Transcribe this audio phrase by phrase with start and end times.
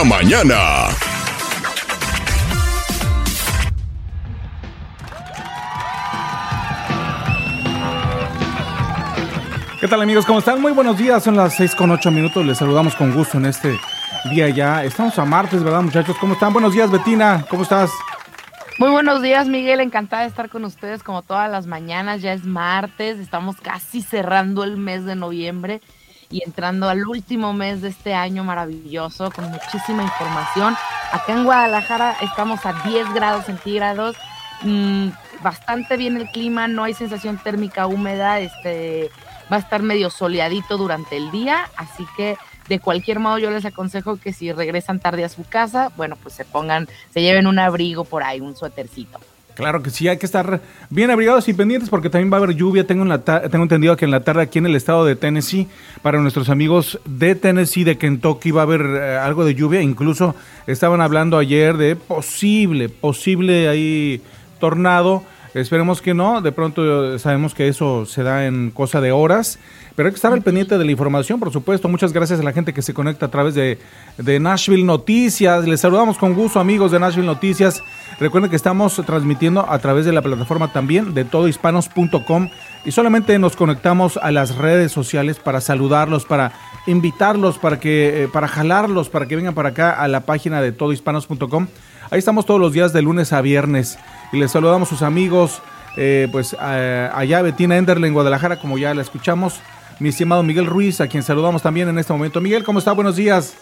[0.00, 0.88] la mañana.
[9.80, 10.26] ¿Qué tal amigos?
[10.26, 10.60] ¿Cómo están?
[10.60, 13.78] Muy buenos días, son las 6 con 8 minutos, les saludamos con gusto en este
[14.30, 14.84] día ya.
[14.84, 16.16] Estamos a martes, ¿verdad muchachos?
[16.18, 16.52] ¿Cómo están?
[16.52, 17.90] Buenos días Betina, ¿cómo estás?
[18.78, 22.44] Muy buenos días Miguel, encantada de estar con ustedes como todas las mañanas, ya es
[22.44, 25.80] martes, estamos casi cerrando el mes de noviembre
[26.30, 30.76] y entrando al último mes de este año maravilloso con muchísima información.
[31.12, 34.16] Acá en Guadalajara estamos a 10 grados centígrados,
[34.62, 35.08] mm,
[35.42, 39.10] bastante bien el clima, no hay sensación térmica húmeda, este
[39.52, 42.38] va a estar medio soleadito durante el día, así que
[42.68, 46.36] de cualquier modo yo les aconsejo que si regresan tarde a su casa, bueno, pues
[46.36, 49.18] se pongan, se lleven un abrigo por ahí, un suétercito.
[49.60, 52.56] Claro que sí, hay que estar bien abrigados y pendientes porque también va a haber
[52.56, 52.86] lluvia.
[52.86, 55.68] Tengo, en la tengo entendido que en la tarde aquí en el estado de Tennessee,
[56.02, 59.82] para nuestros amigos de Tennessee, de Kentucky, va a haber eh, algo de lluvia.
[59.82, 60.34] Incluso
[60.66, 64.20] estaban hablando ayer de posible, posible ahí
[64.58, 65.22] tornado.
[65.54, 69.58] Esperemos que no, de pronto sabemos que eso se da en cosa de horas,
[69.96, 71.88] pero hay que estar al pendiente de la información, por supuesto.
[71.88, 73.78] Muchas gracias a la gente que se conecta a través de,
[74.16, 75.66] de Nashville Noticias.
[75.66, 77.82] Les saludamos con gusto, amigos de Nashville Noticias.
[78.20, 82.50] Recuerden que estamos transmitiendo a través de la plataforma también de todohispanos.com
[82.84, 86.52] y solamente nos conectamos a las redes sociales para saludarlos, para
[86.86, 90.70] invitarlos, para que eh, para jalarlos, para que vengan para acá a la página de
[90.72, 91.66] todohispanos.com.
[92.10, 93.98] Ahí estamos todos los días de lunes a viernes
[94.32, 95.62] y les saludamos sus amigos,
[95.96, 99.62] eh, pues allá Betina Enderle en Guadalajara, como ya la escuchamos,
[99.98, 102.42] mi estimado Miguel Ruiz, a quien saludamos también en este momento.
[102.42, 102.92] Miguel, ¿cómo está?
[102.92, 103.56] Buenos días.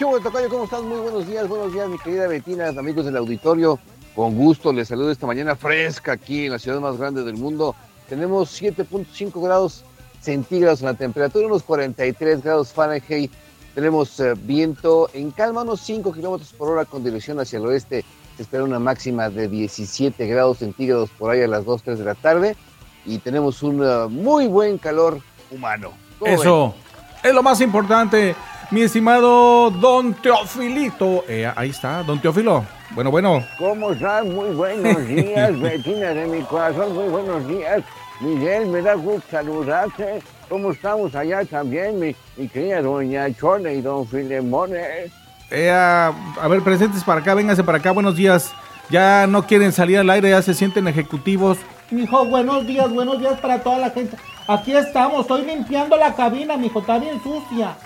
[0.00, 0.82] Tocayo, ¿cómo estás?
[0.82, 3.78] Muy buenos días, buenos días, mi querida Betina, amigos del auditorio.
[4.16, 7.74] Con gusto les saludo esta mañana fresca aquí en la ciudad más grande del mundo.
[8.08, 9.84] Tenemos 7.5 grados
[10.22, 13.30] centígrados en la temperatura, unos 43 grados Fahrenheit.
[13.74, 18.02] Tenemos eh, viento en calma, unos 5 kilómetros por hora con dirección hacia el oeste.
[18.36, 22.04] Se espera una máxima de 17 grados centígrados por ahí a las 2, 3 de
[22.06, 22.56] la tarde.
[23.04, 25.20] Y tenemos un uh, muy buen calor
[25.50, 25.92] humano.
[26.24, 26.74] Eso
[27.22, 28.34] es lo más importante.
[28.70, 31.24] Mi estimado Don Teofilito.
[31.28, 32.64] Eh, ahí está, Don Teofilo.
[32.92, 33.44] Bueno, bueno.
[33.58, 34.24] ¿Cómo estás?
[34.24, 36.94] Muy buenos días, vecina de mi corazón.
[36.94, 37.82] Muy buenos días.
[38.20, 40.22] Miguel, me da gusto saludarte.
[40.48, 45.10] ¿Cómo estamos allá también, mi, mi querida doña Chole y don Filemone?
[45.50, 48.52] Eh, a, a ver, presentes para acá, vénganse para acá, buenos días.
[48.88, 51.58] Ya no quieren salir al aire, ya se sienten ejecutivos.
[51.90, 54.16] Mijo, buenos días, buenos días para toda la gente.
[54.46, 57.76] Aquí estamos, estoy limpiando la cabina, mijo, está bien sucia.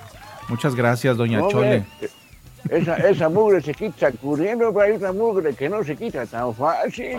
[0.49, 1.85] Muchas gracias, doña Hombre, Chole.
[2.71, 6.55] Esa, esa mugre se quita corriendo, pero hay una mugre que no se quita tan
[6.55, 7.19] fácil.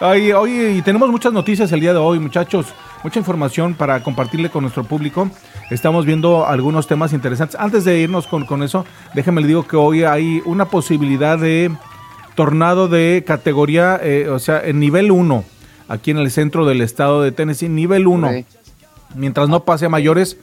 [0.00, 2.66] Oye, oye, y tenemos muchas noticias el día de hoy, muchachos.
[3.02, 5.30] Mucha información para compartirle con nuestro público.
[5.70, 7.58] Estamos viendo algunos temas interesantes.
[7.58, 8.84] Antes de irnos con, con eso,
[9.14, 11.70] déjame le digo que hoy hay una posibilidad de
[12.34, 15.44] tornado de categoría, eh, o sea, en nivel 1,
[15.88, 18.28] aquí en el centro del estado de Tennessee, nivel 1.
[18.28, 18.46] Ok.
[19.14, 20.36] Mientras no pase a mayores,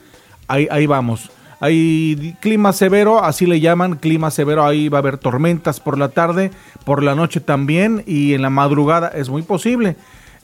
[0.48, 1.30] ahí, ahí vamos.
[1.60, 6.10] Hay clima severo, así le llaman, clima severo, ahí va a haber tormentas por la
[6.10, 6.50] tarde,
[6.84, 9.96] por la noche también y en la madrugada es muy posible.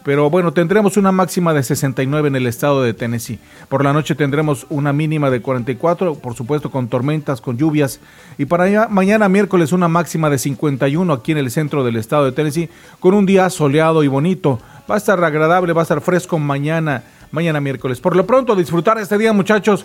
[0.02, 3.38] Pero bueno, tendremos una máxima de 69 en el estado de Tennessee.
[3.68, 8.00] Por la noche tendremos una mínima de 44, por supuesto con tormentas, con lluvias.
[8.38, 12.32] Y para mañana miércoles una máxima de 51 aquí en el centro del estado de
[12.32, 14.58] Tennessee, con un día soleado y bonito.
[14.90, 18.00] Va a estar agradable, va a estar fresco mañana, mañana miércoles.
[18.00, 19.84] Por lo pronto, disfrutar este día, muchachos.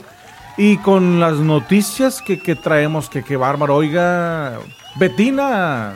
[0.57, 3.75] Y con las noticias que, que traemos, que qué bárbaro.
[3.75, 4.59] Oiga,
[4.95, 5.93] Betina.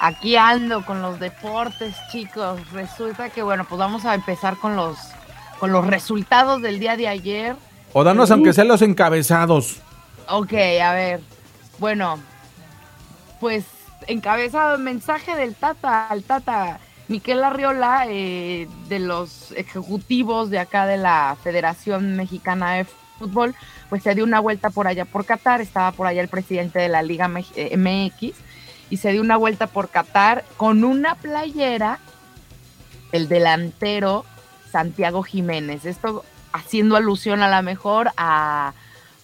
[0.00, 2.60] Aquí ando con los deportes, chicos.
[2.72, 4.98] Resulta que bueno, pues vamos a empezar con los
[5.58, 7.56] con los resultados del día de ayer.
[7.92, 9.76] O danos aunque sean los encabezados.
[10.28, 11.20] Ok, a ver.
[11.78, 12.18] Bueno,
[13.40, 13.64] pues
[14.06, 20.96] encabezado mensaje del Tata, al Tata Miquel Arriola, eh, de los ejecutivos de acá de
[20.96, 22.86] la Federación Mexicana de
[23.18, 23.54] Fútbol,
[23.88, 26.88] pues se dio una vuelta por allá por Qatar, estaba por allá el presidente de
[26.88, 28.36] la Liga Mex- eh, MX
[28.90, 31.98] y se dio una vuelta por Qatar con una playera,
[33.12, 34.24] el delantero
[34.70, 35.84] Santiago Jiménez.
[35.84, 38.72] Esto haciendo alusión a la mejor a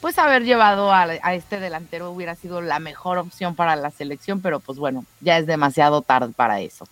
[0.02, 4.40] pues haber llevado a, a este delantero hubiera sido la mejor opción para la selección,
[4.40, 6.88] pero pues bueno, ya es demasiado tarde para eso.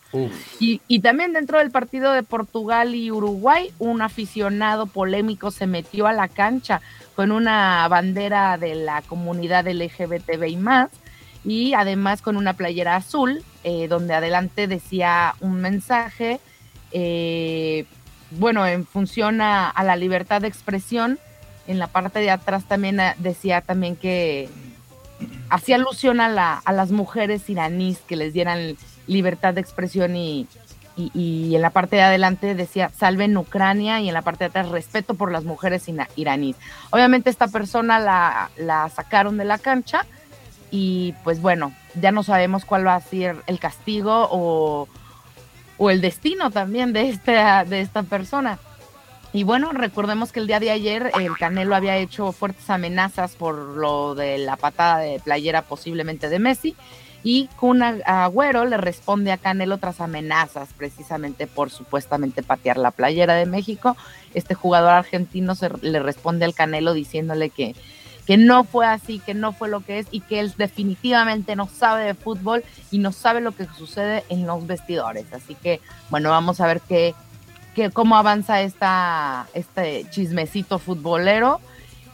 [0.61, 6.07] Y, y también dentro del partido de Portugal y Uruguay, un aficionado polémico se metió
[6.07, 6.83] a la cancha
[7.17, 10.91] con una bandera de la comunidad LGBTBI más
[11.45, 16.39] y además con una playera azul, eh, donde adelante decía un mensaje,
[16.93, 17.87] eh,
[18.31, 21.19] bueno, en función a, a la libertad de expresión
[21.67, 24.49] en la parte de atrás también eh, decía también que
[25.49, 28.77] hacía alusión a, la, a las mujeres iraníes que les dieran
[29.07, 30.47] libertad de expresión y,
[30.97, 35.15] en la parte de adelante decía salven Ucrania y en la parte de atrás respeto
[35.15, 36.57] por las mujeres iraníes.
[36.91, 40.05] Obviamente esta persona la, la sacaron de la cancha
[40.71, 44.89] y pues bueno, ya no sabemos cuál va a ser el castigo o,
[45.79, 48.59] o el destino también de esta, de esta persona.
[49.33, 53.55] Y bueno, recordemos que el día de ayer el Canelo había hecho fuertes amenazas por
[53.57, 56.77] lo de la patada de playera posiblemente de Messi
[57.23, 63.35] y Kun Agüero le responde a Canelo tras amenazas precisamente por supuestamente patear la playera
[63.35, 63.97] de México.
[64.35, 67.77] Este jugador argentino se, le responde al Canelo diciéndole que,
[68.27, 71.69] que no fue así, que no fue lo que es y que él definitivamente no
[71.69, 75.33] sabe de fútbol y no sabe lo que sucede en los vestidores.
[75.33, 77.15] Así que bueno, vamos a ver qué,
[77.75, 81.61] qué cómo avanza esta, este chismecito futbolero.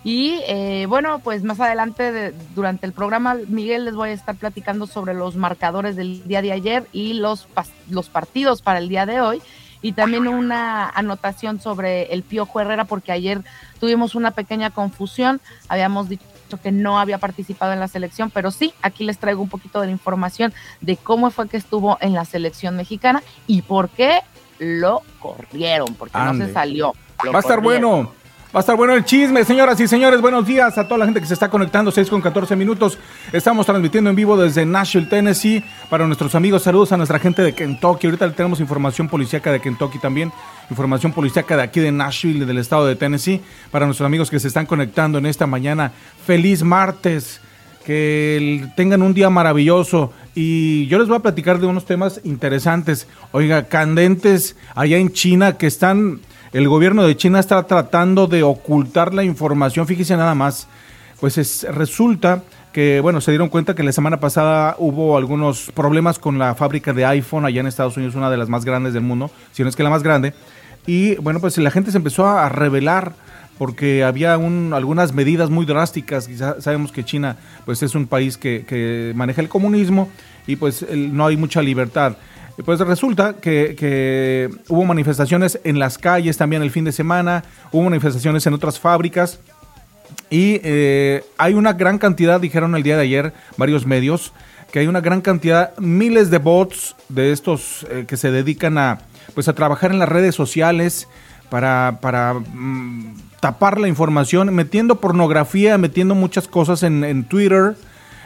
[0.05, 4.37] Y eh, bueno, pues más adelante de- durante el programa, Miguel, les voy a estar
[4.37, 7.49] platicando sobre los marcadores del día de ayer y los,
[7.91, 9.43] los partidos para el día de hoy.
[9.83, 13.43] Y también una anotación sobre el Piojo Herrera, porque ayer
[13.81, 15.41] tuvimos una pequeña confusión.
[15.69, 16.25] Habíamos dicho
[16.63, 19.87] que no había participado en la selección, pero sí, aquí les traigo un poquito de
[19.87, 24.21] la información de cómo fue que estuvo en la selección mexicana y por qué
[24.59, 26.93] lo corrieron, porque no se salió.
[27.33, 28.13] Va a estar bueno.
[28.55, 30.23] Va a estar bueno el chisme, señoras y señores.
[30.23, 31.91] Buenos días a toda la gente que se está conectando.
[31.91, 32.97] 6 con 14 minutos.
[33.31, 35.63] Estamos transmitiendo en vivo desde Nashville, Tennessee.
[35.91, 38.07] Para nuestros amigos, saludos a nuestra gente de Kentucky.
[38.07, 40.33] Ahorita tenemos información policíaca de Kentucky también.
[40.71, 43.43] Información policíaca de aquí de Nashville, del estado de Tennessee.
[43.71, 45.93] Para nuestros amigos que se están conectando en esta mañana.
[46.25, 47.43] Feliz martes.
[47.85, 50.13] Que tengan un día maravilloso.
[50.39, 53.09] Y yo les voy a platicar de unos temas interesantes.
[53.33, 56.21] Oiga, candentes allá en China que están
[56.53, 59.87] el gobierno de China está tratando de ocultar la información.
[59.87, 60.69] Fíjese nada más.
[61.21, 66.19] Pues es- resulta que, bueno, se dieron cuenta que la semana pasada hubo algunos problemas
[66.19, 69.03] con la fábrica de iPhone allá en Estados Unidos, una de las más grandes del
[69.03, 70.35] mundo, si no es que la más grande.
[70.87, 73.15] Y bueno, pues la gente se empezó a revelar
[73.59, 76.29] porque había un- algunas medidas muy drásticas.
[76.61, 80.09] Sabemos que China pues es un país que, maneja el comunismo
[80.47, 82.17] y pues no hay mucha libertad.
[82.65, 87.83] Pues resulta que, que hubo manifestaciones en las calles también el fin de semana, hubo
[87.83, 89.41] manifestaciones en otras fábricas
[90.31, 94.33] y eh, hay una gran cantidad, dijeron el día de ayer varios medios,
[94.73, 98.99] que hay una gran cantidad, miles de bots de estos eh, que se dedican a,
[99.35, 101.09] pues, a trabajar en las redes sociales
[101.49, 107.77] para, para mm, tapar la información, metiendo pornografía, metiendo muchas cosas en, en Twitter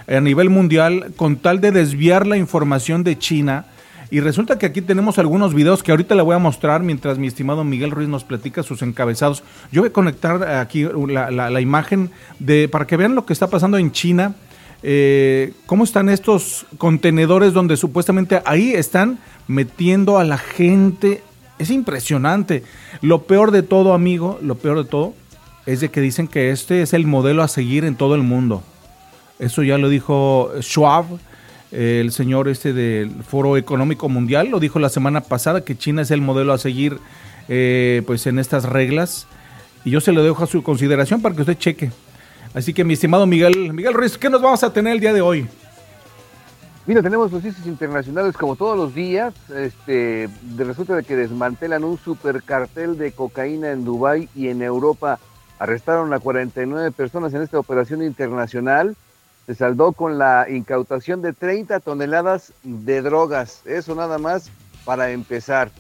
[0.09, 3.67] a nivel mundial con tal de desviar la información de China.
[4.13, 7.29] Y resulta que aquí tenemos algunos videos que ahorita le voy a mostrar mientras mi
[7.29, 9.45] estimado Miguel Ruiz nos platica sus encabezados.
[9.71, 13.47] Yo voy a conectar aquí la, la- imagen de para que vean lo que está
[13.49, 14.35] pasando en China.
[14.83, 21.23] eh, cómo están estos contenedores donde supuestamente ahí están metiendo a la gente.
[21.61, 22.65] Es impresionante.
[23.03, 25.13] Lo peor de todo, amigo, lo peor de todo
[25.67, 28.63] es de que dicen que este es el modelo a seguir en todo el mundo.
[29.39, 31.05] Eso ya lo dijo Schwab,
[31.71, 36.11] el señor este del Foro Económico Mundial, lo dijo la semana pasada que China es
[36.11, 36.97] el modelo a seguir
[37.51, 39.27] eh, pues en estas reglas.
[39.85, 41.91] Y yo se lo dejo a su consideración para que usted cheque.
[42.55, 45.21] Así que mi estimado Miguel, Miguel Ruiz, ¿qué nos vamos a tener el día de
[45.21, 45.47] hoy?
[46.91, 49.33] Mira, tenemos noticias internacionales como todos los días.
[49.55, 55.21] Este, resulta de que desmantelan un supercartel de cocaína en Dubái y en Europa.
[55.61, 58.97] Arrestaron a 49 personas en esta operación internacional.
[59.47, 63.63] Se saldó con la incautación de 30 toneladas de drogas.
[63.67, 64.51] Eso nada más
[64.85, 65.71] para empezar.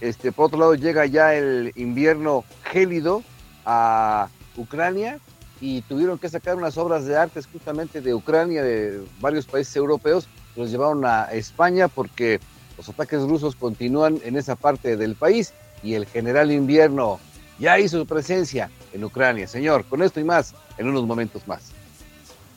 [0.00, 3.24] Este, por otro lado, llega ya el invierno gélido
[3.66, 5.18] a Ucrania
[5.60, 10.28] y tuvieron que sacar unas obras de arte justamente de Ucrania, de varios países europeos,
[10.56, 12.40] los llevaron a España porque
[12.76, 17.20] los ataques rusos continúan en esa parte del país y el general invierno
[17.58, 19.46] ya hizo su presencia en Ucrania.
[19.46, 21.72] Señor, con esto y más en unos momentos más.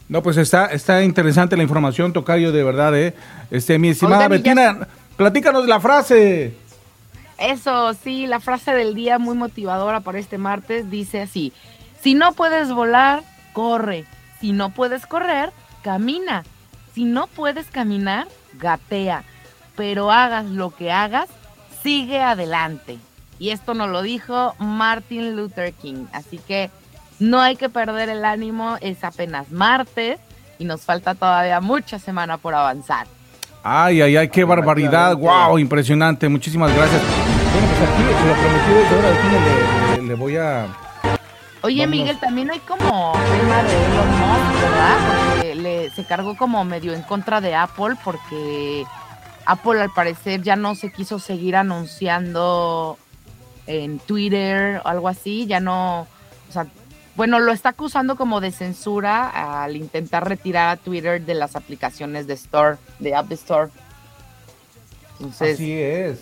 [0.07, 3.15] No, pues está, está interesante la información, Tocayo, de verdad, ¿eh?
[3.49, 4.87] Este, mi estimada Betina,
[5.17, 6.53] platícanos la frase.
[7.39, 11.53] Eso, sí, la frase del día muy motivadora para este martes dice así,
[12.01, 14.05] si no puedes volar, corre,
[14.39, 15.51] si no puedes correr,
[15.83, 16.43] camina,
[16.95, 19.23] si no puedes caminar, gatea,
[19.75, 21.29] pero hagas lo que hagas,
[21.83, 22.97] sigue adelante.
[23.37, 26.71] Y esto nos lo dijo Martin Luther King, así que
[27.19, 30.19] no hay que perder el ánimo, es apenas martes
[30.57, 33.07] y nos falta todavía mucha semana por avanzar.
[33.63, 35.15] Ay, ay, ay, qué barbaridad.
[35.17, 36.29] Wow, impresionante.
[36.29, 37.01] Muchísimas gracias.
[37.01, 39.09] Bueno, pues aquí lo prometido es ahora.
[39.09, 39.27] Aquí
[39.97, 40.67] le, le- le voy a.
[41.61, 41.89] Oye, Vámonos.
[41.89, 45.34] Miguel, también hay como tema de Elon Musk, ¿verdad?
[45.91, 48.85] Se cargó como medio en contra de Apple porque
[49.45, 52.97] Apple al parecer ya no se quiso seguir anunciando
[53.67, 56.67] en Twitter o algo así, ya no, o sea,
[57.15, 62.27] bueno, lo está acusando como de censura al intentar retirar a Twitter de las aplicaciones
[62.27, 63.71] de Store, de App Store.
[65.19, 66.19] Entonces, Así es.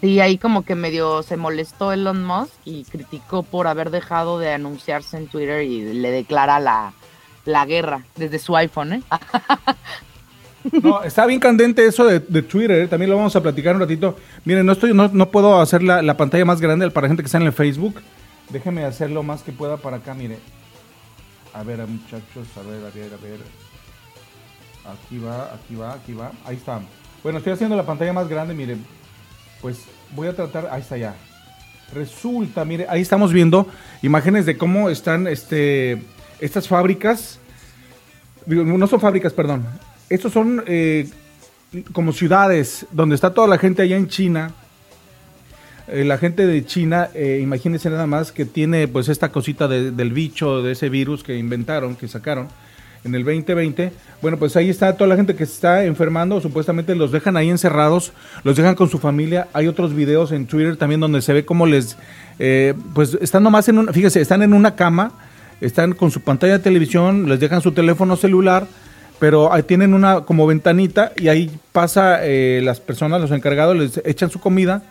[0.00, 4.52] Sí, ahí como que medio se molestó Elon Musk y criticó por haber dejado de
[4.52, 6.92] anunciarse en Twitter y le declara la,
[7.46, 9.02] la guerra desde su iPhone, ¿eh?
[10.82, 12.88] No, está bien candente eso de, Twitter, ¿eh?
[12.88, 14.16] también lo vamos a platicar un ratito.
[14.44, 17.26] Miren, no estoy, no, no puedo hacer la, la pantalla más grande para gente que
[17.26, 18.02] está en el Facebook.
[18.50, 20.38] Déjenme hacer lo más que pueda para acá, mire.
[21.52, 23.40] A ver, muchachos, a ver, a ver, a ver.
[24.84, 26.32] Aquí va, aquí va, aquí va.
[26.44, 26.80] Ahí está.
[27.22, 28.76] Bueno, estoy haciendo la pantalla más grande, mire.
[29.60, 29.84] Pues
[30.14, 31.14] voy a tratar, ahí está ya.
[31.94, 33.66] Resulta, mire, ahí estamos viendo
[34.02, 36.02] imágenes de cómo están este,
[36.40, 37.38] estas fábricas.
[38.46, 39.64] No son fábricas, perdón.
[40.08, 41.08] Estos son eh,
[41.92, 44.52] como ciudades donde está toda la gente allá en China.
[45.88, 49.90] Eh, la gente de China, eh, imagínense nada más que tiene pues esta cosita de-
[49.92, 52.48] del bicho, de ese virus que inventaron, que sacaron
[53.04, 53.92] en el 2020.
[54.20, 57.50] Bueno, pues ahí está toda la gente que se está enfermando, supuestamente los dejan ahí
[57.50, 58.12] encerrados,
[58.42, 59.46] los dejan con su familia.
[59.52, 61.96] Hay otros videos en Twitter también donde se ve cómo les,
[62.40, 65.12] eh, pues están nomás en una, fíjese, están en una cama,
[65.60, 68.66] están con su pantalla de televisión, les dejan su teléfono celular,
[69.18, 74.00] pero ahí tienen una como ventanita y ahí pasa eh, las personas, los encargados, les
[74.04, 74.82] echan su comida,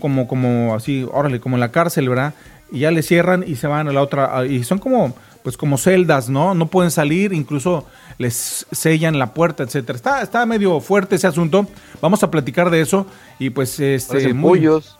[0.00, 2.34] como, como así, órale, como en la cárcel, ¿verdad?
[2.72, 5.14] Y ya le cierran y se van a la otra, y son como,
[5.44, 6.54] pues como celdas, ¿no?
[6.54, 7.86] No pueden salir, incluso
[8.18, 9.94] les sellan la puerta, etcétera.
[9.94, 11.68] Está, está medio fuerte ese asunto.
[12.00, 13.06] Vamos a platicar de eso
[13.38, 14.95] y pues este muy- pollos.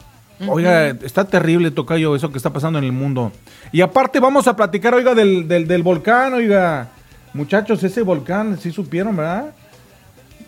[0.48, 3.32] Oiga, está terrible, Tocayo, eso que está pasando en el mundo.
[3.72, 6.88] Y aparte vamos a platicar, oiga, del, del, del volcán, oiga.
[7.32, 9.54] Muchachos, ese volcán, sí supieron, ¿verdad?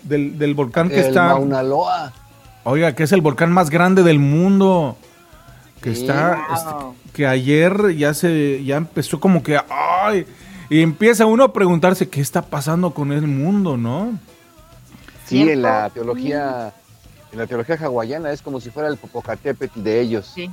[0.02, 1.25] Del, del volcán que El está...
[1.28, 2.12] Mauna Loa.
[2.64, 4.97] Oiga, que es el volcán más grande del mundo.
[5.80, 6.02] Que Sí.
[6.02, 6.54] está, Wow.
[6.95, 10.26] este, que ayer ya se, ya empezó como que, ay,
[10.68, 14.18] y empieza uno a preguntarse qué está pasando con el mundo, ¿no?
[15.26, 16.73] Sí, en la teología,
[17.33, 20.31] en la teología hawaiana es como si fuera el Popocatépetl de ellos.
[20.35, 20.51] Sí.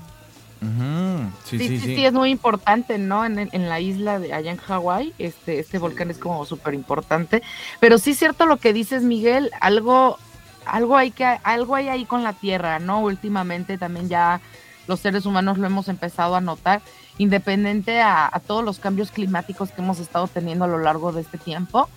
[1.44, 1.96] Sí, Sí, sí, sí, sí.
[1.98, 3.24] sí, es muy importante, ¿no?
[3.26, 7.44] En, en la isla de allá en Hawái, este, este volcán es como súper importante.
[7.80, 10.18] Pero sí es cierto lo que dices, Miguel, algo,
[10.66, 13.02] algo hay que, algo hay ahí con la tierra, ¿no?
[13.02, 14.42] Últimamente también ya
[14.88, 16.82] los seres humanos lo hemos empezado a notar,
[17.20, 21.22] independiente a, a todos los cambios climáticos que hemos estado teniendo a lo largo de
[21.22, 21.90] este tiempo.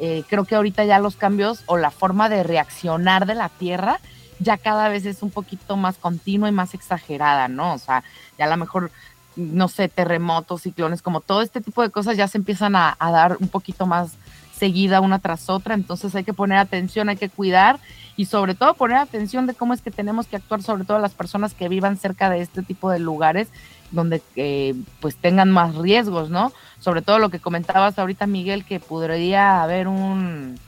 [0.00, 4.00] eh, creo que ahorita ya los cambios o la forma de reaccionar de la tierra
[4.38, 7.74] ya cada vez es un poquito más continua y más exagerada, ¿no?
[7.74, 8.04] O sea,
[8.38, 8.90] ya a lo mejor,
[9.36, 13.36] no sé, terremotos, ciclones, como todo este tipo de cosas ya se empiezan a, dar
[13.40, 14.12] un poquito más
[14.56, 17.78] seguida una tras otra, entonces hay que poner atención, hay que cuidar
[18.16, 21.12] y sobre todo poner atención de cómo es que tenemos que actuar, sobre todo las
[21.12, 23.48] personas que vivan cerca de este tipo de lugares
[23.90, 26.52] donde eh, pues tengan más riesgos, ¿no?
[26.80, 30.58] Sobre todo lo que comentabas ahorita, Miguel, que podría haber un,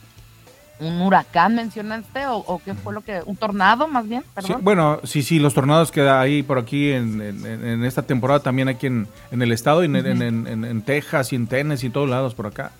[0.81, 4.61] un huracán, mencionaste, o, o qué fue lo que, un tornado más bien, Sí, perdón.
[4.63, 8.69] bueno, sí, sí, los tornados que hay por aquí en, en- en esta temporada, también
[8.69, 12.35] aquí en, en el estado, y en, en- Texas y en Tennessee y todos lados
[12.35, 12.71] por acá,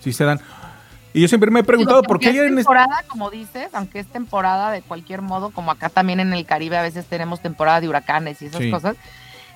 [0.00, 0.40] sí se dan.
[1.12, 3.98] Y yo siempre me he preguntado Digo, por qué es en temporada, como dices, aunque
[3.98, 7.80] es temporada de cualquier modo, como acá también en el Caribe a veces tenemos temporada
[7.80, 8.70] de huracanes y esas Sí.
[8.70, 8.94] cosas,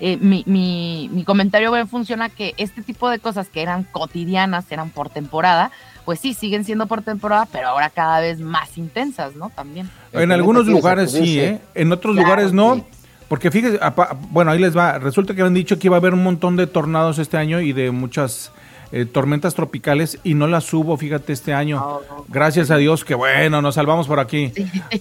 [0.00, 4.64] eh, mi, mi, mi comentario bien funciona que este tipo de cosas que eran cotidianas,
[4.73, 5.71] eran por temporada,
[6.04, 9.50] pues sí, siguen siendo por temporada, pero ahora cada vez más intensas, ¿no?
[9.50, 9.88] También.
[10.12, 11.38] En algunos lugares sí.
[11.40, 11.61] ¿eh?
[11.75, 12.76] En otros Claro, lugares no.
[12.76, 12.85] sí.
[13.28, 14.99] Porque fíjese, apa- bueno, ahí les va.
[14.99, 17.73] Resulta que habían dicho que iba a haber un montón de tornados este año y
[17.73, 18.52] de muchas
[18.90, 21.80] eh, tormentas tropicales y no las hubo, fíjate, este año.
[21.82, 22.26] Oh.
[22.28, 24.52] Gracias a Dios que bueno, nos salvamos por aquí.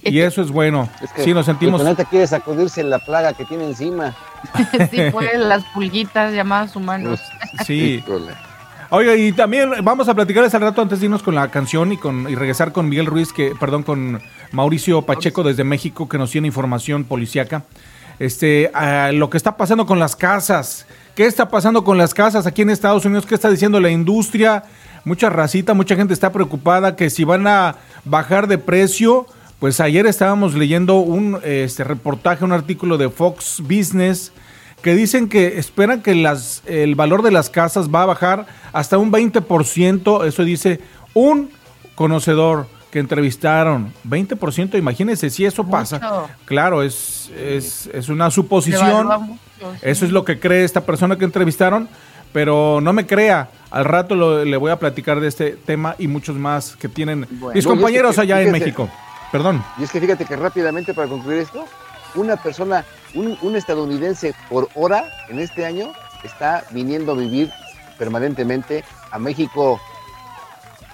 [0.03, 0.88] Y eso es bueno.
[1.03, 1.81] Es que sí, nos sentimos...
[1.81, 4.15] El planeta quiere sacudirse la plaga que tiene encima.
[4.91, 7.20] sí, pues las pulguitas llamadas humanos.
[7.65, 8.01] Sí.
[8.94, 11.98] Oiga, y también vamos a platicarles al rato antes de irnos con la canción y
[11.98, 14.22] con y regresar con Miguel Ruiz, que, perdón, con
[14.52, 17.64] Mauricio Pacheco desde México, que nos tiene información policiaca.
[18.20, 18.70] Este,
[19.14, 20.86] lo que está pasando con las casas.
[21.16, 23.26] ¿Qué está pasando con las casas aquí en Estados Unidos?
[23.26, 24.66] ¿Qué está diciendo la industria?
[25.06, 29.26] Mucha racita, mucha gente está preocupada que si van a bajar de precio.
[29.60, 34.34] Pues ayer estábamos leyendo un este, reportaje, un artículo de Fox Business
[34.82, 38.98] que dicen que esperan que las, el valor de las casas va a bajar hasta
[38.98, 40.80] un 20%, eso dice
[41.14, 41.50] un
[41.96, 45.98] conocedor que entrevistaron, 20%, imagínense si eso pasa.
[46.00, 46.30] Mucho.
[46.46, 49.80] Claro, es, es, es una suposición, Devalúa mucho, sí.
[49.84, 51.88] eso es lo que cree esta persona que entrevistaron,
[52.34, 53.50] pero no me crea.
[53.70, 57.28] Al rato lo- le voy a platicar de este tema y muchos más que tienen
[57.30, 57.38] Bueno.
[57.38, 58.52] mis No, y es compañeros que- allá en.
[58.52, 58.90] México.
[59.32, 59.64] Perdón.
[59.78, 61.66] Y es que fíjate que rápidamente para concluir esto,
[62.15, 65.91] una persona, un, un estadounidense por hora en este año
[66.24, 67.51] está viniendo a vivir
[67.98, 69.80] permanentemente a México.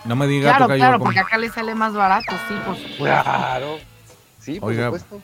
[0.05, 1.05] No me diga, Claro, tocayo, claro, ¿cómo?
[1.05, 2.79] porque acá le sale más barato, sí, pues.
[2.97, 3.77] Claro.
[4.39, 4.85] Sí, por Oiga.
[4.85, 5.21] supuesto.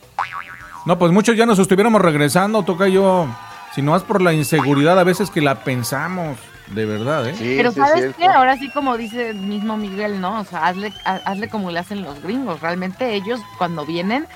[0.84, 3.26] No, pues muchos ya nos estuviéramos regresando, toca yo.
[3.74, 6.36] Si no es por la inseguridad a veces que la pensamos,
[6.68, 7.34] de verdad, ¿eh?
[7.36, 8.26] Sí, Pero sí es ¿sabes qué?
[8.26, 10.40] Ahora sí, como dice el mismo Miguel, ¿no?
[10.40, 12.60] O sea, hazle, ha- hazle como le hacen los gringos.
[12.60, 14.26] Realmente ellos cuando vienen,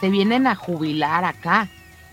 [0.00, 1.68] se vienen a jubilar acá.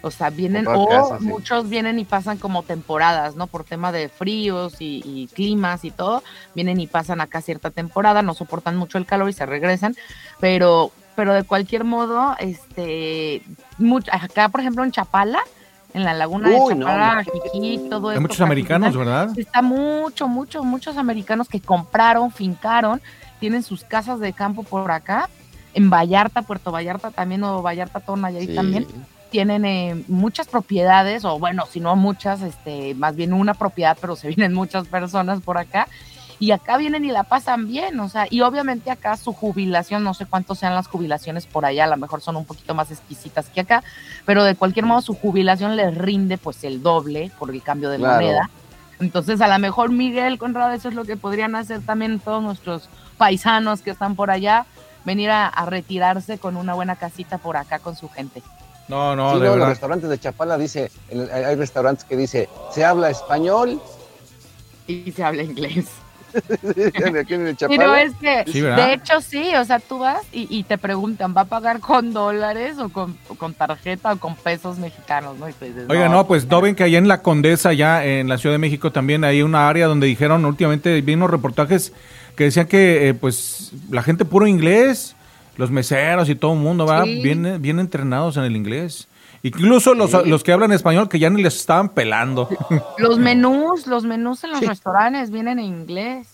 [0.06, 1.24] O sea, vienen, o casa, sí.
[1.24, 3.48] muchos vienen y pasan como temporadas, ¿no?
[3.48, 6.24] Por tema de fríos y, y climas y todo.
[6.54, 9.96] Vienen y pasan acá cierta temporada, no soportan mucho el calor y se regresan.
[10.42, 13.44] Pero, pero de cualquier modo, este,
[13.80, 15.40] much- acá, por ejemplo, en Chapala,
[15.94, 19.30] en la laguna Uy, de no, Chapala, Jiquí, todo Hay esto, muchos americanos, ¿verdad?
[19.40, 23.02] Está mucho, mucho, muchos americanos que compraron, fincaron,
[23.40, 25.30] tienen sus casas de campo por acá,
[25.74, 28.56] en Vallarta, Puerto Vallarta también, o Vallarta Tona, y ahí Sí.
[28.56, 28.88] también,
[29.32, 34.16] tienen eh, muchas propiedades, o bueno, si no muchas, este, más bien una propiedad, pero
[34.16, 35.88] se vienen muchas personas por acá,
[36.40, 40.14] y acá vienen y la pasan bien, o sea, y obviamente acá su jubilación, no
[40.14, 43.48] sé cuántos sean las jubilaciones por allá, a lo mejor son un poquito más exquisitas
[43.50, 43.84] que acá,
[44.26, 47.98] pero de cualquier modo su jubilación les rinde pues el doble por el cambio de
[47.98, 48.16] Claro.
[48.22, 48.50] moneda.
[49.00, 52.88] Entonces, a lo mejor Miguel, Conrado, eso es lo que podrían hacer también todos nuestros
[53.18, 54.66] paisanos que están por allá,
[55.06, 58.42] venir a, a retirarse con una buena casita por acá con su gente.
[58.88, 59.70] No, no, Sí, de no, los verdad.
[59.70, 60.92] restaurantes de Chapala dice,
[61.34, 63.82] hay restaurantes que dice, se habla español,
[64.88, 65.86] Y se habla inglés.
[66.34, 68.02] aquí en el Pero Chapala.
[68.02, 68.88] es que, Sí, ¿verdad?
[68.88, 72.12] de hecho, sí, o sea, tú vas y, y te preguntan, ¿va a pagar con
[72.12, 75.38] dólares o con, o con tarjeta o con pesos mexicanos?
[75.38, 75.48] ¿no?
[75.48, 78.28] Y tú dices, Oiga, no, pues no ven que allá en la Condesa, ya en
[78.28, 81.94] la Ciudad de México también hay una área donde dijeron últimamente, vi unos reportajes
[82.36, 85.16] que decían que eh, pues la gente puro inglés,
[85.58, 87.22] los meseros y todo el mundo va Sí.
[87.22, 89.08] bien, bien entrenados en el inglés.
[89.44, 90.18] Incluso los, Sí.
[90.26, 92.48] los que hablan español que ya ni les estaban pelando.
[92.98, 94.66] Los menús, los menús en los Sí.
[94.68, 96.28] restaurantes vienen en inglés.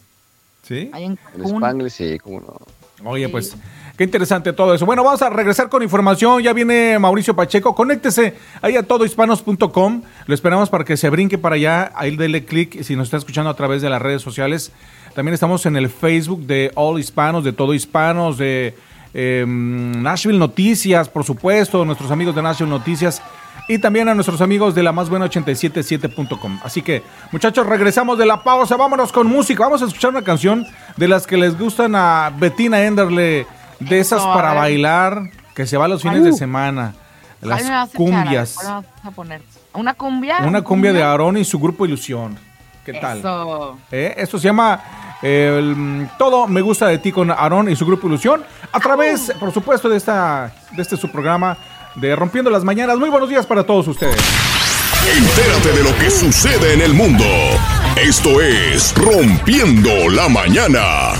[0.62, 0.92] ¿Sí?
[0.94, 1.46] Ahí en En.
[1.46, 3.10] Spanglish, sí, cómo no.
[3.10, 3.32] Oye, Sí.
[3.32, 3.56] pues
[3.98, 4.86] qué interesante todo eso.
[4.86, 6.44] Bueno, vamos a regresar con información.
[6.44, 7.74] Ya viene Mauricio Pacheco.
[7.74, 10.02] Conéctese ahí a todohispanos.com.
[10.28, 11.92] Lo esperamos para que se brinque para allá.
[11.96, 14.72] Ahí dele clic si nos está escuchando a través de las redes sociales.
[15.20, 18.74] También estamos en el Facebook de All Hispanos, de Todo Hispanos, de
[19.14, 23.22] eh, Nashville Noticias, por supuesto, nuestros amigos de Nashville Noticias.
[23.68, 26.62] Y también a nuestros amigos de la más buena 877.com.
[26.64, 27.04] Así que,
[27.34, 28.78] muchachos, regresamos de la pausa.
[28.78, 29.64] Vámonos con música.
[29.64, 33.46] Vamos a escuchar una canción de las que les gustan a Bettina Enderle,
[33.82, 36.26] de esas Eso, a para bailar, que se va los fines Uh.
[36.28, 36.94] de semana.
[37.42, 37.98] ¿Cuál me vas Las a echar?
[37.98, 38.54] cumbias.
[38.56, 39.42] ¿Cuál me vas a poner?
[39.74, 40.38] ¿Una cumbia?
[40.48, 42.38] Una cumbia de Aarón y su grupo Ilusión.
[42.86, 43.20] ¿Qué tal?
[43.20, 43.78] Eso.
[43.92, 44.14] ¿Eh?
[44.18, 44.82] Esto se llama
[45.22, 48.44] el, Todo me gusta de ti con Aarón y su grupo Ilusión.
[48.72, 51.58] A través, por supuesto, de, esta, de este su programa
[51.96, 52.98] de Rompiendo las Mañanas.
[52.98, 54.18] Muy buenos días para todos ustedes.
[55.08, 57.26] Entérate de lo que sucede en el mundo.
[57.96, 61.14] Esto es Rompiendo la Mañana.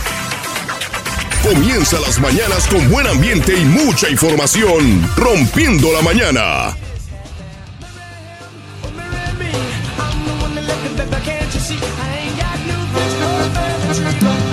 [1.42, 5.10] Comienza las mañanas con buen ambiente y mucha información.
[5.16, 6.88] Rompiendo la Mañana.
[13.89, 14.49] Eres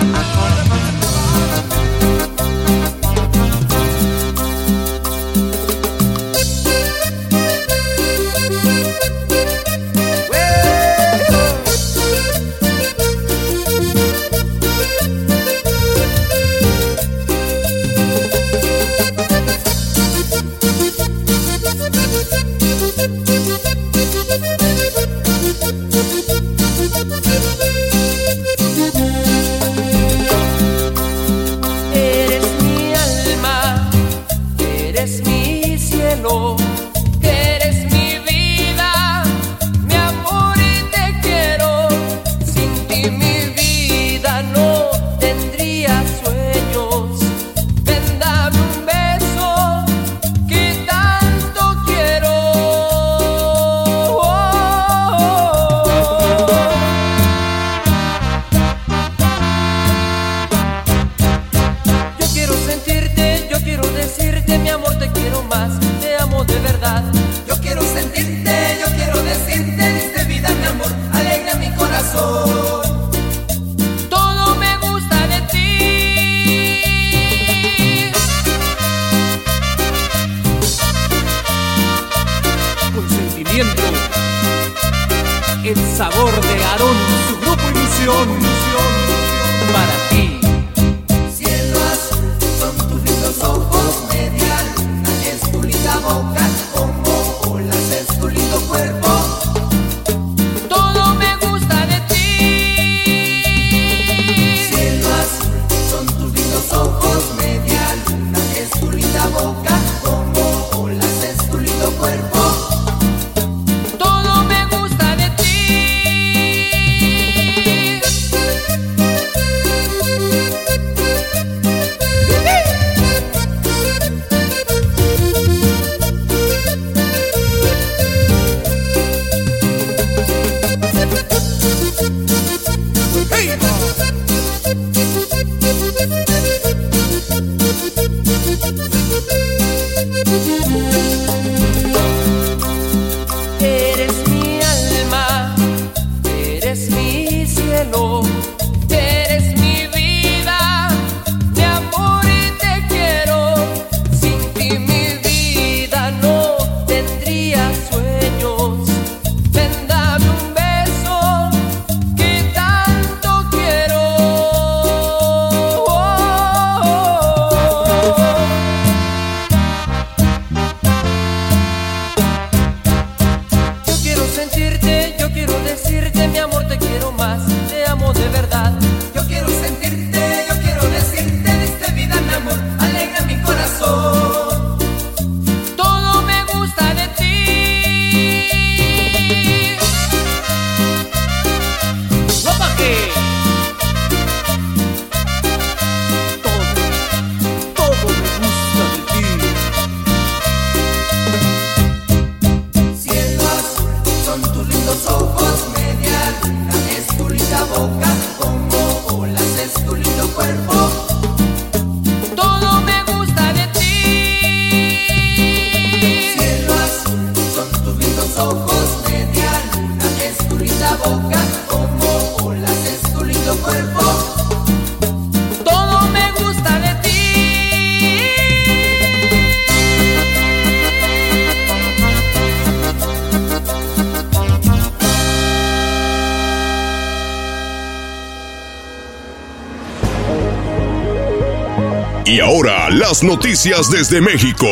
[243.23, 244.67] noticias desde México.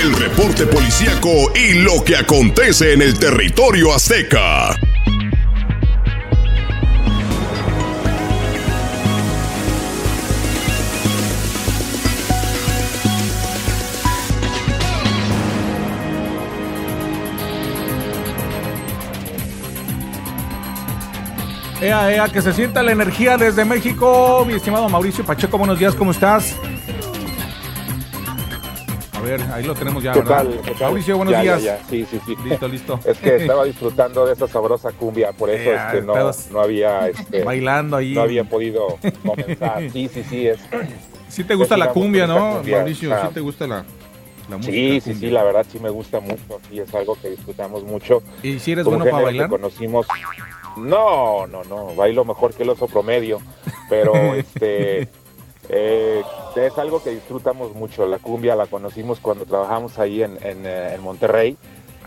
[0.00, 4.75] El reporte policíaco y lo que acontece en el territorio azteca.
[21.86, 24.44] Ea, ea, que se sienta la energía desde México.
[24.44, 26.56] Mi estimado Mauricio Pacheco, buenos días, ¿cómo estás?
[29.12, 30.36] A ver, ahí lo tenemos ya, ¿Qué ¿verdad?
[30.38, 30.60] tal?
[30.62, 30.80] ¿Qué tal?
[30.80, 31.62] Mauricio, buenos Ya, días.
[31.62, 31.78] ya.
[31.88, 32.34] Sí, sí, sí.
[32.44, 33.00] Listo, listo.
[33.06, 36.14] Es que estaba disfrutando de esa sabrosa cumbia, por eso Ya, es que no,
[36.52, 38.14] no había este, Bailando ahí.
[38.14, 39.82] no había podido comenzar.
[39.92, 40.58] Sí, sí, sí, es.
[41.28, 42.78] Sí te gusta la cumbia, ¿no, cumbia.
[42.78, 43.14] Mauricio?
[43.14, 43.26] Ah.
[43.28, 43.84] Sí te gusta la,
[44.50, 45.28] la música Sí, sí, cumbia.
[45.28, 48.22] sí, la verdad sí me gusta mucho, sí es algo que disfrutamos mucho.
[48.42, 49.48] ¿Y si eres Como bueno para bailar?
[49.48, 50.06] Conocimos.
[50.76, 53.40] No, no, no, bailo mejor que el oso promedio,
[53.88, 55.08] pero este
[55.68, 56.22] eh,
[56.54, 58.06] es algo que disfrutamos mucho.
[58.06, 61.56] La cumbia la conocimos cuando trabajamos ahí en, en, eh, en Monterrey.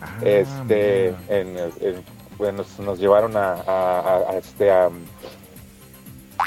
[0.01, 1.57] Ah, este, en,
[2.37, 3.61] pues, nos, nos llevaron a-
[4.29, 4.89] a, este, a,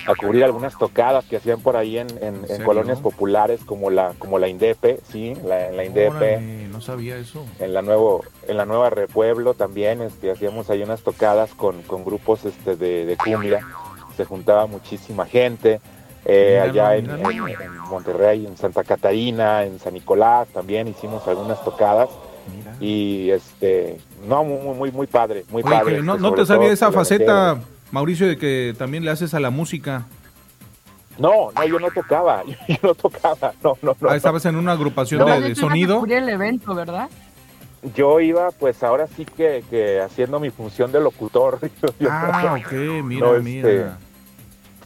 [0.06, 4.38] a cubrir algunas tocadas que hacían por ahí en, en- colonias populares como la como
[4.38, 7.44] la Indepe, sí, la, en la Indepe, Órale, no sabía eso.
[7.60, 12.04] en la nuevo en la nueva Repueblo también, este, hacíamos ahí unas tocadas con, con
[12.04, 13.60] grupos este de, de cumbia,
[14.16, 15.80] se juntaba muchísima gente.
[16.24, 17.30] eh, allá en, míralo.
[17.48, 22.08] en- en Monterrey, en Santa Catarina, en San Nicolás también hicimos algunas tocadas
[22.56, 22.74] Mira.
[22.80, 26.72] y este no muy muy muy, padre muy Oye, padre no, este, no te sabía
[26.72, 27.58] esa faceta.
[27.92, 30.04] Mauricio, de que también le haces a la música.
[31.18, 34.72] no no yo no tocaba yo no tocaba no no no, Ah, estabas en una
[34.72, 35.26] agrupación No.
[35.26, 36.04] de, de sonido.
[36.06, 37.08] el evento, ¿verdad?
[37.96, 41.58] yo iba pues ahora sí que, que haciendo mi función de locutor
[42.10, 42.72] Ah, ok,
[43.04, 43.98] mira, No, este, mira.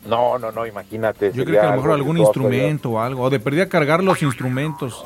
[0.08, 3.22] no no no imagínate Yo creo que a lo mejor algún instrumento o algo.
[3.24, 5.04] O de perdí a cargar los instrumentos.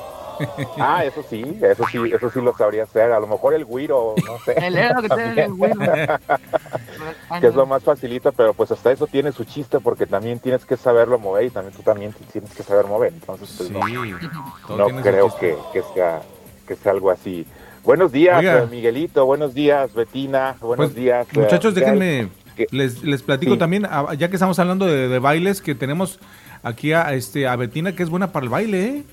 [0.79, 4.15] ah eso sí eso sí eso sí lo sabría hacer a lo mejor el güiro
[4.27, 5.77] no sé El que también, el güiro.
[7.41, 10.65] que es lo más facilito pero pues hasta eso tiene su chiste porque también tienes
[10.65, 13.75] que saberlo mover y también tú también tienes que saber mover entonces pues Sí.
[13.75, 16.21] no, tiene creo que, que sea
[16.67, 17.45] que sea algo así.
[17.83, 18.59] Buenos días, Oiga.
[18.63, 19.25] eh, Miguelito.
[19.27, 20.55] Buenos días, Betina.
[20.61, 21.27] Buenos Pues, días.
[21.35, 21.99] eh, Muchachos, Miguel.
[21.99, 22.29] déjenme,
[22.71, 23.59] les, les platico Sí.
[23.59, 26.21] también, ah, ya que estamos hablando de, de bailes, que tenemos
[26.63, 29.05] aquí a, este, a Betina, que es buena para el baile, ¿eh?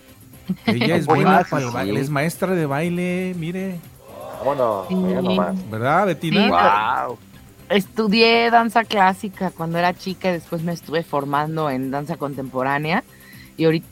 [0.66, 1.76] Ella es buena Ah, sí, para el sí.
[1.76, 3.80] baile, es maestra de baile, mire,
[4.90, 5.70] mira nomás.
[5.70, 6.44] ¿verdad, Betina?
[6.44, 6.50] Sí.
[7.08, 7.18] Wow.
[7.70, 13.04] Estudié danza clásica cuando era chica, después me estuve formando en danza contemporánea
[13.58, 13.86] y ahorita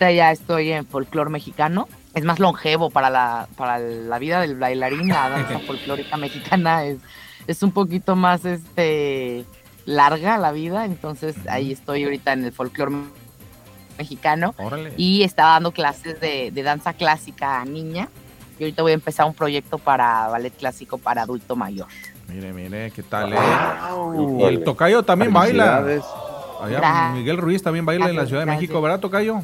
[0.00, 1.88] ya estoy en folclore mexicano.
[2.14, 6.98] Es más longevo para la, para la vida del bailarín, la danza folclórica mexicana es,
[7.46, 9.44] es un poquito más este
[9.86, 12.92] larga la vida, entonces ahí estoy ahorita en el folclore
[13.98, 14.92] mexicano Órale.
[14.96, 18.08] y estaba dando clases de, de danza clásica a niña
[18.58, 21.86] y ahorita voy a empezar un proyecto para ballet clásico para adulto mayor.
[22.28, 23.36] Mire, mire, ¿qué tal, eh?
[23.90, 24.40] Wow.
[24.40, 25.84] Y el Tocayo también baila.
[26.62, 27.10] Allá.
[27.14, 28.62] Miguel Ruiz también baila en la Ciudad de Gracias.
[28.62, 29.42] México, ¿verdad, Tocayo?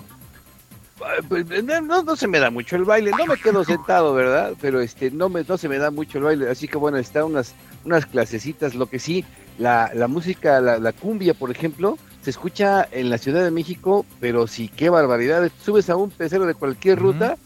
[1.04, 4.14] Ay, pues, No, no, no se me da mucho el baile, no me quedo sentado,
[4.14, 4.52] ¿verdad?
[4.60, 7.24] Pero este, no, me, no se me da mucho el baile, así que bueno, está
[7.24, 9.24] unas, unas clasecitas, lo que sí,
[9.58, 14.04] la, la música, la, la cumbia, por ejemplo, se escucha en la Ciudad de México,
[14.20, 17.12] pero sí, qué barbaridad, subes a un pecero de cualquier Ujú.
[17.12, 17.36] ruta,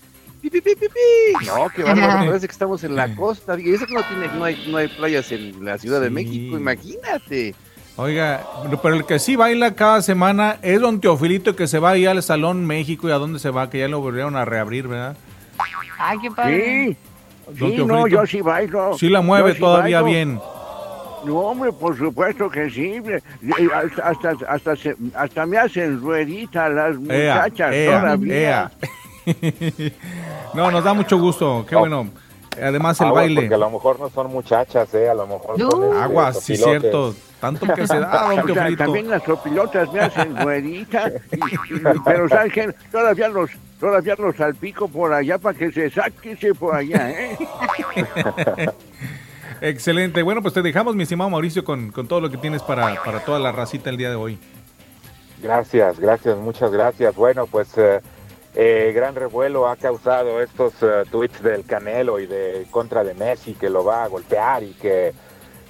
[0.43, 1.47] pi, pi, pi, pi, pi.
[1.47, 4.45] no, qué bárbaro, parece que estamos en la costa, y eso que no, tiene, no,
[4.45, 6.15] hay, no hay playas en la Ciudad de Sí.
[6.15, 7.55] México, imagínate.
[7.97, 8.45] Oiga,
[8.83, 12.21] pero el que sí baila cada semana es don Teofilito que se va ahí al
[12.25, 15.17] Salón México y a dónde se va, que ya lo volvieron a reabrir, ¿verdad?
[15.99, 16.99] Ay, qué padre.
[17.57, 18.99] Sí, sí, no, yo sí bailo.
[18.99, 20.17] Sí la mueve Yo sí todavía bailo.
[20.19, 20.41] bien.
[21.25, 23.01] No, hombre, por supuesto que sí.
[23.07, 23.21] Eh,
[23.75, 28.35] Hasta, hasta, hasta, se- hasta me hacen ruedita las muchachas ea, todavía.
[28.37, 28.71] ea.
[30.55, 31.81] no, nos da mucho gusto, qué Oh.
[31.81, 32.09] bueno.
[32.63, 33.41] Además el baile.
[33.43, 35.09] Porque a lo mejor no son muchachas, ¿eh?
[35.09, 35.71] A lo mejor No.
[35.71, 37.15] son este, Agua, sí cierto.
[37.41, 40.37] Tanto que se da, don O sea, también las sopilotas me hacen
[41.33, 42.73] y- pero ¿sabes qué?
[42.93, 47.37] Todavía los, todavía los salpico por allá para que se saque por allá, ¿eh?
[49.65, 50.23] Excelente.
[50.23, 53.21] Bueno, pues te dejamos, mi estimado Mauricio, con, con todo lo que tienes para, para
[53.25, 54.39] toda la racita el día de hoy.
[55.43, 57.15] Gracias, gracias, muchas gracias.
[57.17, 58.03] Bueno, pues eh,
[58.55, 63.55] eh, gran revuelo ha causado estos eh, tweets del Canelo y de contra de Messi
[63.55, 65.15] que lo va a golpear y que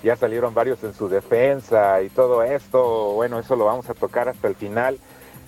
[0.03, 3.13] ya salieron varios en su defensa y todo esto.
[3.13, 4.99] Bueno, eso lo vamos a tocar hasta el final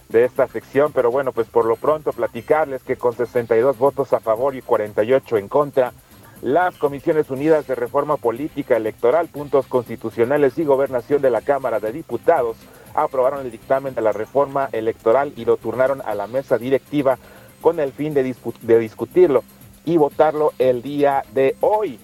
[0.09, 4.21] de esta sección, pero bueno, pues por lo pronto platicarles que con 62 votos a
[4.21, 5.93] favor y 48 en contra,
[6.42, 11.92] las Comisiones Unidas de Reforma Política Electoral, Puntos Constitucionales y Gobernación de la Cámara de
[11.92, 12.57] Diputados
[12.94, 17.18] aprobaron el dictamen de la reforma electoral y lo turnaron a la mesa directiva
[17.61, 19.44] con el fin de, discutirlo
[19.85, 21.99] y votarlo el día de hoy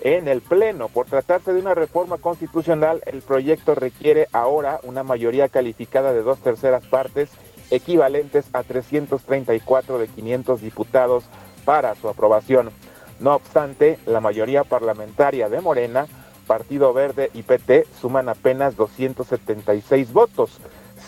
[0.00, 0.88] en el Pleno.
[0.88, 6.38] Por tratarse de una reforma constitucional, el proyecto requiere ahora una mayoría calificada de dos
[6.38, 7.30] terceras partes,
[7.70, 11.24] equivalentes a 334 de 500 diputados
[11.64, 12.70] para su aprobación.
[13.22, 16.06] No obstante, la mayoría parlamentaria de Morena,
[16.48, 20.58] Partido Verde y PT suman apenas 276 votos,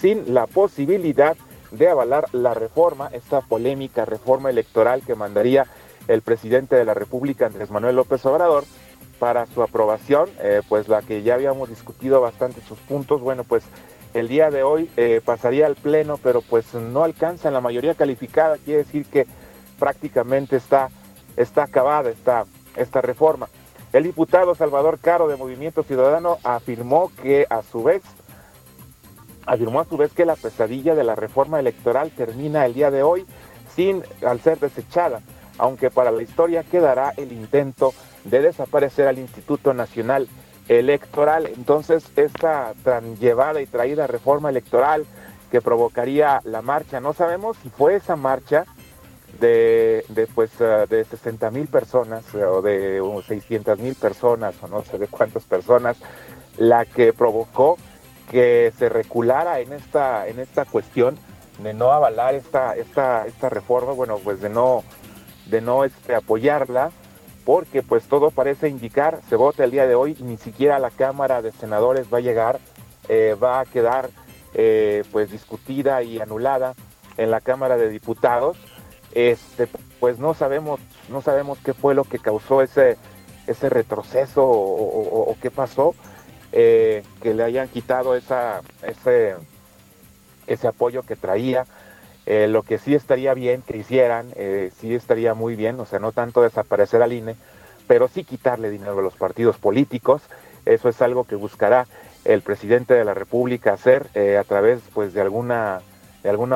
[0.00, 1.36] sin la posibilidad
[1.72, 5.66] de avalar la reforma, esta polémica reforma electoral que mandaría
[6.06, 8.62] el presidente de la República, Andrés Manuel López Obrador,
[9.18, 13.64] para su aprobación, eh, pues la que ya habíamos discutido bastante sus puntos, bueno, pues
[14.12, 18.56] el día de hoy eh, pasaría al Pleno, pero pues no alcanza la mayoría calificada,
[18.58, 19.26] quiere decir que
[19.80, 20.90] prácticamente está,
[21.36, 22.44] está acabada esta,
[22.76, 23.48] esta reforma.
[23.92, 28.02] El diputado Salvador Caro de Movimiento Ciudadano afirmó que a su vez
[29.46, 33.02] afirmó a su vez que la pesadilla de la reforma electoral termina el día de
[33.02, 33.26] hoy
[33.74, 35.20] sin al ser desechada,
[35.58, 37.92] aunque para la historia quedará el intento
[38.24, 40.28] de desaparecer al Instituto Nacional
[40.68, 41.46] Electoral.
[41.54, 45.04] Entonces, esta tan llevada y traída reforma electoral
[45.50, 48.64] que provocaría la marcha, no sabemos si fue esa marcha
[49.40, 54.68] de, de pues eh, de 60 mil personas eh, o de 600 mil personas o
[54.68, 55.96] no sé de cuántas personas
[56.56, 57.76] la que provocó
[58.30, 61.16] que se reculara en esta en esta cuestión
[61.62, 64.82] de no avalar esta esta esta reforma bueno pues de no
[65.46, 66.90] de no este, apoyarla
[67.44, 71.42] porque pues todo parece indicar se vota el día de hoy ni siquiera la cámara
[71.42, 72.60] de senadores va a llegar
[73.08, 74.10] eh, va a quedar
[75.10, 76.74] pues discutida y anulada
[77.16, 78.56] en la cámara de diputados
[79.14, 79.68] este
[80.00, 82.98] pues no sabemos no sabemos qué fue lo que causó ese
[83.46, 85.94] retroceso o, qué pasó
[86.52, 88.58] eh, que le hayan quitado ese
[90.66, 91.66] apoyo que traía.
[92.26, 95.98] Eh, lo que sí estaría bien que hicieran eh, sí estaría muy bien o sea
[95.98, 97.36] no tanto desaparecer al INE
[97.86, 100.22] pero sí quitarle dinero a los partidos políticos.
[100.64, 101.86] Eso es algo que buscará
[102.24, 105.82] el presidente de la República hacer a través pues de alguna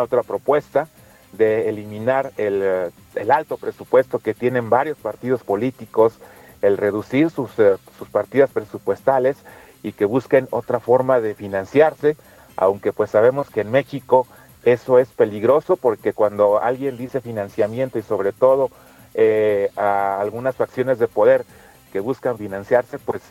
[0.03, 0.89] otra propuesta
[1.33, 6.15] de eliminar el, eh, el alto presupuesto que tienen varios partidos políticos,
[6.63, 9.37] el reducir sus, eh, sus partidas presupuestales
[9.83, 12.17] y que busquen otra forma de financiarse,
[12.57, 14.27] aunque pues sabemos que en México
[14.65, 18.71] eso es peligroso porque cuando alguien dice financiamiento y sobre todo
[19.15, 21.45] eh, a algunas facciones de poder
[21.93, 23.23] que buscan financiarse, pues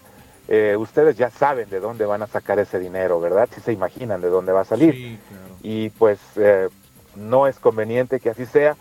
[0.47, 3.49] eh, ustedes ya saben de dónde van a sacar ese dinero, ¿verdad?
[3.53, 5.43] Si se imaginan de dónde va a salir Sí, claro.
[5.61, 6.69] y pues eh,
[7.17, 8.75] no es conveniente que así sea,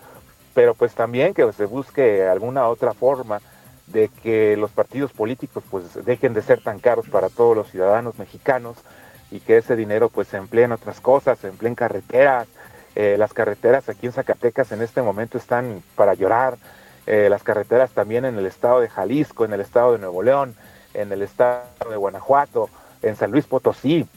[0.55, 3.40] pero pues también que se busque alguna otra forma
[3.87, 8.18] de que los partidos políticos pues dejen de ser tan caros para todos los ciudadanos
[8.18, 8.77] mexicanos
[9.31, 12.49] y que ese dinero pues se emplee en otras cosas, se emplee en carreteras.
[12.94, 16.57] Eh, las carreteras aquí en Zacatecas en este momento están para llorar.
[17.07, 20.57] Eh, las carreteras también en el estado de Jalisco, en el estado de Nuevo León,
[20.94, 22.68] en el estado de Guanajuato,
[23.03, 24.09] en San Luis Potosí,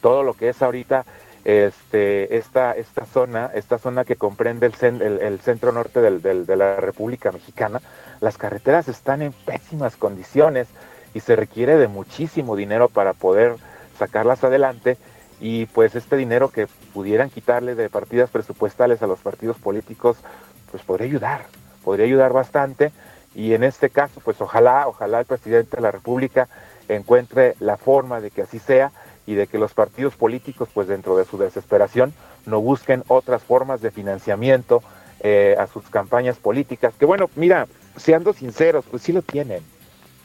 [0.00, 1.04] todo lo que es ahorita
[1.48, 7.80] este, esta, esta zona, esta zona que comprende el, centro norte de la República Mexicana,
[8.20, 10.68] las carreteras están en pésimas condiciones
[11.14, 13.54] y se requiere de muchísimo dinero para poder
[13.98, 14.98] sacarlas adelante
[15.40, 20.18] y pues este dinero que pudieran quitarle de partidas presupuestales a los partidos políticos,
[20.70, 21.46] pues podría ayudar,
[21.82, 22.92] podría ayudar bastante
[23.34, 26.46] y en este caso pues ojalá, ojalá el presidente de la República
[26.88, 28.92] encuentre la forma de que así sea
[29.28, 32.14] y de que los partidos políticos, pues dentro de su desesperación,
[32.46, 34.82] no busquen otras formas de financiamiento
[35.20, 36.94] eh, a sus campañas políticas.
[36.98, 37.66] Que bueno, mira,
[37.98, 39.60] siendo sinceros, pues sí lo tienen,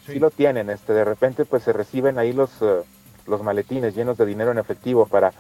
[0.08, 0.70] sí, lo tienen.
[0.70, 2.80] Este, de repente, pues se reciben ahí los, eh,
[3.28, 5.34] los maletines llenos de dinero en efectivo para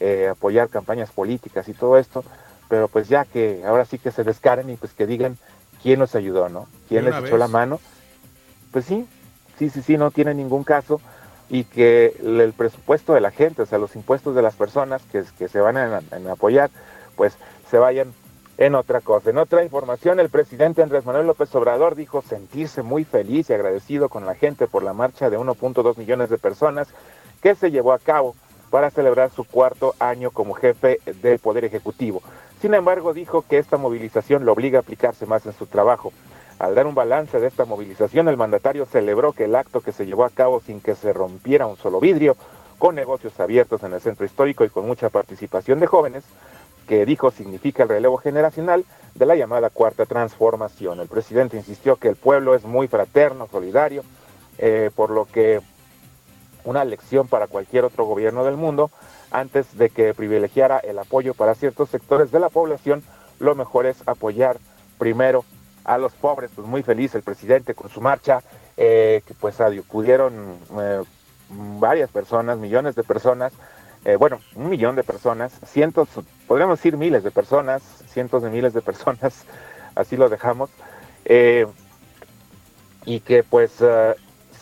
[0.00, 2.24] eh, apoyar campañas políticas y todo esto,
[2.70, 5.36] pero pues ya que ahora sí que se descaren y pues que digan
[5.82, 6.68] quién los ayudó, ¿no?
[6.88, 7.80] ¿Quién les echó la mano?
[8.72, 9.06] Pues sí,
[9.58, 11.02] sí, sí, sí, no tiene ningún caso
[11.50, 15.48] y que el presupuesto de la gente, o sea, los impuestos de las personas que,
[15.48, 16.70] se van a, apoyar,
[17.16, 17.36] pues
[17.68, 18.14] se vayan
[18.56, 19.30] en otra cosa.
[19.30, 24.08] En otra información, el presidente Andrés Manuel López Obrador dijo sentirse muy feliz y agradecido
[24.08, 26.88] con la gente por la marcha de 1.2 millones de personas
[27.42, 28.36] que se llevó a cabo
[28.70, 32.22] para celebrar su cuarto año como jefe del Poder Ejecutivo.
[32.60, 36.12] Sin embargo, dijo que esta movilización lo obliga a aplicarse más en su trabajo.
[36.60, 40.04] Al dar un balance de esta movilización, el mandatario celebró que el acto que se
[40.04, 42.36] llevó a cabo sin que se rompiera un solo vidrio,
[42.78, 46.22] con negocios abiertos en el centro histórico y con mucha participación de jóvenes,
[46.86, 51.00] que dijo significa el relevo generacional de la llamada cuarta transformación.
[51.00, 54.02] El presidente insistió que el pueblo es muy fraterno, solidario,
[54.58, 55.62] eh, por lo que
[56.64, 58.90] una lección para cualquier otro gobierno del mundo,
[59.30, 63.02] antes de que privilegiara el apoyo para ciertos sectores de la población,
[63.38, 64.58] lo mejor es apoyar
[64.98, 65.42] primero
[65.84, 68.42] a los pobres, pues muy feliz el presidente con su marcha,
[68.76, 71.02] eh, que pues acudieron eh,
[71.78, 73.52] varias personas, millones de personas,
[74.04, 76.08] eh, bueno, un millón de personas, cientos,
[76.46, 79.44] podríamos decir miles de personas, cientos de miles de personas,
[79.94, 80.70] así lo dejamos,
[83.04, 83.72] y que pues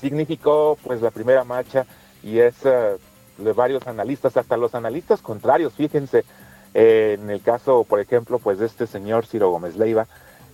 [0.00, 1.86] significó pues la primera marcha
[2.22, 6.24] y es de varios analistas, hasta los analistas contrarios, fíjense,
[6.74, 10.06] en el caso, por ejemplo, pues de este señor Ciro Gómez Leiva,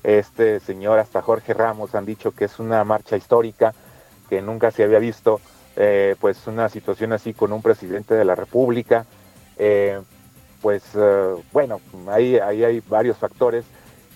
[0.05, 3.75] este señor, hasta Jorge Ramos, han dicho que es una marcha histórica,
[4.29, 5.41] que nunca se había visto,
[5.77, 9.07] eh, pues una situación así con un presidente de la República.
[9.57, 9.99] Eh,
[10.61, 13.65] pues eh, bueno, ahí, ahí hay varios factores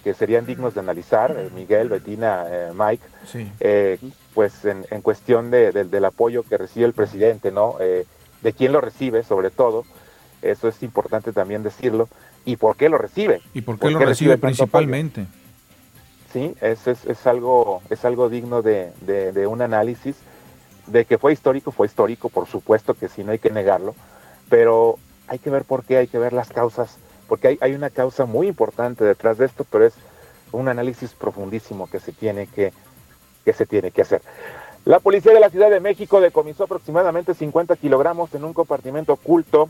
[0.05, 3.03] que serían dignos de analizar, Miguel, Betina, Mike,
[4.33, 7.77] pues en, cuestión del apoyo que recibe el presidente, ¿no?
[7.79, 9.85] de quién lo recibe, sobre todo,
[10.41, 12.09] eso es importante también decirlo,
[12.45, 13.43] y por qué lo recibe.
[13.53, 15.27] ¿Y por qué lo recibe principalmente?
[16.33, 18.93] Sí, es, es, algo, es algo digno de,
[19.49, 20.17] un análisis.
[20.87, 23.95] De que fue histórico, fue histórico, por supuesto que sí, no hay que negarlo,
[24.49, 26.97] pero hay que ver por qué, hay que ver las causas,
[27.29, 29.93] porque hay, hay una causa muy importante detrás de esto, pero es
[30.51, 32.73] un análisis profundísimo que se tiene que,
[33.45, 34.23] que, se tiene que hacer.
[34.87, 39.69] La policía de la Ciudad de México decomisó aproximadamente 50 kilogramos en un compartimento oculto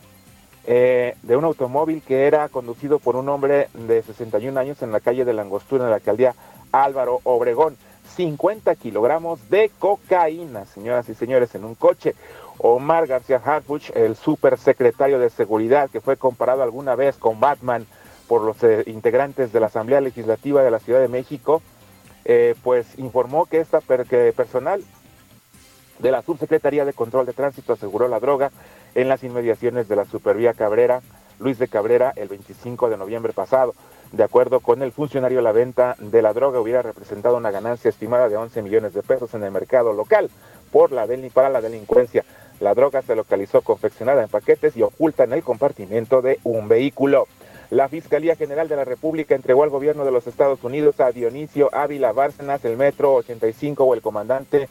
[0.71, 5.01] eh, de un automóvil que era conducido por un hombre de 61 años en la
[5.01, 6.35] calle de la Angostura, en la alcaldía
[6.73, 7.79] Álvaro Obregón.
[8.17, 12.15] 50 kilogramos de cocaína, señoras y señores, en un coche.
[12.59, 17.87] Omar García Harfuch, el supersecretario de Seguridad, que fue comparado alguna vez con Batman
[18.27, 21.63] por los eh, integrantes de la Asamblea Legislativa de la Ciudad de México,
[22.27, 24.85] eh, pues informó que esta que personal
[25.99, 28.51] de la Subsecretaría de Control de Tránsito aseguró la droga
[28.95, 31.01] en las inmediaciones de la Supervía Cabrera,
[31.39, 33.75] Luis de Cabrera, el 25 de noviembre pasado.
[34.13, 38.29] De acuerdo con el funcionario, la venta de la droga hubiera representado una ganancia estimada
[38.29, 40.31] de 11 millones de pesos en el mercado local
[40.73, 42.25] por la para la delincuencia.
[42.61, 47.27] La droga se localizó confeccionada en paquetes y oculta en el compartimento de un vehículo.
[47.71, 51.69] La Fiscalía General de la República entregó al gobierno de los Estados Unidos a Dionisio
[51.73, 54.69] Ávila Bárcenas, el Metro 85 o el comandante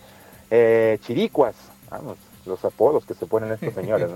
[0.49, 1.55] eh, Chiricuas.
[1.91, 2.17] Vamos,
[2.47, 4.09] los apodos que se ponen estos señores,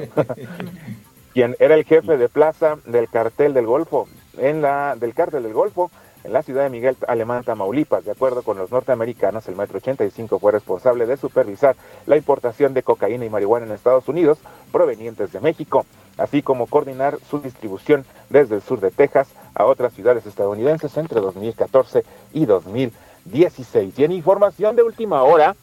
[1.34, 4.08] quien era el jefe de plaza del cartel del Golfo,
[4.38, 5.92] en la, del cartel del Golfo,
[6.24, 8.06] en la ciudad de Miguel Alemán, Tamaulipas.
[8.06, 11.76] De acuerdo con los norteamericanos, el Metro 85 fue responsable de supervisar
[12.06, 14.38] la importación de cocaína y marihuana en Estados Unidos
[14.72, 15.86] provenientes de México,
[16.18, 21.20] así como coordinar su distribución desde el sur de Texas a otras ciudades estadounidenses entre
[21.20, 22.04] 2014
[22.34, 23.98] y 2016.
[23.98, 25.56] Y en información de última hora,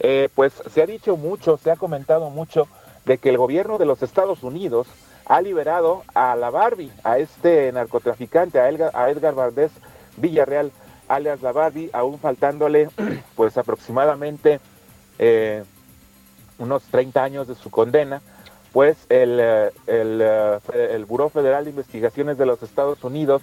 [0.00, 2.68] eh, pues se ha dicho mucho, se ha comentado mucho
[3.04, 4.86] de que el gobierno de los Estados Unidos
[5.26, 9.72] ha liberado a la Barbie, a este narcotraficante, a Edgar, a Edgar Valdés
[10.16, 10.72] Villarreal,
[11.08, 12.88] alias la Barbie, aún faltándole
[13.36, 14.60] pues aproximadamente
[15.18, 15.64] eh,
[16.58, 18.22] unos 30 años de su condena,
[18.72, 20.58] pues el, eh, el, eh,
[20.92, 23.42] el Buró Federal de Investigaciones de los Estados Unidos,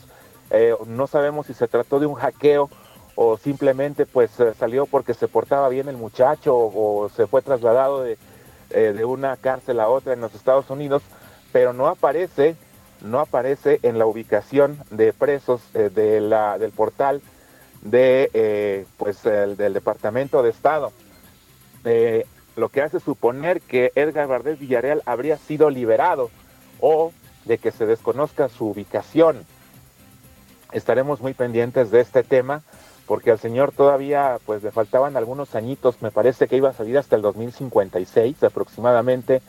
[0.51, 2.70] eh, no sabemos si se trató de un hackeo
[3.16, 8.03] o simplemente pues eh, salió porque se portaba bien el muchacho o, se fue trasladado
[8.03, 8.18] de,
[8.72, 11.03] eh, de una cárcel a otra en los Estados Unidos,
[11.51, 12.55] pero no aparece,
[13.01, 17.22] no aparece en la ubicación de presos eh, de la, del portal
[17.82, 20.93] de pues el, del Departamento de Estado.
[22.55, 26.30] Lo que hace suponer que Edgar Valdés Villarreal habría sido liberado
[26.80, 27.11] o
[27.43, 29.45] de que se desconozca su ubicación.
[30.72, 32.64] Estaremos muy pendientes de este tema
[33.08, 36.97] porque al señor todavía pues le faltaban algunos añitos, me parece que iba a salir
[36.97, 39.41] hasta el 2056 aproximadamente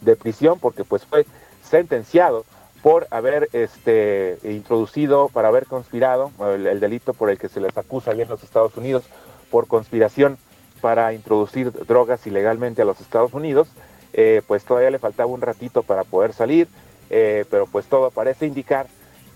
[0.00, 1.26] de prisión porque pues fue
[1.62, 2.44] sentenciado
[2.82, 7.76] por haber este introducido, para haber conspirado, el, el delito por el que se les
[7.76, 9.04] acusa allí en los Estados Unidos
[9.50, 10.38] por conspiración
[10.80, 13.68] para introducir drogas ilegalmente a los Estados Unidos,
[14.12, 16.68] eh, pues todavía le faltaba un ratito para poder salir,
[17.10, 18.86] eh, pero pues todo parece indicar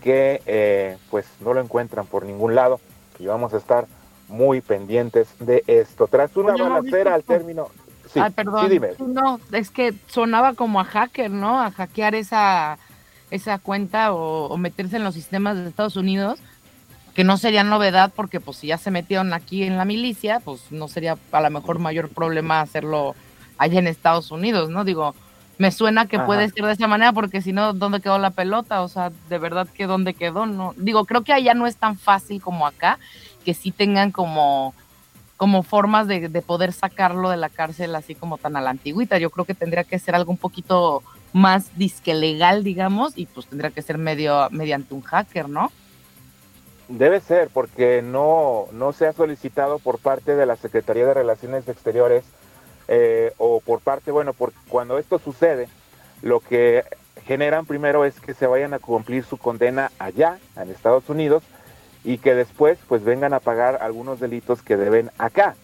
[0.02, 2.80] que eh, pues no lo encuentran por ningún lado
[3.20, 3.86] y vamos a estar
[4.28, 6.06] muy pendientes de esto.
[6.06, 7.68] Tras una Oye, balacera al término...
[8.12, 8.64] Sí, Ay, perdón.
[8.64, 8.88] sí, dime.
[8.98, 11.60] No, es que sonaba como a hacker, ¿no?
[11.60, 12.78] A hackear esa,
[13.30, 16.40] esa cuenta o, o meterse en los sistemas de Estados Unidos,
[17.14, 20.72] que no sería novedad porque pues si ya se metieron aquí en la milicia, pues
[20.72, 23.14] no sería a lo mejor mayor problema hacerlo
[23.58, 24.84] allá en Estados Unidos, ¿no?
[24.84, 25.14] Digo,
[25.60, 26.24] me suena que Ajá.
[26.24, 28.80] puede ser de esa manera porque si no, ¿dónde quedó la pelota?
[28.80, 30.72] O sea, de verdad que dónde quedó, ¿no?
[30.78, 32.98] Digo, creo que allá no es tan fácil como acá,
[33.44, 34.72] que sí tengan como
[35.36, 39.18] como formas de, de poder sacarlo de la cárcel así como tan a la antigüita.
[39.18, 41.02] Yo creo que tendría que ser algo un poquito
[41.34, 45.70] más disque legal, digamos, y pues tendría que ser medio mediante un hacker, ¿no?
[46.88, 51.68] Debe ser, porque no, no se ha solicitado por parte de la Secretaría de Relaciones
[51.68, 52.24] Exteriores
[52.92, 55.68] eh, o por parte, bueno, por cuando esto sucede,
[56.22, 56.82] lo que
[57.24, 61.44] generan primero es que se vayan a cumplir su condena allá, en Estados Unidos,
[62.02, 65.54] y que después pues vengan a pagar algunos delitos que deben acá,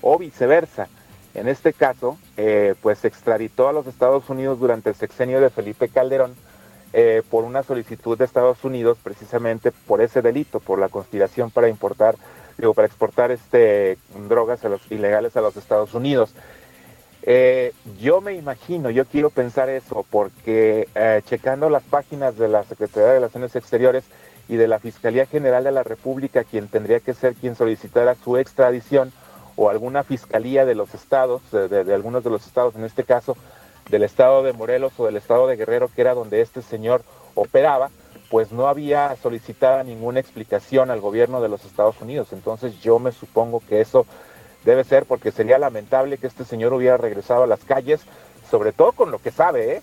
[0.00, 0.88] o viceversa.
[1.34, 5.50] En este caso, eh, pues se extraditó a los Estados Unidos durante el sexenio de
[5.50, 6.34] Felipe Calderón,
[6.92, 11.68] eh, por una solicitud de Estados Unidos precisamente por ese delito, por la conspiración para
[11.68, 12.16] importar,
[12.58, 14.60] digo, para exportar este drogas
[14.90, 16.34] ilegales a los Estados Unidos.
[17.24, 22.64] Eh, yo me imagino, yo quiero pensar eso, porque eh, checando las páginas de la
[22.64, 24.04] Secretaría de Relaciones Exteriores
[24.48, 28.36] y de la Fiscalía General de la República, quien tendría que ser quien solicitara su
[28.36, 29.12] extradición,
[29.56, 33.36] o alguna fiscalía de los estados, de, algunos de los estados, en este caso
[33.90, 37.02] del estado de Morelos o del estado de Guerrero, que era donde este señor
[37.34, 37.90] operaba,
[38.30, 42.28] pues no había solicitada ninguna explicación al gobierno de los Estados Unidos.
[42.32, 44.06] Entonces yo me supongo que eso
[44.64, 48.00] debe ser porque sería lamentable que este señor hubiera regresado a las calles,
[48.50, 49.82] sobre todo con lo que sabe, ¿eh?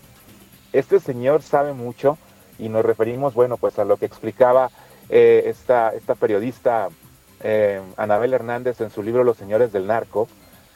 [0.72, 2.18] Este señor sabe mucho
[2.60, 4.70] y nos referimos, bueno, pues a lo que explicaba
[5.10, 6.90] eh, esta, esta periodista
[7.42, 10.28] eh, Anabel Hernández en su libro Los Señores del Narco,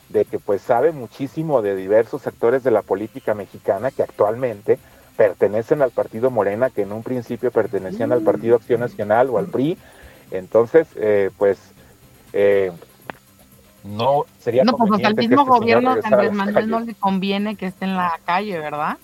[0.10, 4.80] de que pues sabe muchísimo de diversos actores de la política mexicana que actualmente
[5.16, 9.46] pertenecen al partido Morena, que en un principio pertenecían al Partido Acción Nacional o al
[9.46, 9.78] PRI.
[10.32, 10.88] Entonces,
[11.38, 11.60] pues,
[13.84, 17.68] no sería No, pues que mismo este gobierno de Andrés Manuel no le conviene que
[17.68, 18.98] esté en la calle, ¿verdad?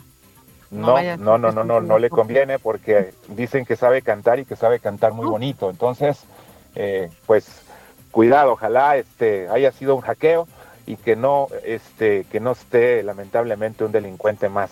[0.71, 4.55] No No, no, no, no, no, le conviene porque dicen que sabe cantar y que
[4.55, 5.69] sabe cantar muy bonito.
[5.69, 6.19] Entonces,
[6.75, 7.61] eh, pues
[8.11, 10.47] cuidado, ojalá este haya sido un hackeo
[10.85, 14.71] y que no, este, que no esté lamentablemente un delincuente más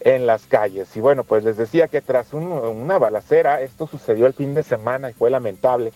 [0.00, 0.94] en las calles.
[0.96, 4.62] Y bueno, pues les decía que tras un- una balacera, esto sucedió el fin de
[4.62, 5.92] semana y fue lamentable,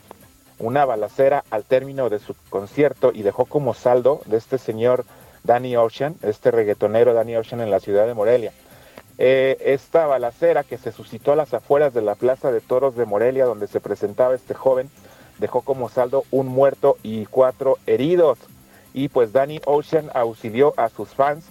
[0.60, 5.04] una balacera al término de su concierto y dejó como saldo de este señor
[5.42, 8.52] Danny Ocean, este reggaetonero Danny Ocean en la ciudad de Morelia.
[9.18, 13.04] Eh, esta balacera que se suscitó a las afueras de la Plaza de Toros de
[13.04, 14.90] Morelia, donde se presentaba este joven,
[15.38, 18.38] dejó como saldo un muerto y cuatro heridos.
[18.92, 21.44] Y pues Danny Ocean auxilió a sus fans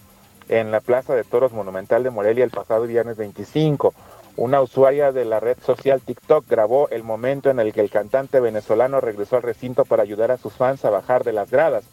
[0.49, 3.93] en la Plaza de Toros Monumental de Morelia el pasado viernes 25.
[4.39, 8.39] Una usuaria de la red social TikTok grabó el momento en el que el cantante
[8.39, 11.83] venezolano regresó al recinto para ayudar a sus fans a bajar de las gradas.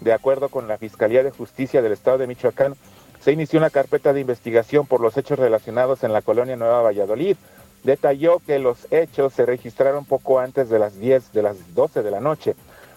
[0.00, 2.74] De acuerdo con la Fiscalía de Justicia del Estado de Michoacán,
[3.20, 7.36] se inició una carpeta de investigación por los hechos relacionados en la colonia Nueva Valladolid.
[7.84, 12.10] Detalló que los hechos se registraron poco antes de las 10 de las 12 de
[12.10, 12.54] la noche,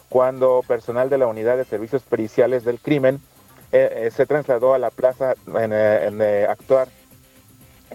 [0.08, 3.20] cuando personal de la Unidad de Servicios Periciales del Crimen
[3.74, 6.88] eh, eh, se trasladó a la plaza en, eh, actuar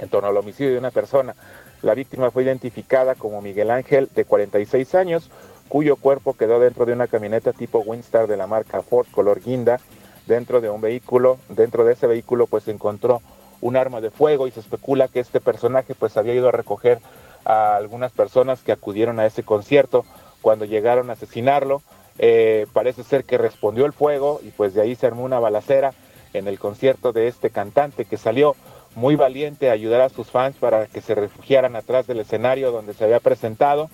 [0.00, 1.34] en torno al homicidio de una persona.
[1.82, 5.30] La víctima fue identificada como Miguel Ángel, de 46 años,
[5.68, 9.80] cuyo cuerpo quedó dentro de una camioneta tipo Winstar de la marca Ford color guinda,
[10.26, 13.22] dentro de un vehículo, dentro de ese vehículo pues se encontró
[13.60, 17.00] un arma de fuego y se especula que este personaje pues había ido a recoger
[17.44, 20.04] a algunas personas que acudieron a ese concierto
[20.42, 21.82] cuando llegaron a asesinarlo.
[22.18, 25.92] Eh, parece ser que respondió el fuego y pues de ahí se armó una balacera
[26.32, 28.54] en el concierto de este cantante que salió
[28.98, 33.04] muy valiente ayudar a sus fans para que se refugiaran atrás del escenario donde se
[33.04, 33.88] había presentado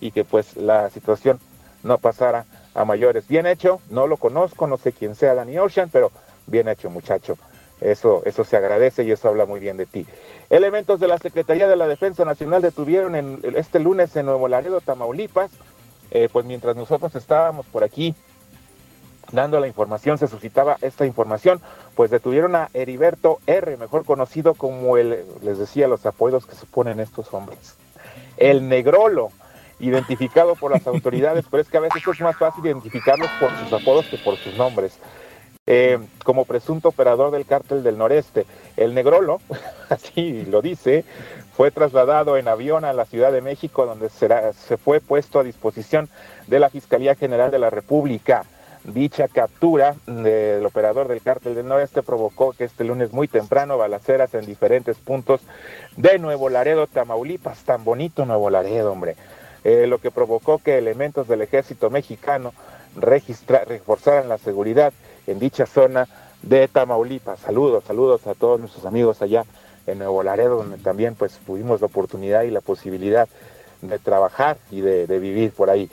[0.00, 1.40] y que pues la situación
[1.82, 2.44] no pasara
[2.74, 3.26] a mayores.
[3.26, 6.12] Bien hecho, no lo conozco, no sé quién sea Danny Ocean, pero
[6.46, 7.38] bien hecho muchacho.
[7.80, 10.06] Eso, eso se agradece y eso habla muy bien de ti.
[10.50, 14.82] Elementos de la Secretaría de la Defensa Nacional detuvieron en, este lunes en Nuevo Laredo,
[14.82, 15.50] Tamaulipas,
[16.10, 18.14] eh, pues mientras nosotros estábamos por aquí
[19.32, 21.60] dando la información, se suscitaba esta información,
[21.94, 26.66] pues detuvieron a Heriberto R., mejor conocido como el, les decía, los apodos que se
[26.66, 27.76] ponen estos hombres,
[28.36, 29.30] el negrolo,
[29.80, 33.72] identificado por las autoridades, pero es que a veces es más fácil identificarlos por sus
[33.72, 34.98] apodos que por sus nombres.
[35.66, 39.40] Eh, como presunto operador del cártel del noreste, el negrolo,
[39.88, 41.04] así lo dice,
[41.56, 45.44] fue trasladado en avión a la Ciudad de México, donde será, se fue puesto a
[45.44, 46.08] disposición
[46.46, 48.44] de la Fiscalía General de la República.
[48.92, 54.34] Dicha captura del operador del cártel del noreste provocó que este lunes muy temprano balaceras
[54.34, 55.42] en diferentes puntos
[55.96, 59.16] de Nuevo Laredo, Tamaulipas, tan bonito Nuevo Laredo, hombre,
[59.62, 62.52] eh, lo que provocó que elementos del ejército mexicano
[62.96, 64.92] reforzaran la seguridad
[65.28, 66.08] en dicha zona
[66.42, 67.38] de Tamaulipas.
[67.40, 69.44] Saludos, saludos a todos nuestros amigos allá
[69.86, 73.28] en Nuevo Laredo, donde también pues tuvimos la oportunidad y la posibilidad
[73.82, 75.88] de trabajar y de vivir por ahí.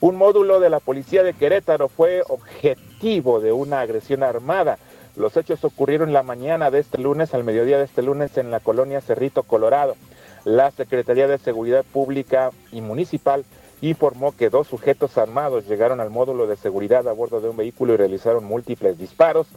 [0.00, 4.78] Un módulo de la policía de Querétaro fue objetivo de una agresión armada.
[5.14, 8.60] Los hechos ocurrieron la mañana de este lunes, al mediodía de este lunes, en la
[8.60, 9.96] colonia Cerrito, Colorado.
[10.44, 13.44] La Secretaría de Seguridad Pública y Municipal
[13.82, 17.92] informó que dos sujetos armados llegaron al módulo de seguridad a bordo de un vehículo
[17.92, 19.48] y realizaron múltiples disparos.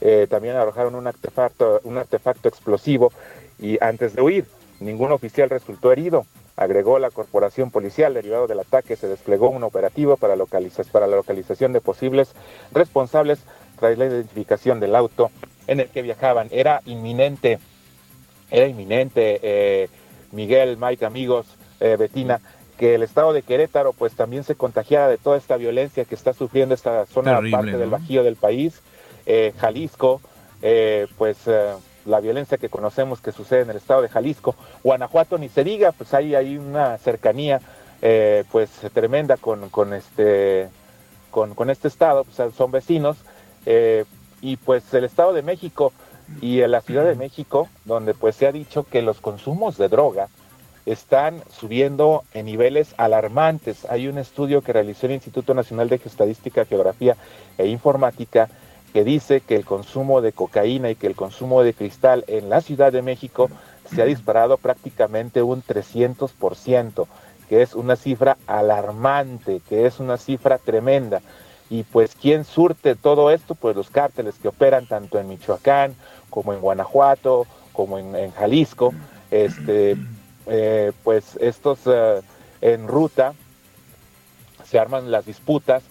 [0.00, 3.12] Eh, también arrojaron un artefacto, un artefacto explosivo
[3.58, 4.46] y antes de huir,
[4.80, 6.24] ningún oficial resultó herido.
[6.56, 10.36] Agregó la corporación policial, derivado del ataque, se desplegó un operativo para,
[10.92, 12.32] para la localización de posibles
[12.72, 13.40] responsables
[13.78, 15.30] tras la identificación del auto
[15.66, 16.48] en el que viajaban.
[16.52, 17.58] Era inminente,
[18.50, 19.88] era inminente, eh,
[20.30, 21.46] Miguel, Mike, amigos,
[21.80, 22.40] eh, Betina,
[22.78, 26.32] que el estado de Querétaro pues también se contagiara de toda esta violencia que está
[26.32, 28.80] sufriendo esta zona parte del bajío del país,
[29.26, 30.20] eh, Jalisco,
[31.18, 31.38] pues
[32.04, 34.54] la violencia que conocemos que sucede en el estado de Jalisco.
[34.82, 37.60] Guanajuato ni se diga, pues hay, hay una cercanía
[38.02, 40.68] eh, pues tremenda con, con este
[41.30, 43.16] con, con, este estado, pues son vecinos,
[43.66, 44.04] eh,
[44.40, 45.92] y pues el estado de México
[46.40, 50.28] y la ciudad de México, donde pues se ha dicho que los consumos de droga
[50.86, 53.86] están subiendo en niveles alarmantes.
[53.86, 57.16] Hay un estudio que realizó el Instituto Nacional de Estadística, Geografía
[57.56, 58.48] e Informática
[58.94, 62.60] que dice que el consumo de cocaína y que el consumo de cristal en la
[62.60, 63.50] Ciudad de México
[63.92, 67.06] se ha disparado prácticamente un 300%,
[67.48, 71.22] que es una cifra alarmante, que es una cifra tremenda.
[71.70, 73.56] Y pues, ¿quién surte todo esto?
[73.56, 75.96] Pues los cárteles que operan tanto en Michoacán
[76.30, 78.94] como en Guanajuato, como en, Jalisco.
[79.32, 79.96] Este,
[80.46, 82.20] eh, pues estos eh,
[82.60, 83.34] en ruta
[84.64, 85.82] se arman las disputas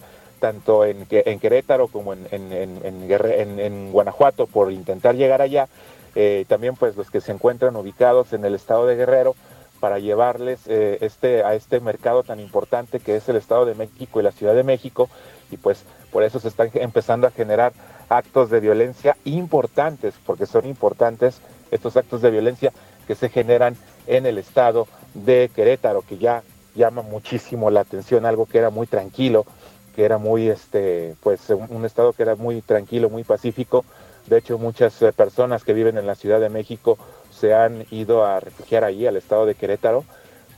[0.44, 5.68] tanto en, Querétaro como en, en, Guanajuato por intentar llegar allá,
[6.14, 9.34] eh, también pues los que se encuentran ubicados en el estado de Guerrero
[9.80, 14.20] para llevarles eh, este, a este mercado tan importante que es el Estado de México
[14.20, 15.08] y la Ciudad de México
[15.50, 15.82] y pues
[16.12, 17.72] por eso se están empezando a generar
[18.10, 21.40] actos de violencia importantes, porque son importantes
[21.70, 22.70] estos actos de violencia
[23.06, 26.42] que se generan en el estado de Querétaro, que ya
[26.74, 29.46] llama muchísimo la atención, algo que era muy tranquilo,
[29.94, 33.84] que era muy, este, pues un, estado que era muy tranquilo, muy pacífico.
[34.26, 36.98] De hecho, muchas eh, personas que viven en la Ciudad de México
[37.30, 40.04] se han ido a refugiar allí, al estado de Querétaro,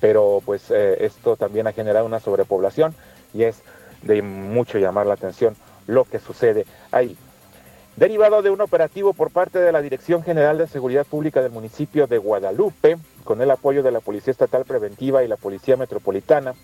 [0.01, 2.95] pero pues eh, esto también ha generado una sobrepoblación
[3.35, 3.63] y es
[4.03, 5.57] de mucho llamar la atención
[5.87, 7.17] lo que sucede ahí.
[7.97, 12.07] Derivado de un operativo por parte de la Dirección General de Seguridad Pública del municipio
[12.07, 16.55] de Guadalupe, con el apoyo de la Policía Estatal Preventiva y la Policía Metropolitana,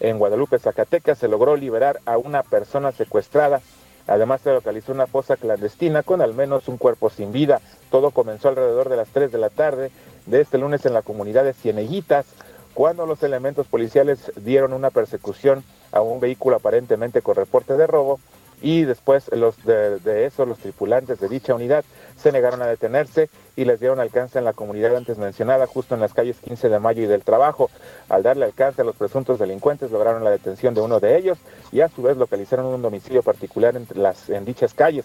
[0.00, 3.60] en Guadalupe, Zacatecas, se logró liberar a una persona secuestrada.
[4.06, 7.60] Además se localizó una fosa clandestina con al menos un cuerpo sin vida.
[7.90, 9.90] Todo comenzó alrededor de las 3 de la tarde
[10.26, 12.26] de este lunes en la comunidad de Cieneguitas,
[12.74, 18.20] cuando los elementos policiales dieron una persecución a un vehículo aparentemente con reporte de robo
[18.60, 21.84] y después los de, de, eso los tripulantes de dicha unidad
[22.16, 26.00] se negaron a detenerse y les dieron alcance en la comunidad antes mencionada, justo en
[26.00, 27.70] las calles 15 de Mayo y del Trabajo.
[28.08, 31.38] Al darle alcance a los presuntos delincuentes, lograron la detención de uno de ellos
[31.72, 35.04] y a su vez localizaron un domicilio particular entre las, en dichas calles.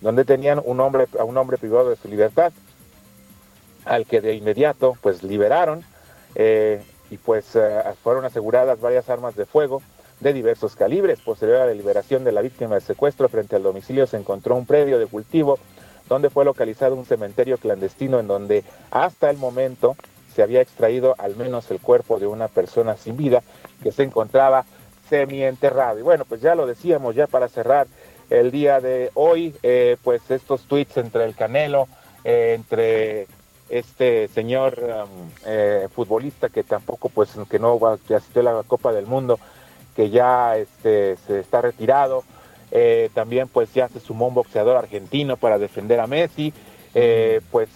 [0.00, 2.52] donde tenían un hombre, a un hombre privado de su libertad,
[3.84, 5.84] al que de inmediato pues liberaron
[6.34, 9.82] eh, y pues eh, fueron aseguradas varias armas de fuego
[10.20, 11.20] de diversos calibres.
[11.20, 14.66] Posterior a la liberación de la víctima de secuestro, frente al domicilio se encontró un
[14.66, 15.58] predio de cultivo
[16.10, 19.96] donde fue localizado un cementerio clandestino en donde hasta el momento
[20.34, 23.42] se había extraído al menos el cuerpo de una persona sin vida
[23.80, 24.64] que se encontraba
[25.08, 26.00] semienterrado.
[26.00, 27.86] Y bueno, pues ya lo decíamos, ya para cerrar
[28.28, 31.86] el día de hoy, eh, pues estos tweets entre el Canelo,
[32.24, 33.28] eh, entre
[33.68, 38.92] este señor um, eh, futbolista que tampoco, pues, que no que asistió a la Copa
[38.92, 39.38] del Mundo,
[39.94, 42.24] que ya este, se está retirado.
[43.14, 46.52] También, pues, ya se sumó un boxeador argentino para defender a Messi.
[47.50, 47.68] pues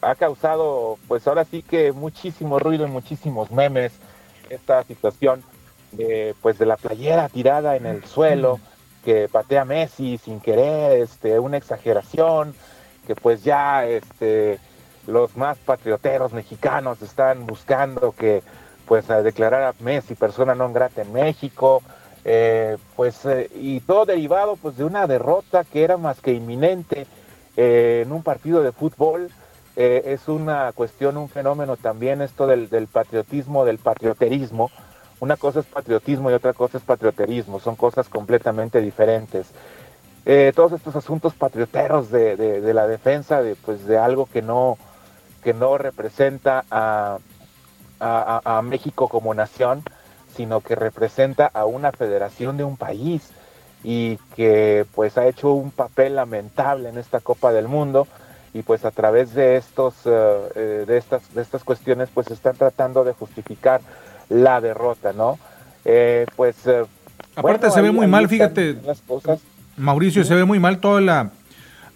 [0.00, 3.92] ha causado, pues ahora sí que muchísimo ruido y muchísimos memes
[4.50, 5.42] esta situación
[5.92, 8.60] de, pues de la playera tirada en el suelo,
[9.04, 12.54] que patea Messi sin querer, este, una exageración,
[13.06, 14.58] que pues ya este,
[15.06, 18.42] los más patrioteros mexicanos están buscando que
[18.86, 21.82] pues a declarar a Messi persona no grata en México,
[22.24, 27.06] eh, pues eh, y todo derivado pues de una derrota que era más que inminente
[27.56, 29.30] eh, en un partido de fútbol.
[29.76, 34.70] es una cuestión, un fenómeno también esto del, patriotismo, del patrioterismo,
[35.20, 39.48] una cosa es patriotismo y otra cosa es patrioterismo, son cosas completamente diferentes.
[40.54, 44.78] Todos estos asuntos patrioteros de, la defensa de, pues, de algo que no,
[45.42, 47.18] que no representa a,
[48.62, 49.82] México como nación,
[50.36, 53.30] sino que representa a una federación de un país
[53.82, 58.06] y que pues ha hecho un papel lamentable en esta Copa del Mundo
[58.54, 63.04] y pues a través de estos eh, de estas de estas cuestiones pues están tratando
[63.04, 63.80] de justificar
[64.28, 65.38] la derrota, ¿no?
[65.84, 66.66] Eh, pues...
[66.66, 66.84] Eh,
[67.36, 68.76] Aparte se ve muy mal, fíjate.
[69.76, 71.30] Mauricio, se ve muy mal toda la...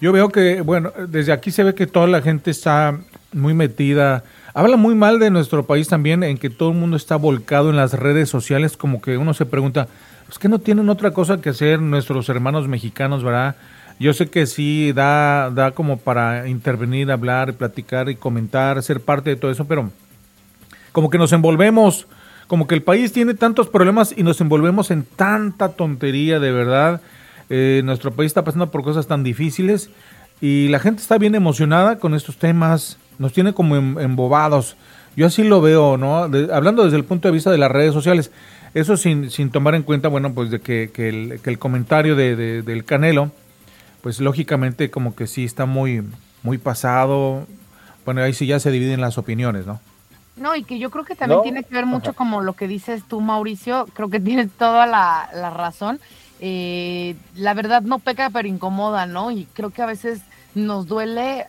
[0.00, 2.98] Yo veo que, bueno, desde aquí se ve que toda la gente está
[3.32, 4.22] muy metida.
[4.58, 7.76] Habla muy mal de nuestro país también, en que todo el mundo está volcado en
[7.76, 9.86] las redes sociales, como que uno se pregunta,
[10.28, 13.54] ¿es que no tienen otra cosa que hacer nuestros hermanos mexicanos, verdad?
[14.00, 19.30] Yo sé que sí da, da como para intervenir, hablar, platicar y comentar, ser parte
[19.30, 19.92] de todo eso, pero
[20.90, 22.08] como que nos envolvemos
[22.48, 27.00] como que el país tiene tantos problemas y nos envolvemos en tanta tontería, de verdad.
[27.48, 29.88] Eh, nuestro país está pasando por cosas tan difíciles
[30.40, 34.76] y la gente está bien emocionada con estos temas, nos tiene como embobados.
[35.16, 36.18] Yo así lo veo, ¿no?
[36.52, 38.30] hablando desde el punto de vista de las redes sociales,
[38.74, 42.14] eso sin, sin tomar en cuenta, bueno, pues de que, que, el, que el, comentario
[42.14, 43.32] de, del Canelo,
[44.02, 46.04] pues lógicamente como que sí está muy,
[46.42, 47.46] muy pasado.
[48.04, 49.80] Bueno, ahí sí ya se dividen las opiniones, ¿no?
[50.36, 53.02] No, y que yo creo que también tiene que ver mucho como lo que dices
[53.08, 55.98] tú, Mauricio, creo que tienes toda la, razón.
[56.40, 59.30] Eh, la verdad no peca, pero incomoda, ¿no?
[59.30, 60.20] Y creo que a veces
[60.54, 61.46] nos duele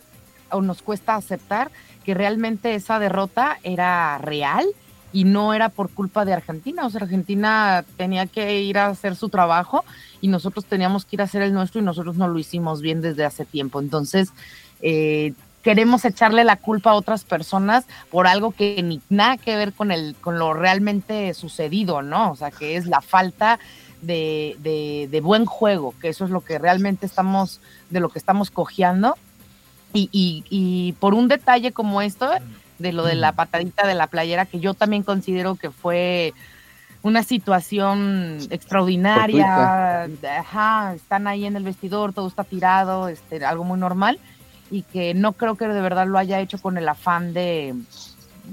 [0.50, 1.70] o nos cuesta aceptar
[2.04, 4.66] que realmente esa derrota era real
[5.12, 6.86] y no era por culpa de Argentina.
[6.86, 9.84] O sea, Argentina tenía que ir a hacer su trabajo
[10.20, 13.00] y nosotros teníamos que ir a hacer el nuestro y nosotros no lo hicimos bien
[13.00, 13.80] desde hace tiempo.
[13.80, 14.32] Entonces,
[14.82, 15.32] eh,
[15.62, 19.90] queremos echarle la culpa a otras personas por algo que ni nada que ver con
[19.90, 22.30] el con lo realmente sucedido, ¿no?
[22.30, 23.58] O sea, que es la falta
[24.02, 24.56] de,
[25.10, 29.16] de, buen juego, que eso es lo que realmente estamos, de lo que estamos cojeando.
[29.92, 32.30] Y, y, y, por un detalle como esto,
[32.78, 36.32] de lo de la patadita de la playera, que yo también considero que fue
[37.02, 40.04] una situación extraordinaria,
[40.38, 44.18] ajá, están ahí en el vestidor, todo está tirado, este, algo muy normal
[44.70, 47.74] y que no creo que de verdad lo haya hecho con el afán de,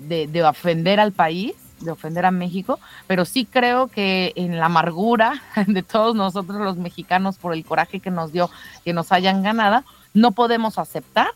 [0.08, 5.42] de, ofender al país, de ofender a México, pero sí creo que en la amargura
[5.68, 8.50] de todos nosotros los mexicanos por el coraje que nos dio
[8.84, 9.84] que nos hayan ganado,
[10.18, 11.30] no podemos aceptar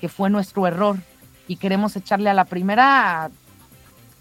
[0.00, 0.96] que fue nuestro error
[1.46, 3.30] y queremos echarle a la primera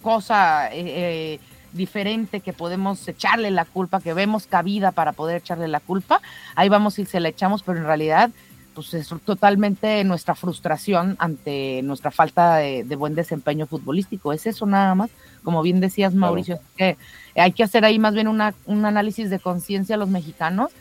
[0.01, 1.39] cosa eh, eh,
[1.71, 6.21] diferente que podemos echarle la culpa, que vemos cabida para poder echarle la culpa,
[6.55, 8.29] ahí vamos y se la echamos, pero en realidad
[8.75, 14.33] pues es totalmente nuestra frustración ante nuestra falta de, buen desempeño futbolístico.
[14.33, 15.11] Es eso nada más,
[15.43, 16.97] como bien decías Mauricio, que
[17.35, 20.71] hay que hacer ahí más bien una, un análisis de conciencia a los mexicanos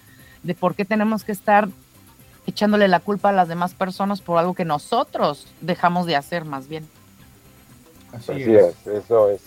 [0.43, 1.69] de por qué tenemos que estar
[2.47, 6.69] echándole la culpa a las demás personas por algo que nosotros dejamos de hacer más
[6.69, 6.89] bien.
[8.13, 8.87] Así, es.
[8.87, 9.41] eso es,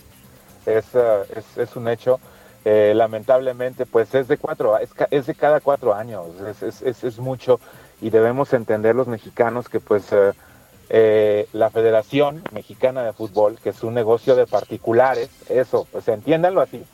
[0.66, 2.18] es, uh, es, un hecho.
[2.64, 6.26] Eh, lamentablemente, pues es de cuatro, es, es de cada cuatro años,
[6.62, 7.60] es, es, es mucho
[8.00, 10.32] y debemos entender los mexicanos que pues eh,
[10.88, 16.60] eh, la Federación Mexicana de Fútbol, que es un negocio de particulares, eso, pues entiéndanlo
[16.60, 16.84] así,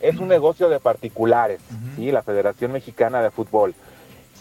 [0.00, 1.60] es un negocio de particulares,
[1.96, 2.10] ¿sí?
[2.10, 3.74] La Federación Mexicana de Fútbol.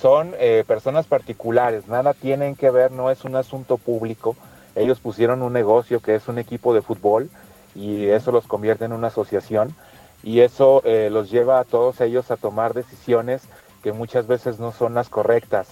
[0.02, 4.36] Son eh, personas particulares, nada tienen que ver, no es un asunto público.
[4.76, 7.30] Ellos pusieron un negocio que es un equipo de fútbol
[7.76, 9.76] y eso los convierte en una asociación
[10.24, 13.44] y eso eh, los lleva a todos ellos a tomar decisiones
[13.84, 15.68] que muchas veces no son las correctas.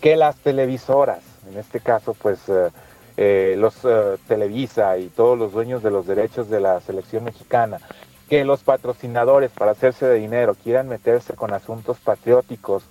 [0.00, 1.20] Que las televisoras,
[1.50, 2.38] en este caso pues
[3.18, 3.74] eh, los
[4.26, 7.80] Televisa y todos los dueños de los derechos de la selección mexicana,
[8.30, 12.84] que los patrocinadores para hacerse de dinero quieran meterse con asuntos patrióticos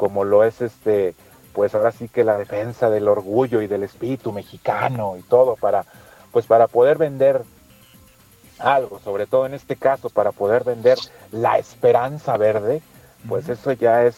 [0.00, 1.14] como lo es este
[1.52, 5.84] pues ahora sí que la defensa del orgullo y del espíritu mexicano y todo para
[6.32, 7.42] pues para poder vender
[8.58, 10.96] algo, sobre todo en este caso para poder vender
[11.32, 12.80] la esperanza verde,
[13.28, 14.16] pues eso ya es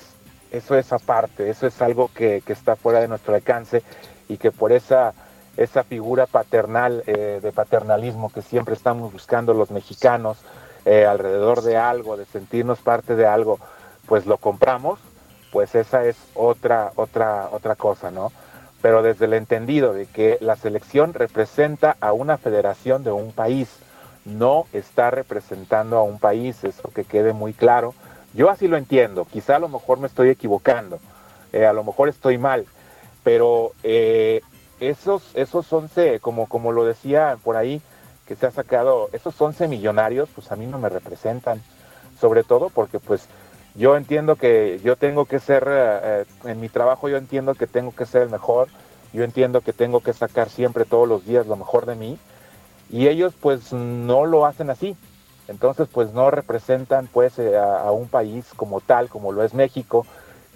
[0.53, 3.83] eso es aparte, eso es algo que, está fuera de nuestro alcance
[4.29, 5.15] y que por esa
[5.57, 10.39] esa figura paternal eh, de paternalismo que siempre estamos buscando los mexicanos
[10.85, 13.59] eh, alrededor de algo, de sentirnos parte de algo,
[14.07, 15.01] pues lo compramos
[15.53, 18.33] pues esa es otra, otra, otra cosa, ¿no?
[18.81, 23.69] Pero desde el entendido de que la selección representa a una federación de un país,
[24.25, 27.95] no está representando a un país, eso que quede muy claro.
[28.35, 30.99] Yo así lo entiendo, quizá a lo mejor me estoy equivocando,
[31.53, 32.65] eh, a lo mejor estoy mal,
[33.23, 34.41] pero eh,
[34.81, 37.83] esos, esos 11, como, como lo decía por ahí,
[38.27, 41.63] que se ha sacado, esos 11 millonarios, pues a mí no me representan,
[42.19, 43.29] sobre todo porque pues
[43.75, 47.67] yo entiendo que yo tengo que ser, eh, eh, en mi trabajo yo entiendo que
[47.67, 48.69] tengo que ser el mejor,
[49.13, 52.19] yo entiendo que tengo que sacar siempre todos los días lo mejor de mí
[52.91, 54.97] y ellos pues no lo hacen así.
[55.49, 60.07] Entonces pues no representan pues eh, a, un país como tal, como lo es México,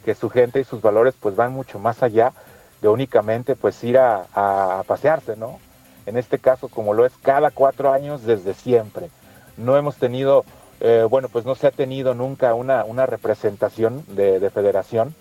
[0.05, 2.33] que su gente y sus valores pues van mucho más allá
[2.81, 5.59] de únicamente pues ir a, a pasearse, ¿no?
[6.05, 9.11] En este caso como lo es cada cuatro años desde siempre.
[9.57, 10.45] No hemos tenido
[10.81, 15.15] eh, bueno, pues no se ha tenido nunca una, una representación de, federación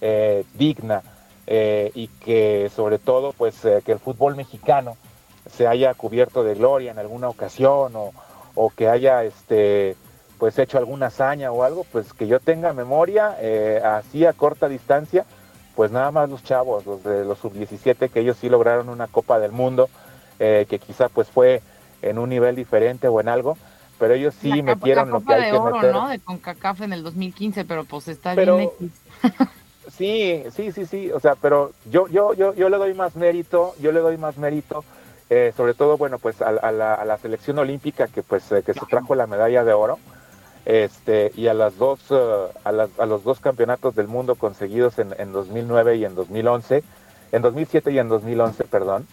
[0.00, 1.02] eh, digna
[1.46, 4.96] eh, y que sobre todo pues que el fútbol mexicano
[5.50, 8.12] se haya cubierto de gloria en alguna ocasión o,
[8.54, 9.96] o, que haya este
[10.38, 13.36] pues hecho alguna hazaña o algo, pues que yo tenga memoria
[13.82, 15.24] así a corta distancia,
[15.74, 19.40] pues nada más los chavos, los de los sub-17, que ellos sí lograron una Copa
[19.40, 19.88] del Mundo,
[20.38, 21.60] que quizá pues fue
[22.02, 23.56] en un nivel diferente o en algo,
[23.98, 26.08] pero ellos sí metieron lo que hay de oro, ¿no?
[26.08, 28.90] De CONCACAF en el 2015, pero pues está bien X.
[29.96, 33.74] sí, sí, sí, sí, o sea, pero yo, yo, yo, yo le doy más mérito,
[33.80, 34.84] yo le doy más mérito,
[35.30, 38.72] eh, sobre todo, bueno, pues a, la, a, la, selección olímpica que pues eh, que
[38.72, 39.98] se trajo la medalla de oro,
[40.64, 44.98] este, y a las dos, uh, a, las, a los dos campeonatos del mundo conseguidos
[44.98, 46.82] en, en 2009 y en 2011,
[47.32, 49.06] en 2007 y en 2011, perdón,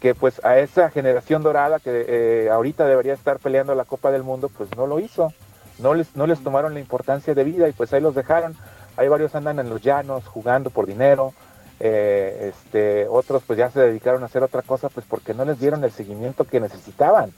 [0.00, 4.22] que pues a esa generación dorada que eh, ahorita debería estar peleando la Copa del
[4.22, 5.32] Mundo, pues no lo hizo,
[5.78, 8.56] no les, no les tomaron la importancia de vida y pues ahí los dejaron.
[8.96, 11.34] Hay varios andan en los llanos jugando por dinero,
[11.80, 15.60] eh, este, otros pues ya se dedicaron a hacer otra cosa pues porque no les
[15.60, 17.32] dieron el seguimiento que necesitaban.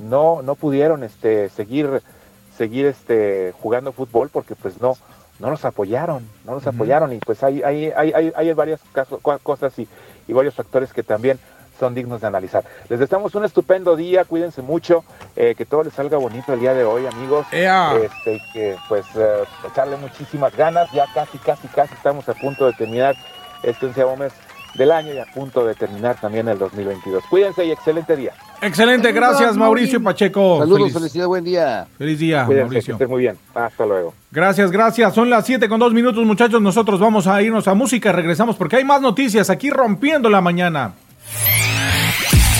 [0.00, 2.02] No, no pudieron este, seguir,
[2.58, 4.96] seguir este, jugando fútbol porque pues no,
[5.38, 8.80] no los apoyaron, no los apoyaron y pues hay, hay, hay, hay, varias
[9.44, 9.86] cosas y,
[10.26, 11.38] y varios factores que también
[11.78, 12.64] son dignos de analizar.
[12.88, 15.04] Les deseamos un estupendo día, cuídense mucho,
[15.36, 17.46] eh, que todo les salga bonito el día de hoy, amigos.
[17.52, 22.72] Este, que pues eh, echarle muchísimas ganas, ya casi, casi, casi estamos a punto de
[22.72, 23.14] terminar
[23.62, 24.32] este onceavo mes
[24.74, 27.24] del año y a punto de terminar también el 2022.
[27.30, 28.32] Cuídense y excelente día.
[28.60, 30.58] Excelente, gracias Mauricio Pacheco.
[30.60, 31.86] Saludos, felicidad, buen día.
[31.98, 32.98] Feliz día, Mauricio.
[33.08, 33.36] muy bien.
[33.54, 34.14] Hasta luego.
[34.30, 35.14] Gracias, gracias.
[35.14, 36.60] Son las 7 con dos minutos, muchachos.
[36.60, 38.10] Nosotros vamos a irnos a música.
[38.10, 40.94] Regresamos porque hay más noticias aquí rompiendo la mañana.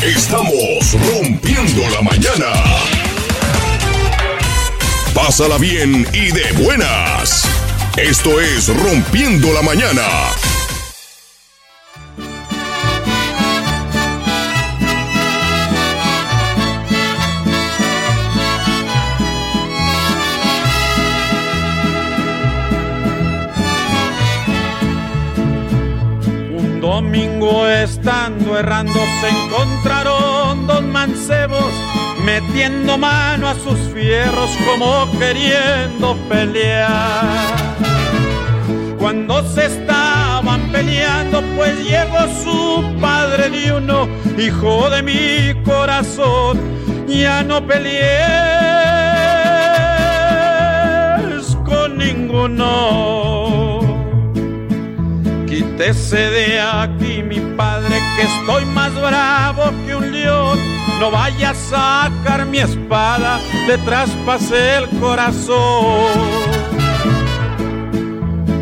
[0.03, 2.53] Estamos rompiendo la mañana.
[5.15, 7.49] Pásala bien y de buenas.
[7.97, 10.03] Esto es Rompiendo la mañana.
[27.83, 31.73] Estando errando se encontraron dos mancebos
[32.25, 37.55] metiendo mano a sus fierros como queriendo pelear.
[38.99, 46.59] Cuando se estaban peleando pues llegó su padre de uno, hijo de mi corazón,
[47.07, 48.25] ya no pelees
[51.67, 53.34] con ninguno
[55.55, 60.59] Quítese de aquí, mi padre, que estoy más bravo que un león.
[60.99, 63.39] No vaya a sacar mi espada,
[63.69, 66.11] le traspasé el corazón.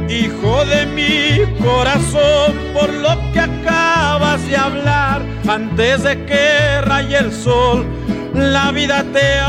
[0.06, 7.32] Hijo de mi corazón, por lo que acabas de hablar, antes de que raye el
[7.32, 7.86] sol,
[8.34, 9.48] la vida te ha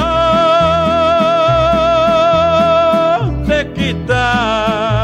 [3.45, 5.02] de quitar.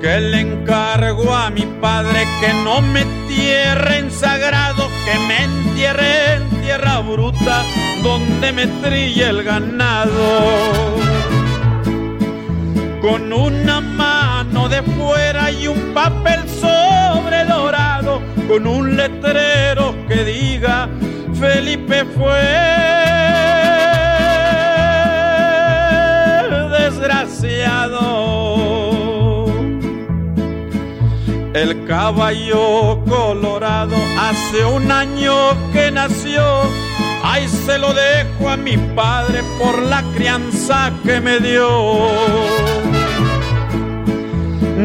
[0.00, 6.34] Que le encargo a mi padre que no me entierre en sagrado, que me entierre
[6.34, 7.64] en tierra bruta
[8.02, 10.96] donde me trille el ganado.
[13.00, 20.88] Con una mano de fuera y un papel sobre dorado, con un letrero que diga
[21.40, 23.07] Felipe fue
[31.60, 35.34] El caballo colorado hace un año
[35.72, 36.40] que nació.
[37.24, 42.10] Ay, se lo dejo a mi padre por la crianza que me dio.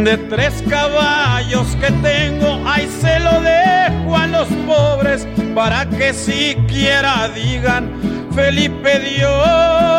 [0.04, 7.30] De tres caballos que tengo, ay, se lo dejo a los pobres para que siquiera
[7.36, 7.92] digan,
[8.34, 9.93] Felipe Dios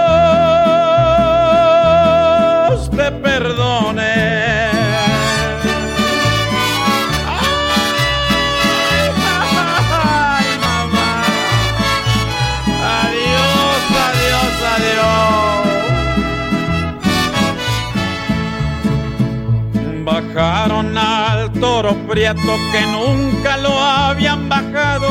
[22.15, 25.09] que nunca lo habían bajado,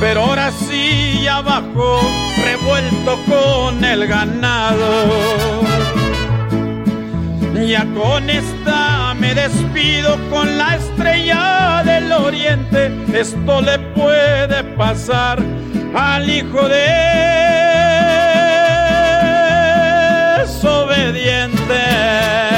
[0.00, 2.00] pero ahora sí ya bajó,
[2.42, 5.04] revuelto con el ganado.
[7.66, 12.90] Ya con esta me despido con la estrella del oriente.
[13.12, 15.40] Esto le puede pasar
[15.94, 16.86] al hijo de
[20.38, 22.49] desobediente.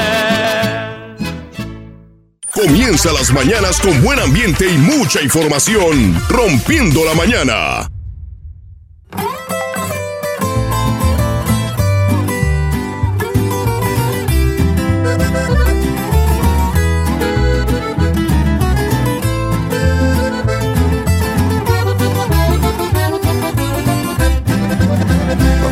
[2.65, 6.17] Comienza las mañanas con buen ambiente y mucha información.
[6.29, 7.89] Rompiendo la mañana.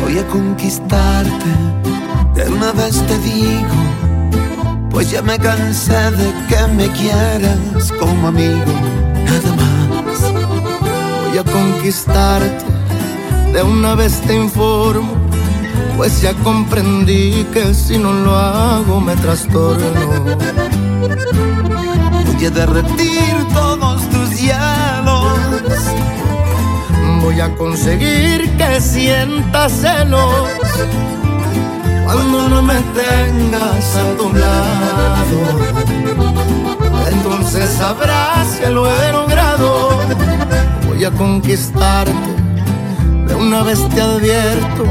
[0.02, 1.30] Voy a conquistarte,
[2.34, 3.68] de una vez te digo,
[4.90, 6.51] pues ya me cansé de que
[6.82, 8.72] me quieras como amigo,
[9.24, 10.20] nada más.
[11.28, 12.64] Voy a conquistarte,
[13.52, 15.14] de una vez te informo,
[15.96, 20.24] pues ya comprendí que si no lo hago me trastorno.
[22.26, 25.32] Voy a derretir todos tus hielos
[27.22, 30.48] voy a conseguir que sientas celos
[32.04, 36.71] cuando no me tengas a tu lado.
[37.12, 40.00] Entonces sabrás que lo he logrado.
[40.88, 42.12] Voy a conquistarte,
[43.26, 44.84] de una vez te advierto.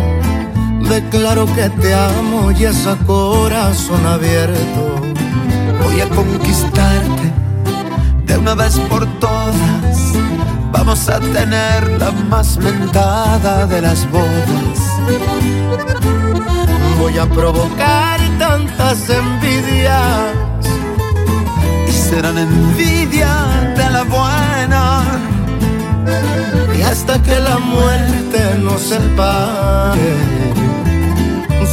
[0.90, 5.02] Declaro que te amo y es corazón abierto.
[5.84, 7.32] Voy a conquistarte,
[8.26, 9.56] de una vez por todas
[10.84, 14.80] vamos a tener la más mentada de las bodas.
[17.00, 20.41] Voy a provocar tantas envidias
[22.12, 23.34] serán envidia
[23.78, 24.84] de la buena.
[26.78, 30.14] Y hasta que la muerte nos separe,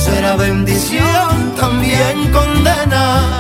[0.05, 3.38] será bendición también condena.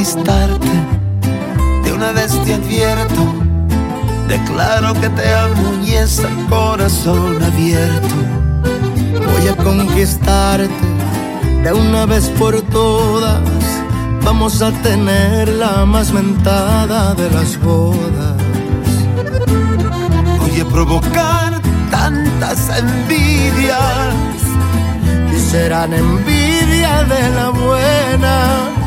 [0.00, 0.66] Conquistarte,
[1.84, 3.34] de una vez te advierto.
[4.28, 8.14] Declaro que te amo y es a corazón abierto.
[9.12, 10.70] Voy a conquistarte,
[11.62, 13.42] de una vez por todas.
[14.22, 18.36] Vamos a tener la más mentada de las bodas.
[20.38, 24.14] Voy a provocar tantas envidias
[25.36, 28.79] y serán envidia de la buena.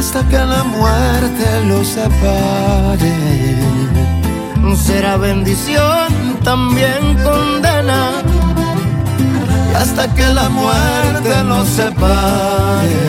[0.00, 3.14] Hasta que la muerte los separe,
[4.74, 8.10] será bendición también condena.
[9.70, 13.02] Y hasta que la muerte los separe,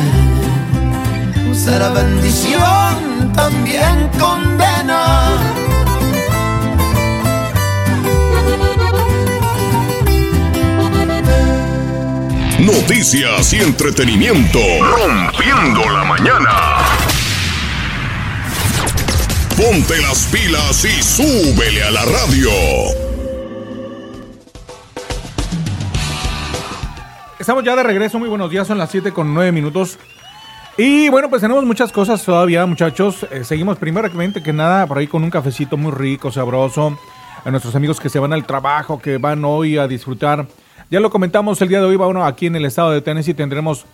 [1.54, 4.71] será bendición, también condena.
[12.62, 14.60] Noticias y entretenimiento.
[14.60, 16.78] Rompiendo la mañana.
[19.58, 22.52] Ponte las pilas y súbele a la radio.
[27.40, 29.98] Estamos ya de regreso, muy buenos días, son las 7 con 9 minutos.
[30.78, 33.26] Y bueno, pues tenemos muchas cosas todavía, muchachos.
[33.32, 36.96] Eh, seguimos primeramente que nada por ahí con un cafecito muy rico, sabroso.
[37.44, 40.46] A nuestros amigos que se van al trabajo, que van hoy a disfrutar.
[40.92, 43.86] Ya lo comentamos el día de hoy, bueno, aquí en el estado de Tennessee tendremos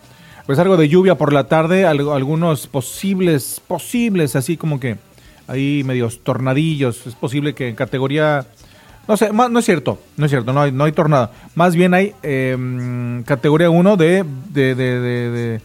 [0.48, 4.98] pues algo de lluvia por la tarde, algo- algunos posibles, posibles, así como que
[5.48, 7.06] ahí medios tornadillos.
[7.06, 8.46] Es posible que en categoría
[9.08, 11.30] no sé, no es cierto, no es cierto, no hay, no hay tornado.
[11.56, 15.62] Más bien hay em, categoría 1 de, de, de- de- de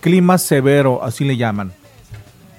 [0.00, 1.72] clima severo, así le llaman.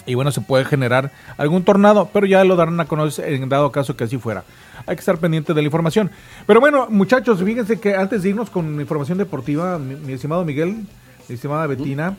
[0.07, 3.71] Y bueno, se puede generar algún tornado, pero ya lo darán a conocer en dado
[3.71, 4.43] caso que así fuera.
[4.85, 6.11] Hay que estar pendiente de la información.
[6.47, 10.85] Pero bueno, muchachos, fíjense que antes de irnos con información deportiva, mi, estimado Miguel,
[11.27, 12.17] mi estimada Betina,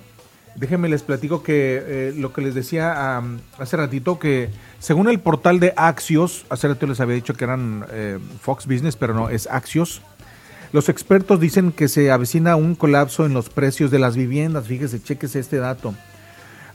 [0.55, 3.21] déjenme les platico que eh, lo que les decía
[3.59, 7.85] hace ratito, que según el portal de Axios, hace rato les había dicho que eran
[7.91, 10.03] eh, Fox Business, pero no, es Axios.
[10.73, 14.67] Los expertos dicen que se avecina un colapso en los precios de las viviendas.
[14.67, 15.95] Fíjese, chequese este dato.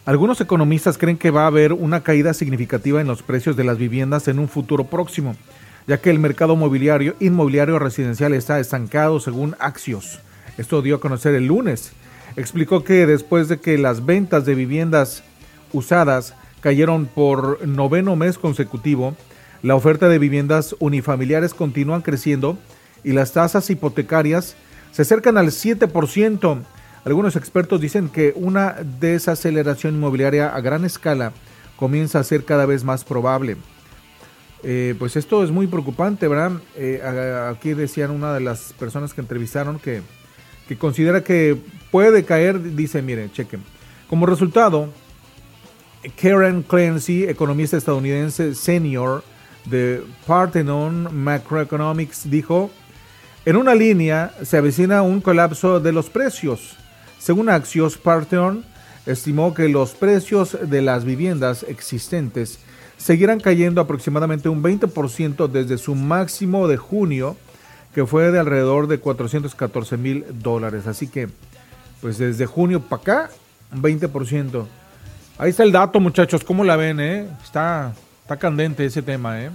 [0.06, 3.78] Algunos economistas creen que va a haber una caída significativa en los precios de las
[3.78, 5.36] viviendas en un futuro próximo,
[5.88, 10.20] ya que el mercado mobiliario, inmobiliario residencial está estancado según Axios.
[10.58, 11.94] Esto dio a conocer el lunes.
[12.36, 15.24] Explicó que después de que las ventas de viviendas
[15.72, 19.16] usadas cayeron por noveno mes consecutivo,
[19.64, 22.58] la oferta de viviendas unifamiliares continúan creciendo
[23.04, 24.56] y las tasas hipotecarias
[24.92, 26.64] se acercan al 7%.
[27.06, 31.32] Algunos expertos dicen que una desaceleración inmobiliaria a gran escala
[31.78, 33.56] comienza a ser cada vez más probable.
[34.64, 36.54] Eh, pues esto es muy preocupante, ¿verdad?
[36.76, 37.02] Eh,
[37.50, 40.02] aquí decían una de las personas que entrevistaron que,
[40.68, 41.58] que considera que
[41.92, 43.62] puede caer, dice, miren, chequen.
[44.10, 44.90] Como resultado,
[46.20, 49.24] Karen Clancy, economista estadounidense senior
[49.66, 52.72] de Parthenon Macroeconomics, dijo,
[53.46, 56.76] en una línea se avecina un colapso de los precios.
[57.20, 58.66] Según Axios, Parthenon
[59.06, 62.60] estimó que los precios de las viviendas existentes
[62.98, 67.38] seguirán cayendo aproximadamente un 20% desde su máximo de junio,
[67.94, 70.88] que fue de alrededor de 414 mil dólares.
[70.88, 71.30] Así que,
[72.02, 73.30] pues desde junio para acá,
[73.72, 74.66] un 20%.
[75.38, 76.44] Ahí está el dato, muchachos.
[76.44, 77.28] ¿Cómo la ven, eh?
[77.44, 79.52] Está, está candente ese tema, eh.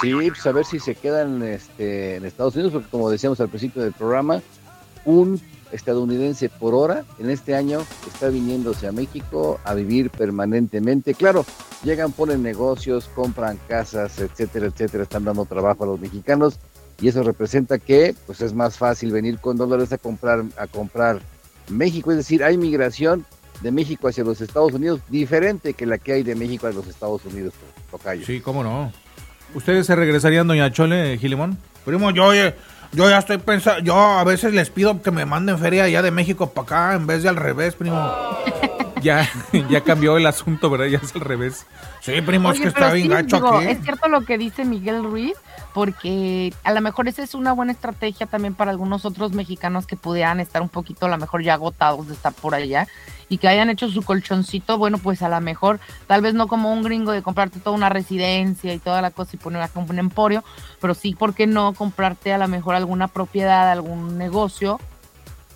[0.00, 3.48] Sí, pues a ver si se quedan este, en Estados Unidos, porque como decíamos al
[3.48, 4.42] principio del programa,
[5.04, 5.40] un
[5.72, 11.14] estadounidense por hora en este año está viniéndose a México a vivir permanentemente.
[11.14, 11.44] Claro,
[11.82, 16.58] llegan, ponen negocios, compran casas, etcétera, etcétera, están dando trabajo a los mexicanos
[17.00, 21.20] y eso representa que pues es más fácil venir con dólares a comprar a comprar
[21.68, 23.24] México, es decir, hay migración
[23.62, 26.86] de México hacia los Estados Unidos diferente que la que hay de México a los
[26.86, 27.54] Estados Unidos,
[27.90, 28.26] tocayo.
[28.26, 28.92] Sí, cómo no.
[29.54, 31.58] ¿Ustedes se regresarían, doña Chole, Gilimón?
[31.84, 32.32] Primo, yo,
[32.92, 36.10] yo ya estoy pensando, yo a veces les pido que me manden feria allá de
[36.10, 37.98] México para acá en vez de al revés, primo.
[39.02, 39.28] Ya,
[39.70, 40.86] ya cambió el asunto, ¿verdad?
[40.86, 41.66] Ya es al revés.
[42.00, 43.66] Sí, primo, es que está bien gacho digo, aquí.
[43.68, 45.34] Es cierto lo que dice Miguel Ruiz,
[45.72, 49.96] porque a lo mejor esa es una buena estrategia también para algunos otros mexicanos que
[49.96, 52.86] pudieran estar un poquito a lo mejor ya agotados de estar por allá
[53.28, 56.70] y que hayan hecho su colchoncito, bueno, pues a lo mejor, tal vez no como
[56.70, 59.98] un gringo de comprarte toda una residencia y toda la cosa y poner acá un
[59.98, 60.44] emporio,
[60.82, 64.78] pero sí, ¿por qué no comprarte a lo mejor alguna propiedad, algún negocio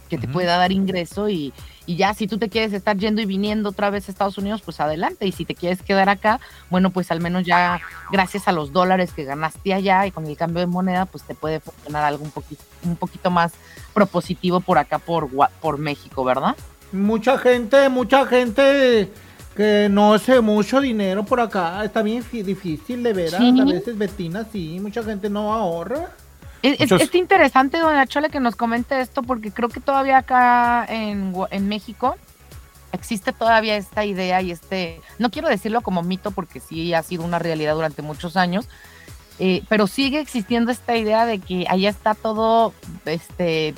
[0.08, 1.52] que te pueda dar ingreso y,
[1.86, 4.60] y ya si tú te quieres estar yendo y viniendo otra vez a Estados Unidos,
[4.64, 5.26] pues adelante.
[5.26, 7.80] Y si te quieres quedar acá, bueno, pues al menos ya
[8.10, 11.34] gracias a los dólares que ganaste allá y con el cambio de moneda, pues te
[11.34, 13.52] puede funcionar algo un poquito, un poquito más
[13.94, 15.28] propositivo por acá, por,
[15.60, 16.56] por México, ¿verdad?
[16.92, 19.10] Mucha gente, mucha gente
[19.56, 21.82] que no hace mucho dinero por acá.
[21.84, 23.28] Está bien difícil de.
[23.30, 23.60] Sí.
[23.60, 26.10] A veces Betina sí, mucha gente no ahorra.
[26.66, 30.18] Es, es- Muchos- es interesante, doña Chole, que nos comente esto, porque creo que todavía
[30.18, 32.16] acá en, en México
[32.92, 37.24] existe todavía esta idea y este, no quiero decirlo como mito, porque sí ha sido
[37.24, 38.68] una realidad durante muchos años,
[39.38, 42.72] eh, pero sigue existiendo esta idea de que allá está todo,
[43.04, 43.74] este,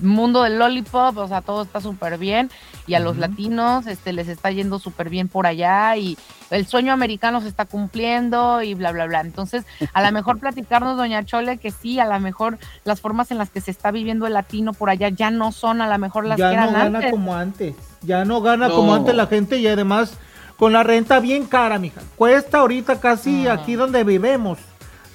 [0.00, 2.50] mundo del lollipop, o sea, todo está súper bien
[2.86, 6.16] y a los latinos este, les está yendo súper bien por allá y
[6.50, 9.20] el sueño americano se está cumpliendo y bla, bla, bla.
[9.20, 13.38] Entonces, a lo mejor platicarnos, doña Chole, que sí, a lo mejor las formas en
[13.38, 16.24] las que se está viviendo el latino por allá ya no son a lo mejor
[16.26, 17.10] las ya que no eran gana antes.
[17.10, 17.74] como antes.
[18.02, 18.74] Ya no gana No.
[18.76, 20.14] como antes la gente y además
[20.56, 22.00] con la renta bien cara, mija.
[22.16, 23.54] Cuesta ahorita casi Ah.
[23.54, 24.58] aquí donde vivemos.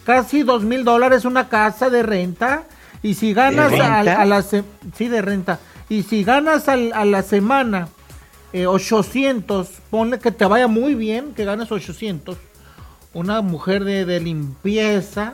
[0.05, 2.63] Casi dos mil dólares una casa de renta.
[3.03, 4.63] Y si ganas a, a la se-
[4.95, 5.59] sí de renta.
[5.89, 7.89] Y si ganas al- a la semana
[8.53, 12.37] eh, 800, ponle que te vaya muy bien, que ganes 800.
[13.13, 15.33] Una mujer de, de limpieza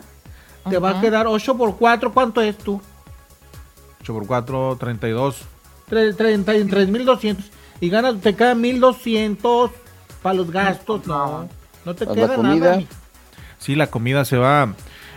[0.69, 2.81] te va a quedar 8 por 4, ¿cuánto es tú?
[4.01, 5.37] 8 por 4, 32.
[5.89, 7.37] Tre- 33.200
[7.81, 9.71] y ganas, te quedan 1.200
[10.21, 11.47] para los gastos, no,
[11.85, 12.75] no te queda nada.
[13.57, 14.73] Sí, la comida se va.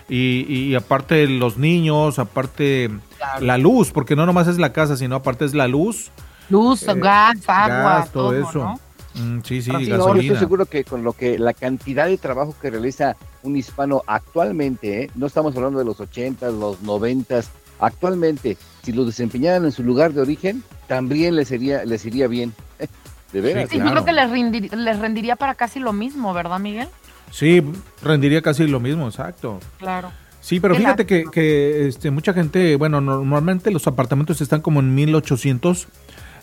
[0.09, 3.45] Y, y aparte los niños, aparte Claro.
[3.47, 6.11] la luz, porque no nomás es la casa, sino aparte es la luz,
[6.49, 8.59] Luz, Eh, gas, agua, gas, todo, eso.
[8.59, 8.81] ¿no?
[9.15, 9.79] Mm, sí, sí, no,
[10.17, 15.03] estoy seguro que con lo que la cantidad de trabajo que realiza un hispano actualmente,
[15.05, 15.11] ¿eh?
[15.15, 17.41] no estamos hablando de los 80, los 90,
[17.79, 22.53] actualmente, si lo desempeñaran en su lugar de origen, también les iría, les iría bien.
[23.33, 23.71] De veras.
[23.71, 24.03] Sí, yo Claro.
[24.03, 26.89] creo que les, rendir- les rendiría para casi lo mismo, ¿verdad, Miguel?
[27.33, 27.63] Sí,
[28.03, 29.59] rendiría casi lo mismo, exacto.
[29.79, 30.13] Claro.
[30.41, 34.81] Sí, pero Qué fíjate que, que, este, mucha gente, bueno, normalmente los apartamentos están como
[34.81, 35.89] en 1800.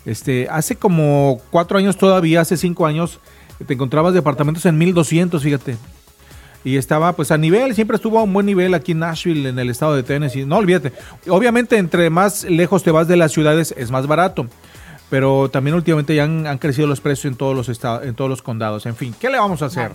[0.06, 3.20] Este, hace como cuatro años todavía, hace cinco años,
[3.66, 5.78] te encontrabas departamentos en 1200, fíjate.
[6.64, 9.60] Y estaba pues a nivel, siempre estuvo a un buen nivel aquí en Nashville, en
[9.60, 10.46] el estado de Tennessee.
[10.46, 10.92] No olvídate.
[11.28, 14.48] Obviamente, entre más lejos te vas de las ciudades, es más barato.
[15.10, 18.30] Pero también últimamente ya han, han crecido los precios en todos los estados, en todos
[18.30, 18.86] los condados.
[18.86, 19.92] En fin, ¿qué le vamos a hacer?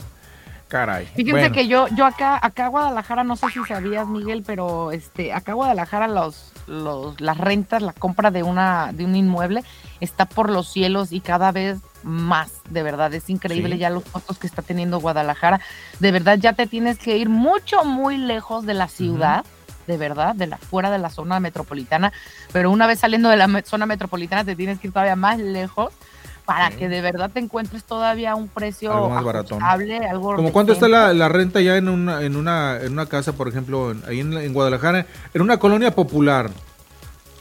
[0.69, 1.07] Caray.
[1.07, 1.55] Fíjense Bueno.
[1.55, 6.09] que yo, yo acá, acá Guadalajara, no sé si sabías, Miguel, pero este, acá Guadalajara
[6.09, 9.63] los, los, las rentas, la compra de una, de un inmueble
[10.01, 13.79] está por los cielos y cada vez más, de verdad, es increíble Sí.
[13.81, 15.61] ya los costos que está teniendo Guadalajara.
[16.01, 19.45] De verdad, ya te tienes que ir mucho, muy lejos de la ciudad.
[19.87, 22.11] De verdad, de la fuera de la zona metropolitana,
[22.55, 25.93] pero una vez saliendo de la zona metropolitana te tienes que ir todavía más lejos
[26.45, 26.77] para Sí.
[26.77, 29.63] que de verdad te encuentres todavía a un precio Algo más baratón.
[29.63, 33.07] ajustable, algo ¿Como cuánto está la, la renta ya en una, en una, en una
[33.07, 36.51] casa, por ejemplo, en- ahí en, en Guadalajara, en una colonia popular?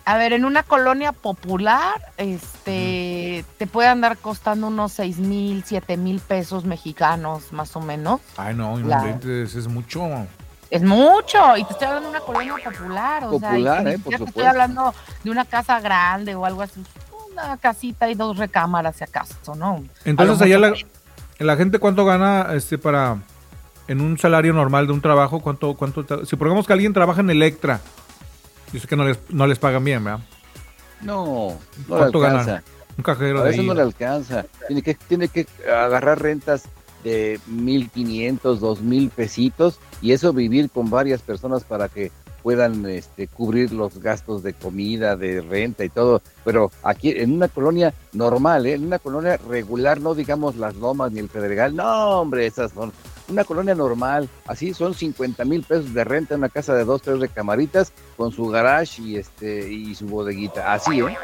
[0.06, 5.98] A ver, en una colonia popular, este, te puede andar costando unos seis mil, siete
[5.98, 8.20] mil pesos mexicanos, más o menos.
[8.38, 10.10] Ay, no, La- es mucho.
[10.70, 13.92] Es mucho, y te estoy hablando de una colonia popular, o sea, y Popular, ni
[13.92, 14.00] ¿eh?
[14.00, 14.94] Por te estoy hablando
[15.24, 16.84] de una casa grande o algo así,
[17.46, 19.84] una casita y dos recámaras, si acaso, ¿no?
[20.06, 20.74] Entonces, allá
[21.40, 23.18] la, gente, ¿cuánto gana este para
[23.88, 25.40] en un salario normal de un trabajo?
[25.42, 27.82] ¿Cuánto, cuánto si pongamos que alguien trabaja en Electra,
[28.72, 30.20] yo sé que no les, no les pagan bien, ¿verdad?
[31.02, 31.58] No,
[31.88, 32.40] no le ¿Cuánto ganan?
[32.40, 32.64] alcanza.
[32.98, 33.68] Un cajero A de veces ahí.
[33.68, 34.46] no le alcanza.
[34.68, 36.64] Tiene que, tiene que agarrar rentas
[37.04, 42.12] de 1.500, 2.000 pesitos y eso vivir con varias personas para que
[42.44, 46.22] puedan este, cubrir los gastos de comida, de renta y todo.
[46.44, 48.74] Pero aquí en una colonia normal, ¿eh?
[48.74, 52.92] en una colonia regular, no digamos las lomas ni el Pedregal, no hombre, esas son
[53.30, 57.20] una colonia normal, así son 50 mil pesos de renta, una casa de dos, tres
[57.20, 61.18] recamaritas con su garage y este y su bodeguita, así, ¿eh?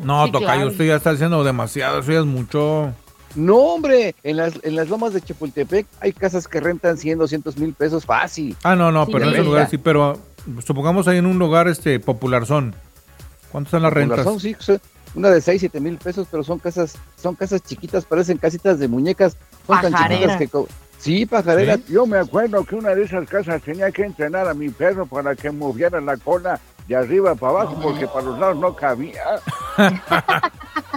[0.00, 0.68] No, Sí, Tocayo, claro.
[0.68, 2.92] usted ya está haciendo demasiado, eso ya es mucho.
[3.34, 7.56] No, hombre, en las, en las lomas de Chapultepec hay casas que rentan 100, 200
[7.58, 8.56] mil pesos fácil.
[8.62, 10.12] Ah, no, no, Sí, pero en ese lugar sí, pero
[10.46, 12.74] uh, supongamos ahí en un lugar este popular son.
[13.52, 14.18] ¿Cuánto están las rentas?
[14.18, 14.80] razón, sí, son
[15.14, 18.88] una de 6, 7 mil pesos, pero son casas, son casas chiquitas, parecen casitas de
[18.88, 19.36] muñecas.
[19.66, 20.48] Son tan chiquitas que...
[20.98, 21.80] Sí, pajareras.
[21.86, 25.34] Yo me acuerdo que una de esas casas tenía que entrenar a mi perro para
[25.34, 29.22] que moviera la cola de arriba para abajo porque para los lados no cabía.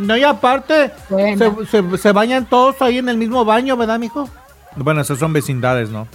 [0.01, 1.65] No, y aparte, Bueno.
[1.65, 4.27] se, se- se bañan todos ahí en el mismo baño, ¿verdad, mijo?
[4.76, 6.07] Bueno, esas son vecindades, ¿no?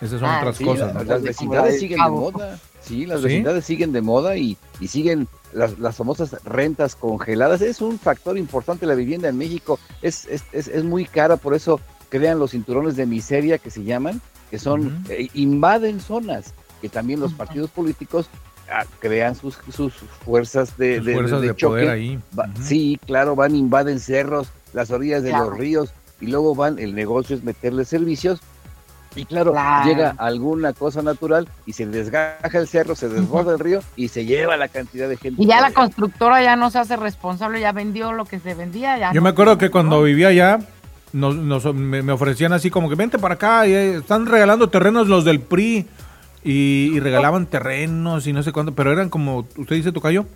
[0.00, 1.04] Esas son Ah, otras Sí, cosas, la- ¿no?
[1.04, 2.58] las vecindades siguen de moda.
[2.82, 3.26] Sí, las ¿Sí?
[3.28, 7.62] vecindades siguen de moda y, y siguen las, las famosas rentas congeladas.
[7.62, 9.78] Es un factor importante la vivienda en México.
[10.02, 11.80] Es, es, es, es muy cara, por eso
[12.10, 16.52] crean los cinturones de miseria que se llaman, que son, eh, invaden zonas,
[16.82, 18.28] que también los partidos políticos
[18.98, 19.92] crean sus, sus
[20.24, 21.72] fuerzas de, Sus de- fuerzas de de, choque.
[21.82, 22.18] poder ahí.
[22.38, 22.48] Va-.
[22.62, 25.50] Sí, claro, van, invaden cerros, las orillas de Claro.
[25.50, 28.40] los ríos y luego van, el negocio es meterle servicios
[29.14, 29.86] y claro, Claro.
[29.86, 34.24] llega alguna cosa natural y se desgaja el cerro, se desborda el río y se
[34.24, 35.42] lleva la cantidad de gente.
[35.42, 35.74] Y ya la allá.
[35.74, 38.96] constructora ya no se hace responsable, ya vendió lo que se vendía.
[38.96, 40.60] Ya Yo no me acuerdo que cuando vivía allá,
[41.12, 44.70] nos, nos- me, me ofrecían así como que vente para acá, y, eh, están regalando
[44.70, 45.86] terrenos los del PRI
[46.44, 50.26] y, y regalaban terrenos y no sé cuánto, pero eran como, ¿usted dice Tocayo?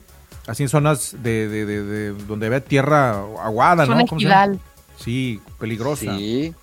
[0.46, 3.10] así en zonas de, de- de- de donde había tierra
[3.42, 4.06] aguada, Zona ¿no?
[4.06, 4.58] ¿Cómo se llama?
[4.96, 6.16] Sí, peligrosa.
[6.16, 6.54] Sí.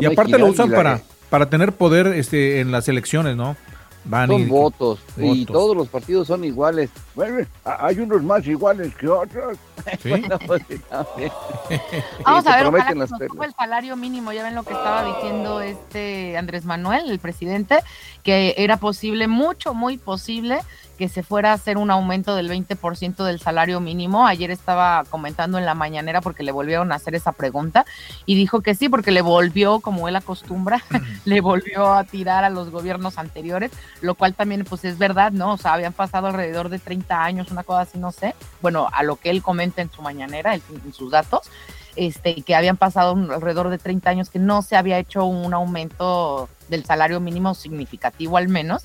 [0.00, 3.56] Y aparte lo usan para, para tener poder este, en las elecciones, ¿no?
[4.06, 6.90] Van Son y- votos, y todos los partidos son iguales.
[7.14, 9.56] Bueno, hay unos más iguales que otros.
[10.02, 10.08] ¿Sí?
[10.10, 10.62] Bueno, pues.
[12.24, 14.32] Vamos a ver, ojalá que nos suba el salario mínimo.
[14.32, 17.78] Ya ven lo que estaba diciendo este Andrés Manuel, el presidente,
[18.22, 20.60] que era posible, mucho, muy posible,
[20.96, 24.26] que se fuera a hacer un aumento del 20% del salario mínimo.
[24.26, 27.84] Ayer estaba comentando en la mañanera porque le volvieron a hacer esa pregunta
[28.26, 30.82] y dijo que sí, porque le volvió, como él acostumbra,
[31.24, 35.52] le volvió a tirar a los gobiernos anteriores, lo cual también pues es verdad, ¿no?
[35.52, 38.34] O sea, habían pasado alrededor de 30 años, una cosa así, no sé.
[38.62, 41.50] Bueno, a lo que él comenta en su mañanera, en sus datos
[41.96, 46.48] este, que habían pasado alrededor de 30 años que no se había hecho un aumento
[46.68, 48.84] del salario mínimo significativo al menos.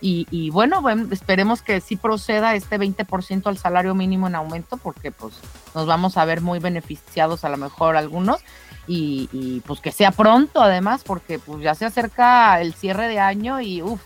[0.00, 4.76] Y, y bueno, bueno, esperemos que sí proceda este 20% al salario mínimo en aumento
[4.76, 5.34] porque pues
[5.74, 8.40] nos vamos a ver muy beneficiados a lo mejor algunos
[8.86, 13.18] y, y, pues que sea pronto además porque pues ya se acerca el cierre de
[13.18, 14.00] año y uff,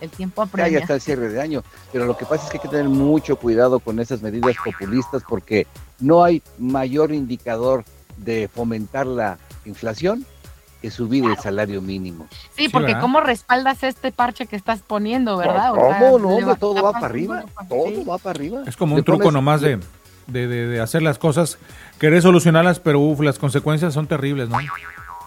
[0.00, 0.72] el tiempo apremia.
[0.72, 2.88] ya está el cierre de año, pero lo que pasa es que hay que tener
[2.88, 5.66] mucho cuidado con esas medidas populistas porque
[6.00, 7.84] no hay mayor indicador
[8.16, 10.24] de fomentar la inflación
[10.80, 12.26] que subir el salario mínimo.
[12.56, 12.96] Sí, porque.
[13.00, 15.72] ¿cómo respaldas este parche que estás poniendo, verdad?
[15.72, 16.18] O sea, ¿Cómo?
[16.18, 18.04] No, hombre, todo va para arriba, uno, todo sí.
[18.08, 18.62] va para arriba.
[18.66, 19.80] Es como un truco pones- nomás de,
[20.26, 21.58] de, de- de hacer las cosas,
[21.98, 24.58] querer solucionarlas, pero uf, las consecuencias son terribles, ¿no?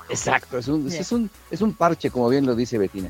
[0.10, 3.10] Exacto, es un, es, un, es un parche, como bien lo dice Betina.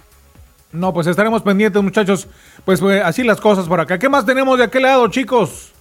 [0.72, 2.27] No, pues estaremos pendientes, muchachos.
[2.63, 3.99] Pues eh, así las cosas por acá.
[3.99, 5.72] ¿Qué más tenemos de aquel lado, chicos?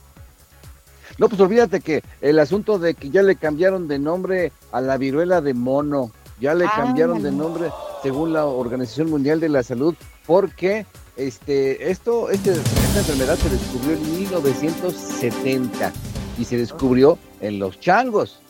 [1.19, 4.97] No, pues olvídate que el asunto de que ya le cambiaron de nombre a la
[4.97, 6.11] viruela de mono,
[6.41, 7.71] ya le Ah, cambiaron de nombre
[8.03, 9.95] según la Organización Mundial de la Salud,
[10.27, 10.87] porque
[11.17, 15.93] este, esto, este, esta enfermedad se descubrió en 1970
[16.39, 18.41] y se descubrió en los changos.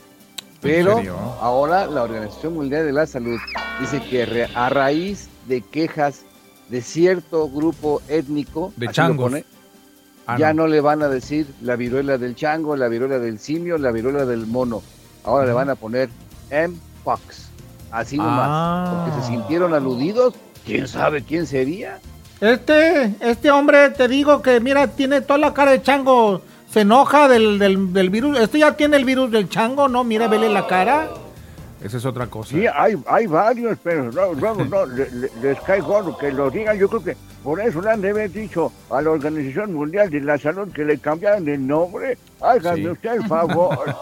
[0.61, 1.01] Pero
[1.41, 3.39] ahora la Organización Mundial de la Salud
[3.81, 6.23] dice que re- a raíz de quejas
[6.69, 9.31] de cierto grupo étnico, De changos.
[9.31, 9.45] pone,
[10.27, 10.67] Ah, ya no.
[10.69, 14.47] le van a decir la viruela del chango, la viruela del simio, la viruela del
[14.47, 14.83] mono.
[15.25, 16.09] Ahora le van a poner
[16.51, 17.50] M-Pox.
[17.91, 18.47] Así nomás.
[18.49, 19.05] Ah.
[19.07, 20.35] Porque se sintieron aludidos.
[20.65, 21.99] ¿Quién sabe quién sería?
[22.41, 26.43] Este, este hombre, te digo que, mira, tiene toda la cara de chango.
[26.71, 28.39] Se enoja del, del, del virus.
[28.39, 30.05] Este ya tiene el virus del chango, ¿no?
[30.05, 31.09] Mira, vele la cara.
[31.83, 32.51] Esa es otra cosa.
[32.51, 36.51] Sí, hay, hay varios, pero no, luego no, le- le- les cae gordo que lo
[36.51, 36.79] digan.
[36.79, 40.21] Yo creo que por eso le han de haber dicho a la Organización Mundial de
[40.21, 42.19] la Salud que le cambiaran el nombre.
[42.41, 42.89] Háganme Sí.
[42.89, 43.79] usted el favor.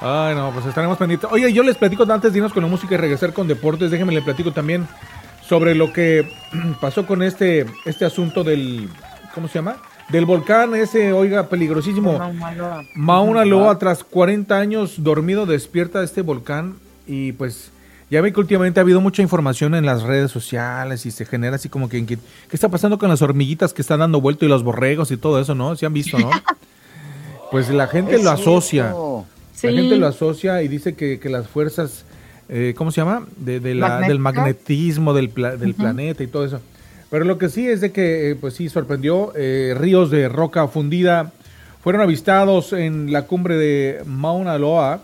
[0.00, 1.28] Ay, no, pues estaremos pendientes.
[1.32, 3.90] Oye, yo les platico antes de irnos con la música y regresar con deportes.
[3.90, 4.86] Déjenme le platico también
[5.46, 6.30] sobre lo que
[6.80, 8.88] pasó con este, este asunto del.
[9.34, 9.76] ¿Cómo se llama?
[10.08, 12.18] Del volcán ese, oiga, peligrosísimo.
[12.18, 12.84] Mauna Loa.
[12.94, 16.76] Mauna Loa, tras 40 años dormido, despierta este volcán
[17.06, 17.70] y pues
[18.10, 21.56] ya ve que últimamente ha habido mucha información en las redes sociales y se genera
[21.56, 22.18] así como que ¿qué
[22.52, 25.54] está pasando con las hormiguitas que están dando vuelto y los borregos y todo eso,
[25.54, 25.76] no?
[25.76, 26.30] ¿Se han visto, no?
[27.50, 28.94] Pues la gente lo asocia.
[29.66, 32.04] La gente lo asocia y dice que, que las fuerzas,
[32.48, 33.26] eh, ¿cómo se llama?
[33.36, 36.60] De, de la- del magnetismo del, pla- del planeta y todo eso.
[37.10, 40.68] Pero lo que sí es de que, eh, pues sí, sorprendió, eh, ríos de roca
[40.68, 41.32] fundida
[41.82, 45.00] fueron avistados en la cumbre de Mauna Loa,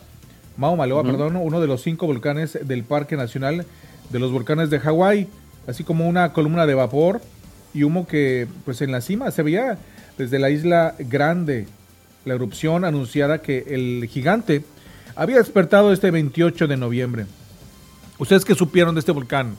[0.57, 3.65] Mauna Loa, perdón, uno de los cinco volcanes del Parque Nacional
[4.11, 5.27] de los Volcanes de Hawái,
[5.67, 7.21] así como una columna de vapor
[7.73, 9.79] y humo que, pues en la cima se veía
[10.19, 11.67] desde la isla Grande,
[12.25, 14.65] la erupción anunciada que el gigante
[15.17, 17.27] había despertado este 28 de noviembre.
[18.19, 19.57] ¿Ustedes qué supieron de este volcán?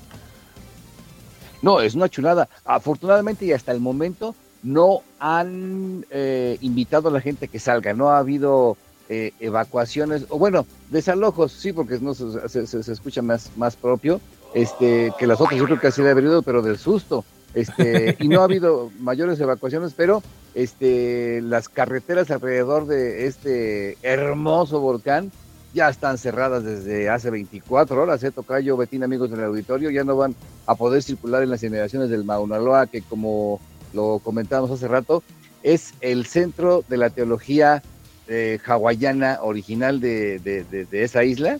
[1.62, 2.48] No, es una chulada.
[2.64, 7.94] Afortunadamente y hasta el momento no han eh, invitado a la gente que salga.
[7.94, 8.78] No ha habido
[9.10, 14.20] eh, evacuaciones, o bueno, desalojos, sí, porque no se, se- escucha más, más propio
[14.54, 15.60] este, que las otras.
[15.60, 17.24] Yo creo que así debe haber ido, pero del susto.
[17.56, 20.22] Este, y no ha habido mayores evacuaciones, pero
[20.54, 25.32] este, las carreteras alrededor de este hermoso volcán
[25.74, 28.32] ya están cerradas desde hace 24 horas, ¿eh?
[28.32, 30.36] Tocayo, Betín, amigos del auditorio, ya no van
[30.68, 33.60] a poder circular en las inmediaciones del Mauna Loa, que como
[33.94, 35.22] lo comentábamos hace rato,
[35.64, 37.82] es el centro de la teología
[38.28, 41.58] eh, hawaiana original de, de- de- de esa isla,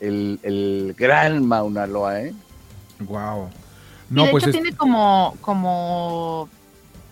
[0.00, 2.34] el, el gran Mauna Loa, ¿eh?
[3.00, 3.48] Wow.
[4.20, 6.48] Y de pues hecho es- tiene como, como,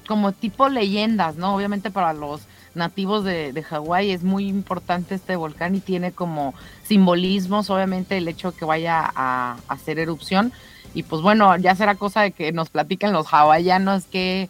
[0.06, 1.54] como tipo leyendas, ¿no?
[1.54, 2.42] Obviamente para los
[2.74, 6.54] nativos de, de Hawái es muy importante este volcán y tiene como
[6.84, 10.52] simbolismos, obviamente el hecho de que vaya a, a hacer erupción.
[10.94, 14.48] Y pues bueno, ya será cosa de que nos platiquen los hawaianos qué,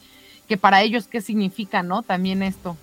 [0.48, 2.02] que para ellos qué significa, ¿no?
[2.02, 2.76] También esto.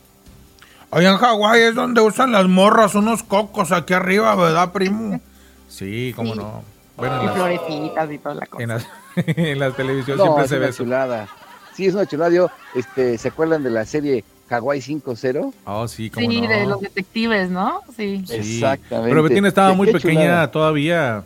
[0.89, 5.19] Allá en Hawái es donde usan las morras unos cocos aquí arriba, ¿verdad, primo?
[5.69, 6.39] Sí, cómo Sí.
[6.39, 6.64] no.
[6.95, 8.64] Bueno, Y las, florecitas y toda la cosa.
[8.64, 8.88] en las,
[9.35, 10.84] en las televisiones No, siempre es se ve una eso.
[10.84, 11.27] chulada.
[11.76, 12.31] Sí, es una chulada.
[12.31, 15.53] Yo, este, ¿Se acuerdan de la serie Hawaii 5-0?
[15.65, 16.48] Oh, sí, cómo Sí, no.
[16.48, 17.81] de los detectives, ¿no?
[17.95, 18.23] Sí.
[18.27, 18.35] Sí.
[18.35, 19.10] Exactamente.
[19.10, 20.52] Pero Betina estaba muy pequeña chulada.
[20.52, 21.23] todavía.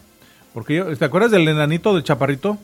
[0.54, 2.58] Porque yo, ¿te acuerdas del enanito del chaparrito?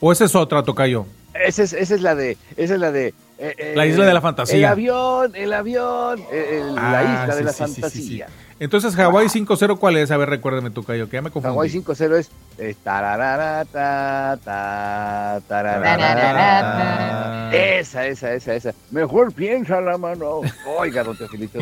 [0.00, 1.06] ¿O esa es otra, Tocayo?
[1.34, 3.14] Esa es, esa es la de, esa es la de.
[3.40, 4.58] Eh, eh, La isla de la fantasía.
[4.58, 7.80] El avión, el avión, eh, la Ah, isla de la sí, sí, sí, sí.
[7.80, 8.26] fantasía.
[8.60, 10.10] Entonces, Hawaii 5-0, ¿cuál es?
[10.10, 11.54] A ver, recuérdame, Tocayo, que ya me confundí.
[11.56, 12.30] Hawaii 5-0 es.
[12.58, 17.50] eh, tararara, ta, ta, tararara, Tararara.
[17.50, 17.56] ta.
[17.56, 18.74] Esa, esa, esa, esa.
[18.90, 20.42] Mejor piensa la mano.
[20.78, 21.58] Oiga, don Teofilito.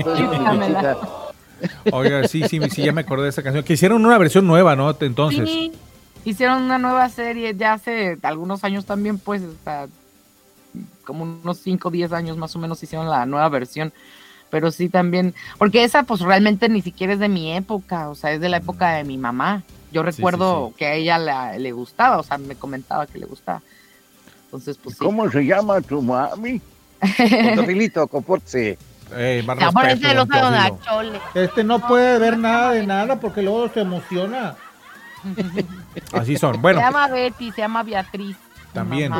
[1.92, 3.64] Oiga, sí, sí, sí, ya me acordé de esa canción.
[3.64, 4.94] Que hicieron una versión nueva, ¿no?
[5.00, 5.48] Entonces.
[5.48, 5.72] Sí,
[6.24, 9.86] hicieron una nueva serie ya hace algunos años también, pues, hasta
[11.04, 13.92] como unos 5 o 10 años más o menos hicieron la nueva versión.
[14.50, 18.32] Pero sí también, porque esa pues realmente ni siquiera es de mi época, o sea,
[18.32, 19.62] es de la época de mi mamá.
[19.92, 20.74] Yo Sí, sí, recuerdo sí.
[20.78, 23.60] que a ella la- le gustaba, o sea, me comentaba que le gustaba.
[24.44, 25.04] Entonces, pues sí.
[25.04, 26.60] ¿Cómo se llama tu mami?
[27.00, 28.78] Don Teofilito, compórtese.
[29.16, 30.76] Ey, más Mi amor, respeto, ese lo don sabe Teófilo.
[30.76, 31.20] Don Chole.
[31.34, 34.56] Este no puede ver nada de nada porque luego se emociona.
[36.12, 36.60] Así son.
[36.62, 38.36] Bueno, Se llama Betty, se llama Beatriz.
[38.78, 39.12] También.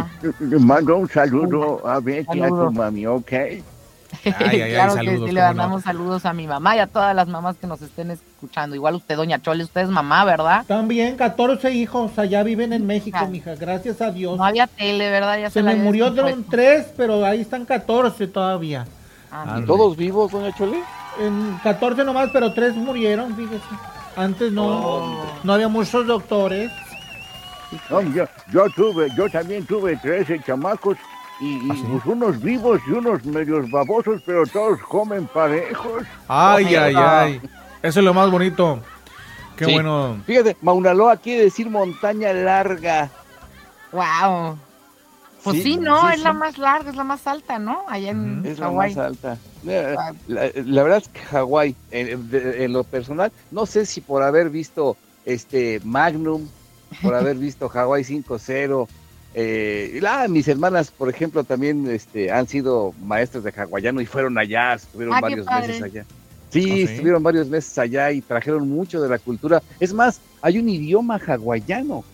[0.60, 3.32] mando un saludo a Betty, a tu mami, ¿ok?
[3.32, 3.62] Ay,
[4.38, 5.46] ay, ay, claro saludos, que sí, le no.
[5.48, 8.74] mandamos saludos a mi mamá y a todas las mamás que nos estén escuchando.
[8.74, 10.64] Igual usted, doña Chole, usted es mamá, ¿verdad?
[10.66, 13.54] También 14 hijos allá viven en México, mija.
[13.56, 14.38] Gracias a Dios.
[14.38, 15.38] No había tele, ¿verdad?
[15.38, 18.86] Ya Se la me murió de tres, pero ahí están 14 todavía.
[19.30, 19.60] Ah.
[19.66, 20.78] ¿Todos vivos, doña Chole?
[21.20, 23.62] En 14 nomás, pero tres murieron, fíjese.
[24.16, 26.72] Antes no, no había muchos doctores.
[27.90, 30.96] No, yo, yo tuve, yo también tuve 13 chamacos
[31.40, 31.84] y, y, ¿Ah, sí?
[31.90, 36.02] pues, unos vivos y unos medios babosos, pero todos comen parejos.
[36.26, 37.00] Ay, ay, no.
[37.08, 37.40] ay.
[37.82, 38.80] Eso es lo más bonito.
[39.56, 39.72] Qué Sí.
[39.74, 40.18] bueno.
[40.26, 43.10] Fíjate, Mauna Loa quiere decir montaña larga.
[43.92, 44.58] Wow.
[45.44, 47.84] Pues sí, Sí, no, sí, es la más larga, es la más alta, ¿no?
[47.88, 48.94] Allá en Es la Hawái.
[48.94, 49.38] más alta.
[49.96, 50.12] Ah.
[50.26, 54.50] La, la verdad es que Hawái, en, en lo personal, no sé si por haber
[54.50, 56.48] visto este Magnum,
[57.02, 58.88] por haber visto Hawái 5-0,
[59.34, 64.38] eh, ah, mis hermanas, por ejemplo, también este, han sido maestras de hawaiano y fueron
[64.38, 66.04] allá, estuvieron Ah, varios meses allá.
[66.50, 66.82] Sí, ¿Ah, sí?
[66.82, 69.62] estuvieron varios meses allá y trajeron mucho de la cultura.
[69.80, 72.04] Es más, hay un idioma hawaiano.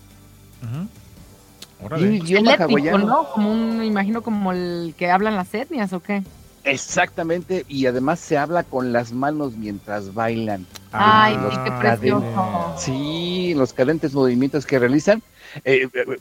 [1.91, 3.07] Hay un idioma Eléctrico, hawaiano.
[3.07, 3.29] ¿no?
[3.33, 6.23] Como un, me imagino como el que hablan las etnias, ¿o qué?
[6.65, 10.67] Exactamente, y además se habla con las manos mientras bailan.
[10.93, 12.75] Ay, qué precioso.
[12.79, 15.23] Sí, los cadentes movimientos que realizan,
[15.65, 16.17] eh, eh, eh,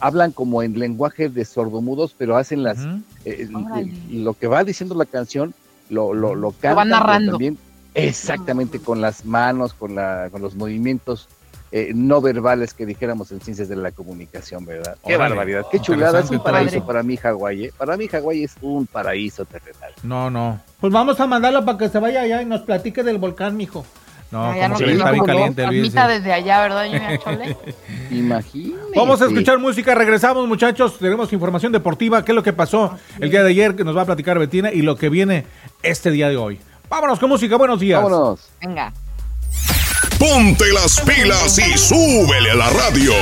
[0.00, 2.78] hablan como en lenguaje de sordomudos, pero hacen las
[3.24, 3.48] eh,
[4.10, 5.54] lo que va diciendo la canción,
[5.88, 6.76] lo, lo, lo cantan.
[6.76, 7.30] van pero narrando.
[7.32, 7.58] también
[7.94, 11.28] exactamente con las manos, con, la, con los movimientos
[11.72, 14.96] eh, no verbales que dijéramos en ciencias de la comunicación, ¿verdad?
[15.04, 17.72] Qué Órale, barbaridad, qué chulada, es un paraíso para mí Hawái, ¿eh?
[17.76, 19.92] para mí Hawái es un paraíso terrenal.
[20.02, 20.60] No, no.
[20.80, 23.84] Pues vamos a mandarlo para que se vaya allá y nos platique del volcán, mijo.
[24.30, 25.62] No, Ah, ya como no que está bien caliente,
[26.08, 26.86] desde allá, ¿verdad?
[28.10, 28.92] Imagínate.
[28.96, 33.30] Vamos a escuchar música, regresamos muchachos, tenemos información deportiva, qué es lo que pasó el
[33.30, 35.46] día de ayer que nos va a platicar Betina y lo que viene
[35.82, 36.58] este día de hoy.
[36.88, 38.02] Vámonos con música, buenos días.
[38.02, 38.48] Vámonos.
[38.60, 38.92] Venga.
[40.18, 43.12] Ponte las pilas y súbele a la radio.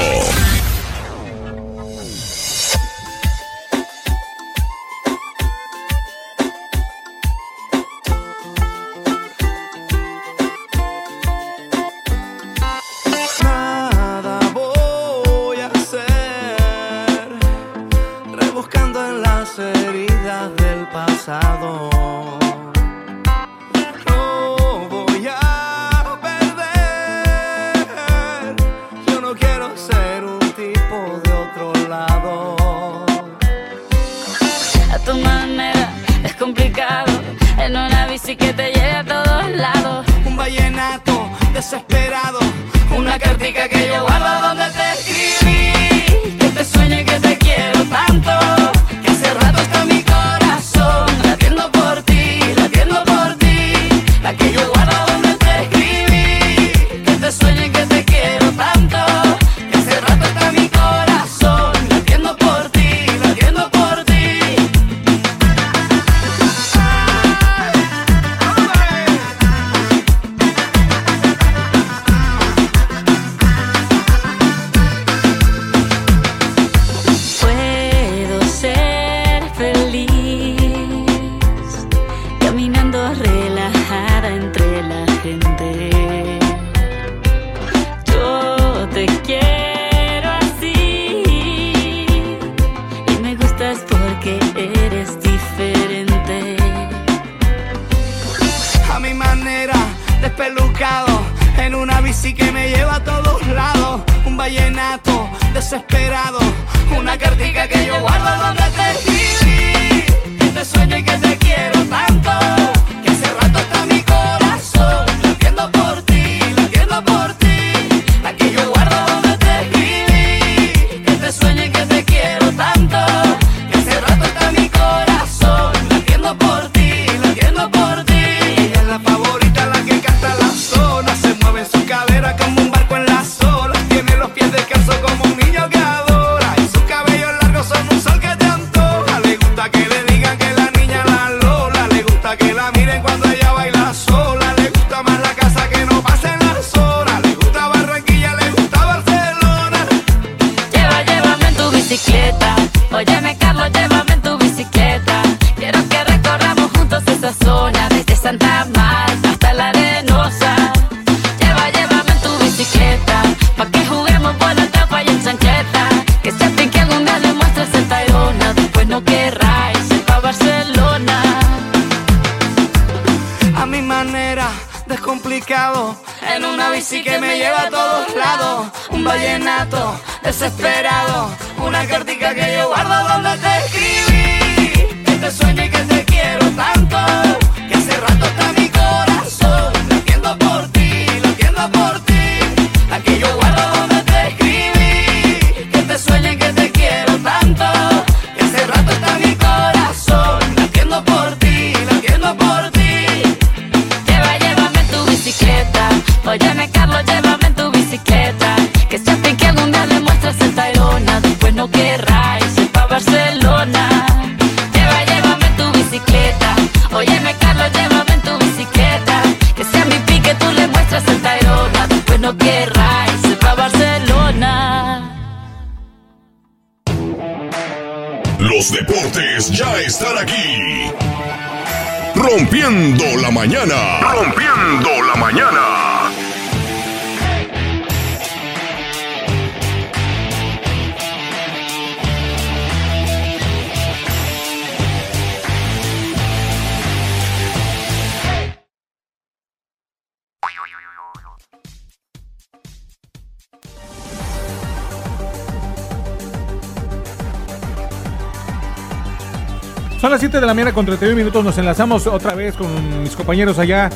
[260.75, 261.45] Con 31 minutos.
[261.45, 263.89] Nos enlazamos otra vez con mis compañeros allá.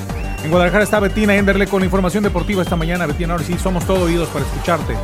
[0.44, 3.06] En Guadalajara está Betina Enderle con información deportiva esta mañana.
[3.06, 4.94] Betina, ahora sí, somos todo oídos para escucharte.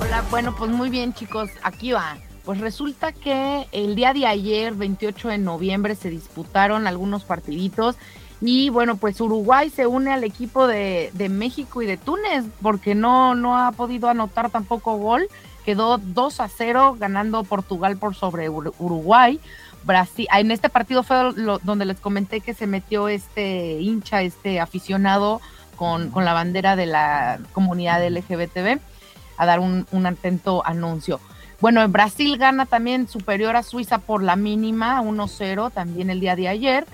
[0.00, 2.16] Hola, bueno, pues muy bien chicos, aquí va.
[2.44, 7.96] Pues resulta que el día de ayer, 28 de noviembre, se disputaron algunos partiditos
[8.40, 12.94] y bueno, pues Uruguay se une al equipo de, de México y de Túnez porque
[12.94, 15.28] no, no ha podido anotar tampoco gol.
[15.66, 19.38] Quedó 2 a 0 ganando Portugal por sobre Ur- Uruguay.
[19.84, 24.60] Brasil, en este partido fue lo- donde les comenté que se metió este hincha, este
[24.60, 25.40] aficionado
[25.76, 28.78] con, con la bandera de la comunidad LGBTB
[29.38, 31.18] a dar un, un atento anuncio.
[31.60, 36.48] Bueno, Brasil gana también superior a Suiza por la mínima, 1-0 también el día de
[36.48, 36.86] ayer,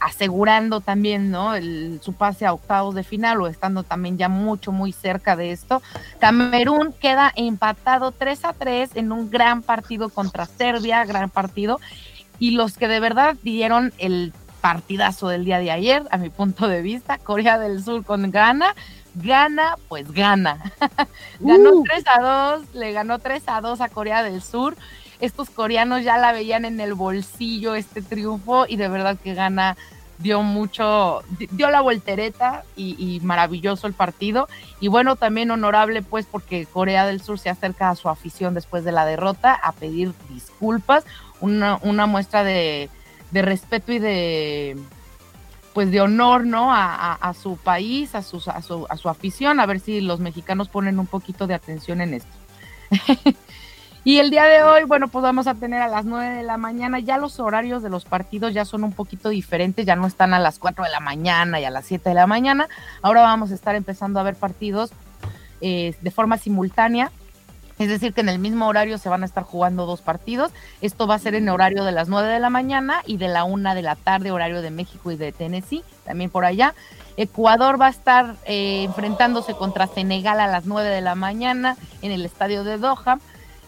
[0.00, 1.54] asegurando también ¿no?
[1.54, 5.52] el- su pase a octavos de final o estando también ya mucho, muy cerca de
[5.52, 5.80] esto.
[6.18, 11.80] Camerún queda empatado 3 a 3 en un gran partido contra Serbia, gran partido.
[12.38, 16.66] Y los que de verdad dieron el partidazo del día de ayer, a mi punto
[16.68, 18.74] de vista, Corea del Sur con Ghana,
[19.14, 20.72] gana, pues gana.
[21.40, 22.20] ganó 3 a
[22.58, 24.76] 2, le ganó 3 a 2 a Corea del Sur.
[25.20, 29.76] Estos coreanos ya la veían en el bolsillo este triunfo y de verdad que gana
[30.18, 34.48] dio mucho, di- dio la voltereta y, y maravilloso el partido.
[34.80, 38.84] Y bueno, también honorable pues porque Corea del Sur se acerca a su afición después
[38.84, 41.04] de la derrota a pedir disculpas,
[41.40, 42.90] una, una muestra de,
[43.32, 44.76] respeto y de
[45.74, 46.72] pues de honor, ¿no?
[46.72, 50.98] A, su país, a, a, su, a su afición, a ver si los mexicanos ponen
[50.98, 52.32] un poquito de atención en esto.
[54.04, 56.56] y el día de hoy, bueno, pues vamos a tener a las 9 de la
[56.56, 60.32] mañana, ya los horarios de los partidos ya son un poquito diferentes, ya no están
[60.32, 62.68] a las 4 de la mañana y a las 7 de la mañana,
[63.02, 64.92] ahora vamos a estar empezando a ver partidos
[65.60, 67.10] eh, de forma simultánea.
[67.78, 70.50] Es decir, que en el mismo horario se van a estar jugando dos partidos.
[70.80, 73.44] Esto va a ser en horario de las 9 de la mañana y de la
[73.44, 76.74] 1 de la tarde, horario de México y de Tennessee, también por allá.
[77.18, 82.12] Ecuador va a estar eh, enfrentándose contra Senegal a las 9 de la mañana en
[82.12, 83.18] el estadio de Doha.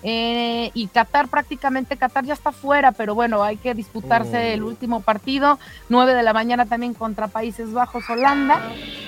[0.05, 5.01] Eh, y Qatar prácticamente, Qatar ya está fuera, pero bueno, hay que disputarse el último
[5.01, 5.59] partido,
[5.89, 8.61] 9 de la mañana también contra Países Bajos, Holanda.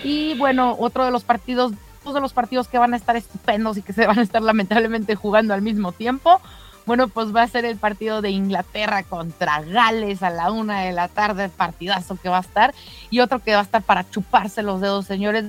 [0.03, 3.77] Y bueno, otro de los partidos dos de los partidos que van a estar estupendos
[3.77, 6.41] y que se van a estar lamentablemente jugando al mismo tiempo.
[6.87, 10.93] Bueno, pues va a ser el partido de Inglaterra contra Gales a la una de
[10.93, 12.75] la tarde, partidazo que va a estar.
[13.11, 15.45] Y otro que va a estar para chuparse los dedos, señores,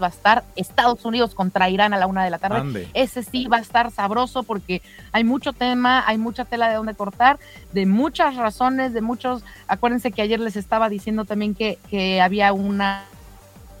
[0.00, 2.58] va a estar Estados Unidos contra Irán a la una de la tarde.
[2.58, 2.88] Ande.
[2.94, 4.80] Ese sí va a estar sabroso porque
[5.10, 7.40] hay mucho tema, hay mucha tela de donde cortar,
[7.72, 9.42] de muchas razones, de muchos.
[9.66, 13.06] Acuérdense que ayer les estaba diciendo también que, que había una,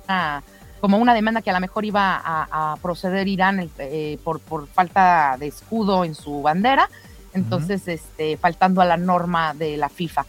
[0.08, 0.42] una-
[0.80, 4.66] como una demanda que a lo mejor iba a, a proceder Irán eh, por, por
[4.68, 6.88] falta de escudo en su bandera,
[7.34, 10.26] entonces este, faltando a la norma de la FIFA.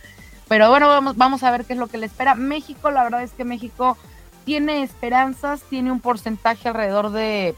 [0.48, 2.36] Pero bueno, vamos, vamos a ver qué es lo que le espera.
[2.36, 3.98] México, la verdad es que México
[4.46, 7.56] tiene esperanzas, tiene un porcentaje alrededor de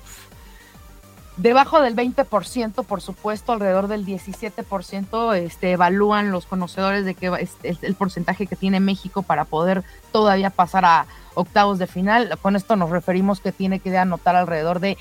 [1.42, 7.58] debajo del 20%, por supuesto, alrededor del 17%, este, evalúan los conocedores de que es,
[7.64, 12.38] es el porcentaje que tiene México para poder todavía pasar a octavos de final.
[12.42, 14.98] Con esto nos referimos que tiene que anotar alrededor de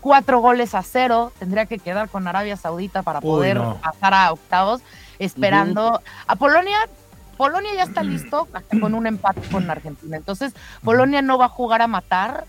[0.00, 1.32] cuatro goles a cero.
[1.38, 3.76] Tendría que quedar con Arabia Saudita para Uy, poder no.
[3.80, 4.82] pasar a octavos,
[5.18, 6.78] esperando a Polonia.
[7.36, 8.48] Polonia ya está listo
[8.80, 10.16] con un empate con Argentina.
[10.16, 12.44] Entonces, Polonia no va a jugar a matar,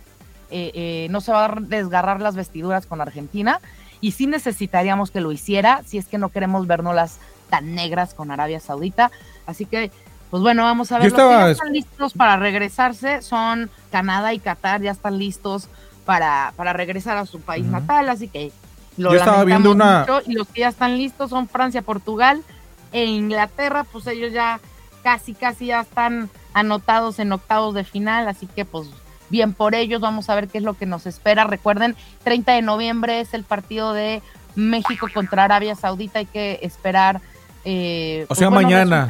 [0.52, 3.60] eh, eh, no se va a desgarrar las vestiduras con Argentina.
[4.02, 7.18] Y sí necesitaríamos que lo hiciera, si es que no queremos vernoslas
[7.50, 9.12] tan negras con Arabia Saudita.
[9.46, 9.92] Así que,
[10.30, 11.10] pues bueno, vamos a ver.
[11.12, 15.68] Yo Los que ya están listos para regresarse son Canadá y Qatar, ya están listos
[16.06, 18.08] para, para regresar a su país natal.
[18.10, 18.52] Así que
[18.98, 22.42] lo Yo estaba viendo una- mucho, y los que ya están listos son Francia, Portugal
[22.92, 24.60] e Inglaterra, pues ellos ya
[25.04, 28.88] casi, casi ya están anotados en octavos de final, así que pues
[29.30, 31.44] bien por ellos, vamos a ver qué es lo que nos espera.
[31.46, 34.22] Recuerden, 30 de noviembre es el partido de
[34.56, 37.22] México contra Arabia Saudita, hay que esperar.
[37.66, 39.08] eh, O sea, buenos mañana.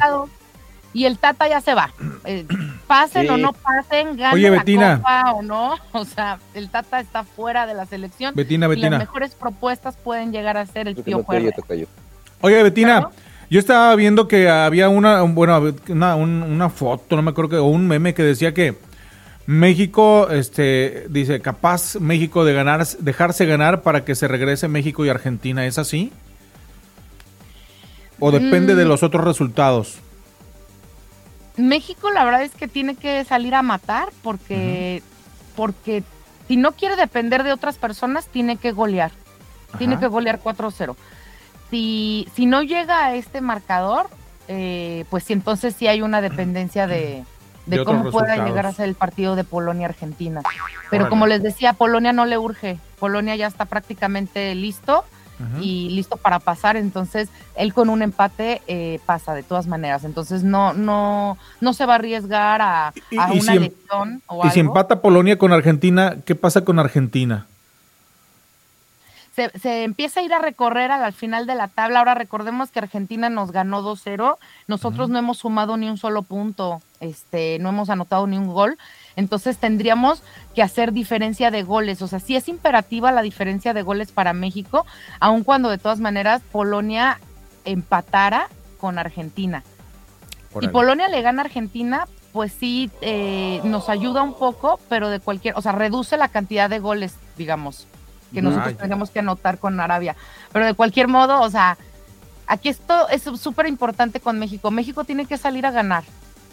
[0.92, 1.90] Y el Tata ya se va.
[2.24, 2.44] Eh,
[2.88, 3.28] pasen Sí.
[3.28, 4.96] o no pasen, ganen Oye, la Betina.
[4.96, 5.74] copa o no.
[5.92, 8.34] O sea, el Tata está fuera de la selección.
[8.34, 8.90] Betina, y Betina.
[8.90, 11.54] las mejores propuestas pueden llegar a ser el Pío Herrera.
[12.40, 13.08] Oye, Betina,
[13.50, 17.50] yo estaba viendo que había una, un- bueno, una, un- una foto, no me acuerdo
[17.50, 18.76] que, o un meme que decía que
[19.50, 25.08] México, este, dice, capaz México de ganar, dejarse ganar para que se regrese México y
[25.08, 26.12] Argentina, ¿es así?
[28.20, 28.88] ¿O depende de Mm.
[28.88, 29.98] los otros resultados?
[31.56, 35.02] México la verdad es que tiene que salir a matar porque,
[35.56, 36.04] porque
[36.46, 39.10] si no quiere depender de otras personas, tiene que golear.
[39.78, 40.94] Tiene que golear 4-0.
[41.72, 44.06] Si, si no llega a este marcador,
[44.46, 47.24] eh, pues sí, entonces sí hay una dependencia de,
[47.70, 48.48] de, cómo pueda resultados.
[48.48, 50.42] llegar a ser el partido de Polonia-Argentina.
[50.90, 51.10] Pero Órale.
[51.10, 52.78] como les decía, Polonia no le urge.
[52.98, 55.04] Polonia ya está prácticamente listo
[55.62, 60.42] y listo para pasar, entonces él con un empate eh, pasa de todas maneras, entonces
[60.42, 64.60] no no no se va a arriesgar a, una si em- lesión o Y si
[64.60, 67.46] empata Polonia con Argentina, ¿qué pasa con Argentina?
[69.40, 72.70] Se, se empieza a ir a recorrer al, al final de la tabla, ahora recordemos
[72.70, 74.36] que Argentina nos ganó 2-0,
[74.66, 78.76] nosotros no hemos sumado ni un solo punto, este no hemos anotado ni un gol,
[79.16, 80.22] entonces tendríamos
[80.54, 84.34] que hacer diferencia de goles, o sea, sí es imperativa la diferencia de goles para
[84.34, 84.84] México,
[85.20, 87.18] aun cuando de todas maneras Polonia
[87.64, 88.48] empatara
[88.78, 89.62] con Argentina.
[90.52, 90.72] Órale.
[90.72, 95.56] Polonia le gana a Argentina, pues sí eh, nos ayuda un poco, pero de cualquier,
[95.56, 97.86] o sea, reduce la cantidad de goles, digamos,
[98.30, 100.16] que nosotros tendríamos que anotar con Arabia.
[100.52, 101.76] Pero de cualquier modo, o sea,
[102.46, 104.70] aquí esto es súper importante con México.
[104.70, 106.04] México tiene que salir a ganar.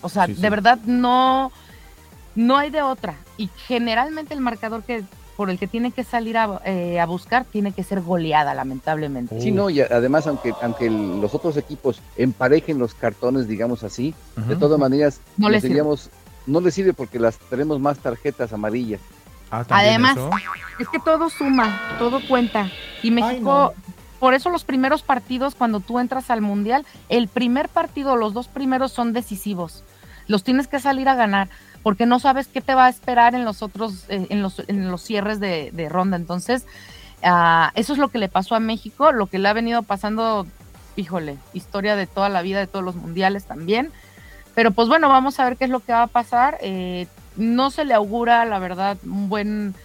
[0.02, 0.42] O sea, Sí, sí.
[0.42, 1.52] de verdad no,
[2.36, 3.16] no hay de otra.
[3.38, 5.04] Y generalmente el marcador que
[5.36, 9.40] por el que tiene que salir a, eh, a buscar tiene que ser goleada, lamentablemente.
[9.40, 14.16] Sí, no, y además, aunque, aunque el- los otros equipos emparejen los cartones, digamos así,
[14.36, 16.10] de todas maneras, No les les diríamos,
[16.48, 19.00] no les sirve porque las tenemos más tarjetas amarillas.
[19.52, 20.18] Además,
[20.80, 22.70] es que todo suma, todo cuenta.
[23.02, 23.74] Y México,
[24.20, 28.48] por eso los primeros partidos, cuando tú entras al Mundial, el primer partido, los dos
[28.48, 29.84] primeros son decisivos.
[30.28, 31.50] Los tienes que salir a ganar,
[31.84, 34.92] porque no sabes qué te va a esperar en los otros, eh, en, los, en
[34.92, 36.18] los cierres de, de ronda.
[36.18, 36.66] Entonces,
[37.24, 40.46] ah, eso es lo que le pasó a México, lo que le ha venido pasando,
[40.98, 43.92] híjole, historia de toda la vida, de todos los mundiales también.
[44.54, 46.58] Pero pues bueno, vamos a ver qué es lo que va a pasar.
[46.62, 47.08] Eh,
[47.38, 49.76] no se le augura, la verdad, un buen,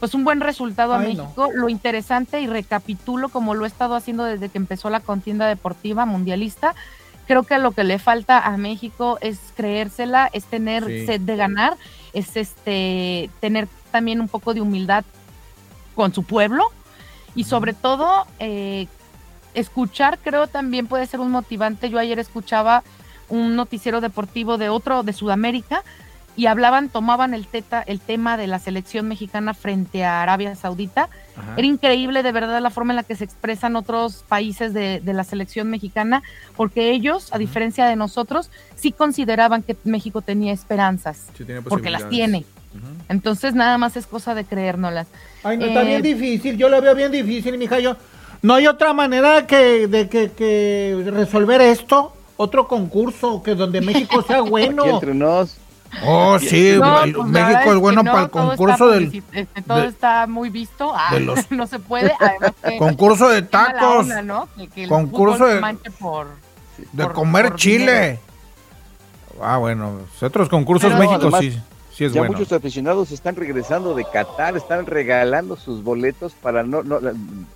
[0.00, 1.08] pues un buen resultado a no.
[1.08, 1.50] México.
[1.54, 6.06] Lo interesante, y recapitulo como lo he estado haciendo desde que empezó la contienda deportiva
[6.06, 6.74] mundialista,
[7.26, 11.06] creo que lo que le falta a México es creérsela, es tener Sí.
[11.06, 11.76] sed de ganar,
[12.12, 15.04] es este tener también un poco de humildad
[15.94, 16.64] con su pueblo
[17.34, 18.86] y sobre todo eh,
[19.54, 21.90] escuchar creo también puede ser un motivante.
[21.90, 22.82] Yo ayer escuchaba
[23.28, 25.84] un noticiero deportivo de otro de Sudamérica
[26.36, 31.08] y hablaban, tomaban el, teta, el tema de la selección mexicana frente a Arabia Saudita.
[31.36, 31.54] Ajá.
[31.56, 35.12] Era increíble de verdad la forma en la que se expresan otros países de, de
[35.12, 36.22] la selección mexicana,
[36.56, 41.90] porque ellos, a diferencia de nosotros, sí consideraban que México tenía esperanzas, Sí, tiene porque
[41.90, 42.44] las tiene.
[43.08, 45.06] Entonces nada más es cosa de creérnoslas.
[45.42, 47.78] Ay, no, está Eh, bien difícil, yo lo veo bien difícil, mija.
[47.80, 47.96] Yo,
[48.40, 54.22] no hay otra manera que, de que, que resolver esto, otro concurso que donde México
[54.22, 54.82] sea bueno.
[54.82, 55.58] Aquí entre nos.
[56.04, 59.62] Oh, sí, No, el- pues, México es que bueno no, para el concurso del este,
[59.62, 60.92] todo de- está muy visto.
[60.96, 62.12] Ah, de los- no se puede.
[62.18, 64.48] Además que concurso de tacos, onda, ¿no?
[64.56, 66.28] Que- que el concurso de- manche por,
[66.92, 67.92] de por- comer por chile.
[68.02, 68.18] dinero.
[69.42, 71.58] Ah, bueno, otros concursos Pero México además, sí,
[71.94, 72.36] sí es ya bueno.
[72.38, 77.00] muchos aficionados están regresando de Qatar, están regalando sus boletos para no, no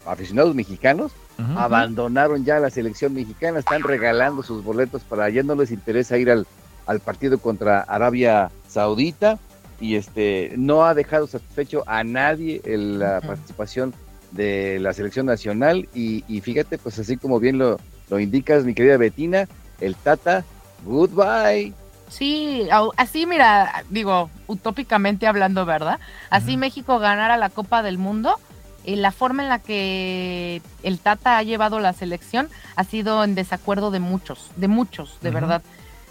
[0.06, 1.12] aficionados mexicanos
[1.56, 6.30] abandonaron ya la selección mexicana, están regalando sus boletos para ya no les interesa ir
[6.30, 6.46] al,
[6.86, 9.38] al partido contra Arabia Saudita
[9.80, 13.92] y este no ha dejado satisfecho a nadie el- la participación
[14.30, 17.78] de la selección nacional y, y fíjate pues así como bien lo,
[18.10, 19.46] lo indicas mi querida Betina,
[19.80, 20.44] el Tata,
[20.84, 21.72] goodbye.
[22.08, 25.98] Sí, así mira, digo, utópicamente hablando, ¿verdad?
[26.30, 28.36] Así México ganara la Copa del Mundo,
[28.84, 33.34] eh, la forma en la que el Tata ha llevado la selección ha sido en
[33.34, 35.62] desacuerdo de muchos, de muchos, de verdad.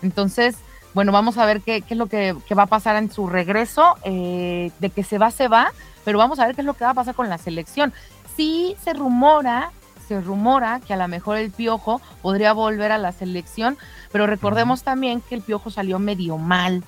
[0.05, 0.55] Entonces,
[0.93, 3.95] bueno, vamos a ver qué, qué es lo que, va a pasar en su regreso,
[4.03, 5.73] eh, de que se va, se va,
[6.05, 7.91] pero vamos a ver qué es lo que va a pasar con la selección.
[8.37, 9.71] Sí se rumora,
[10.07, 13.77] se rumora que a lo mejor el Piojo podría volver a la selección,
[14.11, 16.83] pero recordemos también que el Piojo salió medio mal,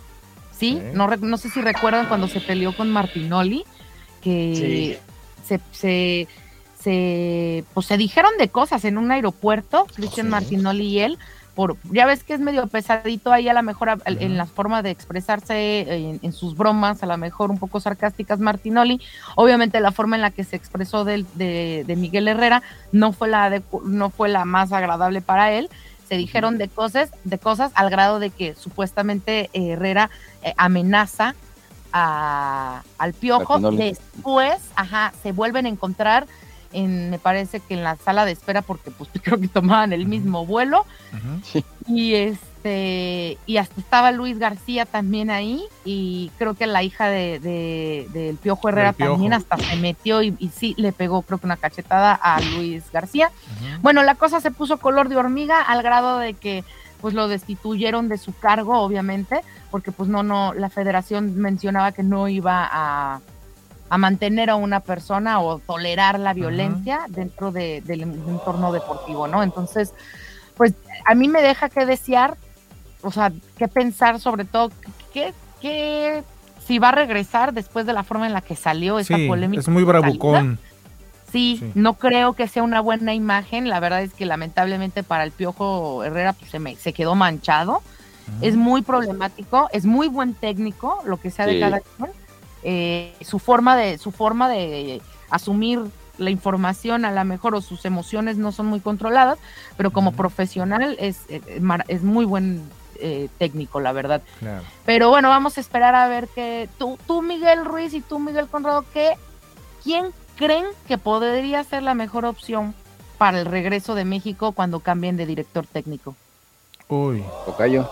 [0.58, 0.82] ¿sí?
[0.94, 3.66] No, no sé si recuerdan cuando se peleó con Martinoli,
[4.22, 5.00] que
[5.44, 6.28] se, se,
[6.80, 11.18] se, pues se dijeron de cosas en un aeropuerto, Cristian Martinoli y él,
[11.58, 14.82] por, ya ves que es medio pesadito ahí a lo mejor a- en la forma
[14.84, 15.82] de expresarse,
[16.12, 19.02] en, en sus bromas, a lo mejor un poco sarcásticas Martinoli.
[19.36, 22.62] Obviamente la forma en la que se expresó de, de Miguel Herrera
[22.92, 25.70] no fue la no fue la más agradable para él.
[26.08, 30.10] Se dijeron de cosas, de cosas al grado de que supuestamente Herrera
[30.44, 31.34] eh, amenaza
[31.92, 33.60] a- al piojo.
[33.60, 33.78] Martinoli.
[33.78, 36.28] Después, ajá, se vuelven a encontrar
[36.78, 40.06] en, me parece que en la sala de espera, porque pues creo que tomaban el
[40.06, 40.86] mismo vuelo.
[41.88, 47.40] Y este, y hasta estaba Luis García también ahí, y creo que la hija de,
[47.40, 49.12] de- del Piojo Herrera Del Piojo.
[49.14, 52.92] también hasta se metió y, y sí le pegó, creo que una cachetada a Luis
[52.92, 53.32] García.
[53.82, 56.64] Bueno, la cosa se puso color de hormiga al grado de que
[57.00, 59.42] pues lo destituyeron de su cargo, obviamente,
[59.72, 63.22] porque pues no, no, la federación mencionaba que no iba a,
[63.90, 69.44] a mantener a una persona o tolerar la violencia dentro de- del entorno deportivo, ¿no?
[69.44, 69.94] Entonces,
[70.56, 70.74] pues
[71.06, 72.36] a mí me deja que desear,
[73.02, 74.72] o sea, qué pensar sobre todo,
[75.14, 76.24] qué, qué,
[76.66, 79.62] si va a regresar después de la forma en la que salió esta Sí, polémica.
[79.62, 80.60] es muy bravucón.
[81.32, 81.72] Sí, Sí.
[81.76, 83.68] no creo que sea una buena imagen.
[83.70, 87.82] La verdad es que lamentablemente para el Piojo Herrera pues, se, me, se quedó manchado.
[88.42, 91.60] Es muy problemático, es muy buen técnico, lo que sea de Sí.
[91.62, 92.10] cada quien.
[92.70, 95.80] Eh, su forma de su forma de asumir
[96.18, 99.40] la información a lo mejor o sus emociones no son muy controladas,
[99.78, 101.42] pero como profesional es, eh,
[101.88, 102.70] es muy buen
[103.00, 104.22] eh, técnico, la verdad.
[104.40, 104.64] Claro.
[104.86, 108.48] Pero bueno, vamos a esperar a ver que tú, tú Miguel Ruiz y tú Miguel
[108.48, 109.14] Conrado, ¿qué,
[109.82, 112.76] ¿quién creen que podría ser la mejor opción
[113.18, 116.16] para el regreso de México cuando cambien de director técnico?
[116.90, 117.24] Uy.
[117.46, 117.90] Tocayo.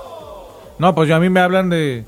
[0.80, 2.04] No, pues ya a mí me hablan de...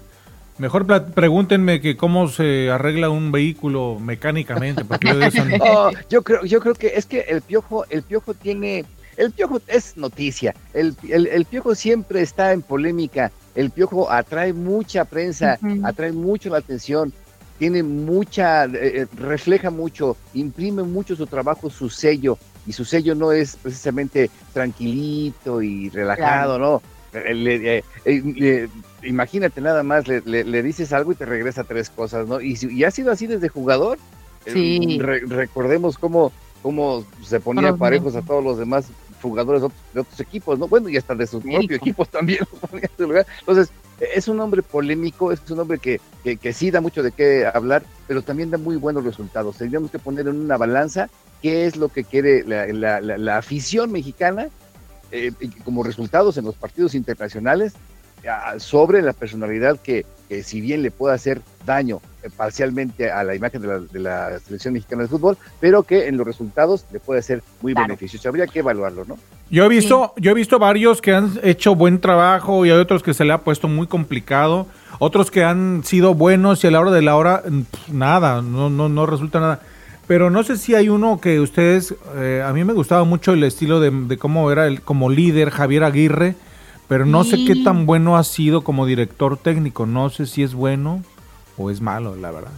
[0.58, 5.92] Mejor pregúntenme que cómo se arregla un vehículo mecánicamente, porque yo de eso no- Oh,
[6.10, 8.84] yo creo, yo creo que es que el piojo, el piojo tiene,
[9.18, 14.52] el piojo es noticia, el, el, el piojo siempre está en polémica, el piojo atrae
[14.54, 17.14] mucha prensa, atrae mucho la atención,
[17.60, 18.70] tiene mucha, eh,
[19.02, 24.30] eh, refleja mucho, imprime mucho su trabajo, su sello, y su sello no es precisamente
[24.54, 26.82] tranquilito y relajado, ¿no?
[27.14, 28.70] Eh, le- eh, eh, le-
[29.04, 32.42] imagínate nada más, le, le- le dices algo y te regresa tres cosas, ¿no?
[32.42, 33.98] Y, y ha sido así desde jugador.
[34.46, 34.98] Eh, Sí.
[35.00, 38.86] re- recordemos cómo, cómo se ponía parejos a todos los demás
[39.22, 40.68] jugadores de otros, de otros equipos, ¿no?
[40.68, 41.74] Bueno, y hasta de sus propios hijo.
[41.76, 42.40] equipos también.
[43.00, 43.70] Entonces,
[44.14, 47.46] es un hombre polémico, es un hombre que, que, que sí da mucho de qué
[47.52, 49.58] hablar, pero también da muy buenos resultados.
[49.58, 51.10] Tendríamos que poner en una balanza
[51.42, 54.48] qué es lo que quiere la, la- la- la afición mexicana
[55.12, 55.32] eh,
[55.64, 57.74] como resultados en los partidos internacionales
[58.60, 63.36] sobre la personalidad que, que si bien le puede hacer daño eh, parcialmente a la
[63.36, 67.00] imagen de la, de la selección mexicana de fútbol, pero que en los resultados le
[67.00, 67.88] puede ser muy Claro.
[67.88, 68.28] beneficioso.
[68.28, 69.18] Habría que evaluarlo, ¿no?
[69.50, 73.02] Yo he visto, yo he visto varios que han hecho buen trabajo y hay otros
[73.04, 74.68] que se le ha puesto muy complicado,
[75.00, 77.62] otros que han sido buenos y a la hora de la hora mm,
[77.94, 79.62] nada, no, no, no resulta nada.
[80.06, 83.44] Pero no sé si hay uno que ustedes, eh, a mí me gustaba mucho el
[83.44, 86.36] estilo de, de cómo era el como líder Javier Aguirre,
[86.88, 89.86] pero no sé qué tan bueno ha sido como director técnico.
[89.86, 91.04] No sé si es bueno
[91.58, 92.52] o es malo, la verdad.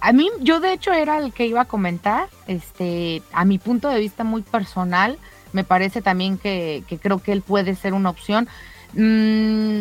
[0.00, 3.88] A mí, yo de hecho era el que iba a comentar, este, a mi punto
[3.88, 5.18] de vista muy personal,
[5.52, 8.48] me parece también que, que creo que él puede ser una opción.
[8.92, 9.80] Mm,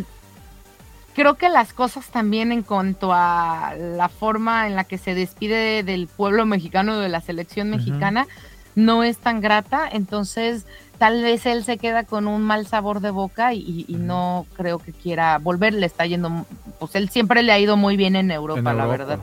[1.14, 5.84] creo que las cosas también en cuanto a la forma en la que se despide
[5.84, 8.27] del pueblo mexicano, de la selección mexicana,
[8.76, 10.65] no es tan grata, entonces
[11.03, 14.80] tal vez él se queda con un mal sabor de boca y, y no creo
[14.80, 16.45] que quiera volver, le está yendo,
[16.80, 19.19] pues él siempre le ha ido muy bien en Europa, En la verdad.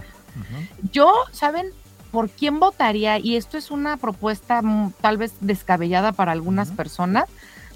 [0.93, 1.69] Yo, ¿saben
[2.11, 3.19] por quién votaría?
[3.19, 4.61] Y esto es una propuesta
[5.01, 7.25] tal vez descabellada para algunas personas.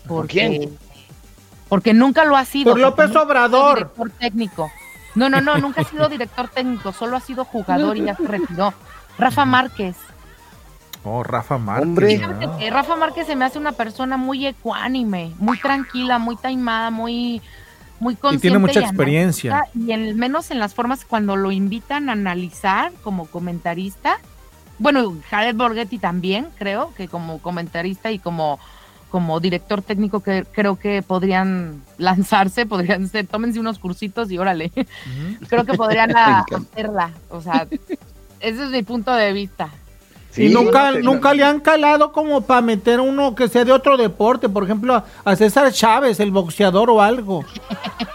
[0.06, 0.78] Porque, quién?
[1.70, 2.72] Porque nunca lo ha sido.
[2.72, 3.76] Por López Obrador.
[3.78, 4.70] Director técnico.
[5.14, 8.28] No, no, no, nunca ha sido director técnico, solo ha sido jugador y ya se
[8.28, 8.74] retiró.
[9.16, 9.96] Rafa Márquez.
[11.04, 11.86] Oh, Rafa Márquez.
[11.88, 12.16] Hombre.
[12.18, 17.42] Fíjate Rafa Márquez se me hace una persona muy ecuánime, muy tranquila, muy taimada, muy,
[18.00, 18.58] muy consciente.
[18.58, 19.54] mucha y experiencia.
[19.54, 24.18] analítica, Y en, menos en las formas cuando lo invitan a analizar como comentarista.
[24.78, 28.58] Bueno, Jared Borghetti también, creo, que como comentarista y como,
[29.10, 34.72] como director técnico que creo que podrían lanzarse, podrían ser, tómense unos cursitos y órale.
[35.48, 36.40] creo que podrían a-
[36.72, 37.10] hacerla.
[37.28, 37.66] O sea,
[38.40, 39.68] ese es mi punto de vista.
[40.36, 43.96] Y nunca, no nunca le han calado como para meter uno que sea de otro
[43.96, 47.44] deporte, por ejemplo, a- a César Chávez, el boxeador o algo.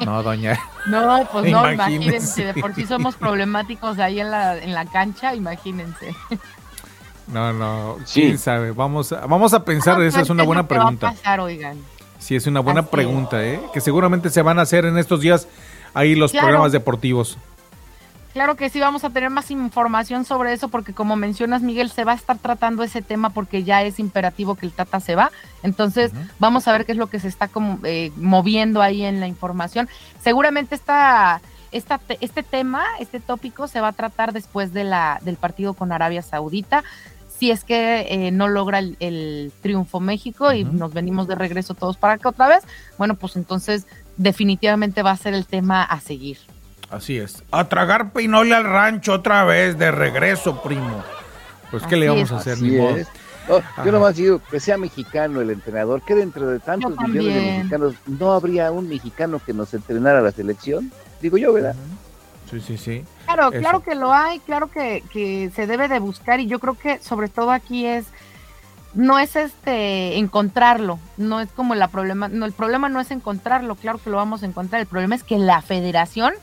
[0.06, 0.60] No, doña.
[0.88, 1.96] No, pues no, Imagínense.
[2.06, 6.16] imagínense, de por sí somos problemáticos ahí en la, en la cancha, imagínense.
[7.28, 8.72] No, no, quién sabe.
[8.72, 11.12] Vamos a, vamos a pensar, esa es una ¿Qué buena que va a pregunta.
[11.12, 11.78] pasar, oigan?
[12.18, 13.62] Sí, es una buena Así pregunta, ¿eh?
[13.74, 15.48] Que seguramente se van a hacer en estos días
[15.94, 16.48] ahí los Claro.
[16.48, 17.38] programas deportivos.
[18.34, 22.04] Claro que sí, vamos a tener más información sobre eso porque como mencionas, Miguel, se
[22.04, 25.32] va a estar tratando ese tema porque ya es imperativo que el Tata se va.
[25.64, 29.20] Entonces, vamos a ver qué es lo que se está como, eh, moviendo ahí en
[29.20, 29.90] la información.
[30.22, 31.42] Seguramente esta,
[31.72, 35.74] esta, te- este tema, este tópico se va a tratar después de la, del partido
[35.74, 36.84] con Arabia Saudita.
[37.36, 41.74] Si es que eh, no logra el, el triunfo México y nos venimos de regreso
[41.74, 42.64] todos para acá otra vez,
[43.00, 43.88] bueno, pues entonces
[44.18, 46.38] definitivamente va a ser el tema a seguir.
[46.90, 47.44] Así es.
[47.52, 51.04] A tragar pinole al rancho otra vez, de regreso, primo.
[51.72, 52.32] Pues, ¿qué le vamos es.
[52.32, 52.62] a hacer?
[52.62, 52.98] Ni modo.
[53.48, 57.42] No, yo nomás digo que sea mexicano el entrenador, que dentro de tantos millones de
[57.58, 60.92] mexicanos no habría un mexicano que nos entrenara la selección.
[61.20, 61.76] Digo yo, ¿verdad?
[62.50, 63.04] Sí, sí, sí.
[63.26, 63.60] Claro, Eso.
[63.60, 67.00] claro que lo hay, claro que, que se debe de buscar y yo creo que
[67.00, 68.06] sobre todo aquí es
[68.94, 73.76] no es este encontrarlo, no es como la problema, no el problema no es encontrarlo,
[73.76, 76.34] claro que lo vamos a encontrar, el problema es que la federación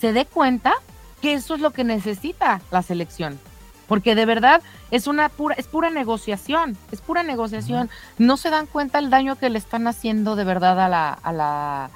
[0.00, 0.74] se dé cuenta
[1.20, 3.38] que eso es lo que necesita la selección.
[3.86, 7.90] Porque de verdad es una pura, es pura negociación, es pura negociación.
[8.18, 11.32] No se dan cuenta el daño que le están haciendo de verdad a la, a
[11.32, 11.90] la,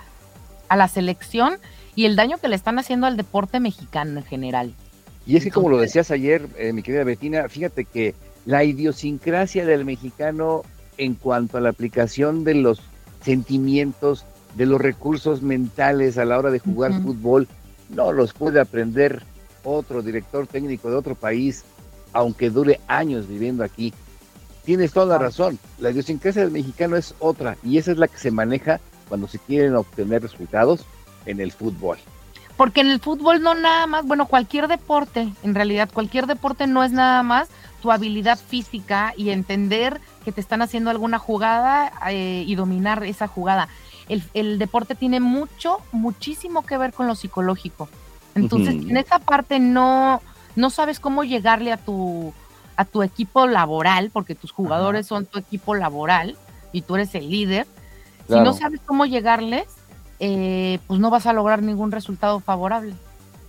[0.68, 1.58] a la selección
[1.94, 4.74] y el daño que le están haciendo al deporte mexicano en general.
[5.24, 8.14] Y es que como lo decías ayer, eh, mi querida Betina, fíjate que
[8.44, 10.62] la idiosincrasia del mexicano
[10.98, 12.82] en cuanto a la aplicación de los
[13.22, 14.24] sentimientos,
[14.56, 17.48] de los recursos mentales a la hora de jugar fútbol,
[17.88, 19.22] no los puede aprender
[19.62, 21.64] otro director técnico de otro país,
[22.12, 23.92] aunque dure años viviendo aquí.
[24.64, 28.18] Tienes toda la razón, la idiosincrasia del mexicano es otra y esa es la que
[28.18, 30.86] se maneja cuando se quieren obtener resultados
[31.26, 31.98] en el fútbol.
[32.56, 36.84] Porque en el fútbol no nada más, bueno, cualquier deporte, en realidad cualquier deporte no
[36.84, 37.48] es nada más
[37.82, 43.26] tu habilidad física y entender que te están haciendo alguna jugada eh, y dominar esa
[43.26, 43.68] jugada.
[44.08, 47.88] El, el deporte tiene mucho, muchísimo que ver con lo psicológico.
[48.34, 50.20] Entonces, en esa parte no,
[50.56, 52.32] no sabes cómo llegarle a tu,
[52.76, 56.36] a tu equipo laboral, porque tus jugadores son tu equipo laboral
[56.72, 57.66] y tú eres el líder.
[58.28, 59.66] Si no sabes cómo llegarles,
[60.18, 62.94] eh, pues no vas a lograr ningún resultado favorable.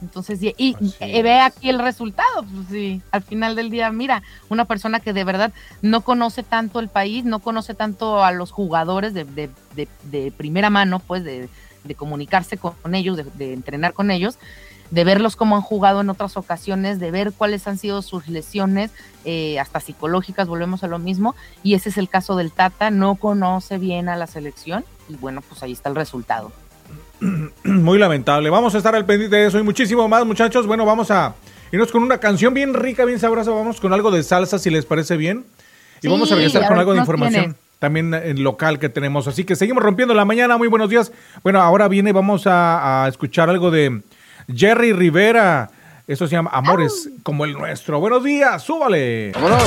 [0.01, 4.23] Entonces, y, y- eh, ve aquí el resultado, pues sí, al final del día, mira,
[4.49, 8.51] una persona que de verdad no conoce tanto el país, no conoce tanto a los
[8.51, 11.49] jugadores de, de- de- de primera mano, pues de,
[11.83, 14.37] de comunicarse con ellos, de, de entrenar con ellos,
[14.91, 18.91] de verlos cómo han jugado en otras ocasiones, de ver cuáles han sido sus lesiones,
[19.23, 23.15] eh, hasta psicológicas, volvemos a lo mismo, y ese es el caso del Tata, no
[23.15, 26.51] conoce bien a la selección, y bueno, pues ahí está el resultado.
[27.63, 28.49] Muy lamentable.
[28.49, 30.67] Vamos a estar al pendiente de eso y muchísimo más, muchachos.
[30.67, 31.35] Bueno, vamos a
[31.71, 33.51] irnos con una canción bien rica, bien sabrosa.
[33.51, 35.45] Vamos con algo de salsa, si les parece bien.
[36.01, 38.11] Y vamos a regresar con algo de información también
[38.43, 39.27] local que tenemos.
[39.27, 40.57] Así que seguimos rompiendo la mañana.
[40.57, 41.11] Muy buenos días.
[41.43, 44.01] Bueno, ahora viene, vamos a, escuchar algo de
[44.53, 45.69] Jerry Rivera.
[46.07, 47.99] Eso se llama Amores como el nuestro.
[47.99, 49.31] Buenos días, súbale.
[49.33, 49.63] Vámonos.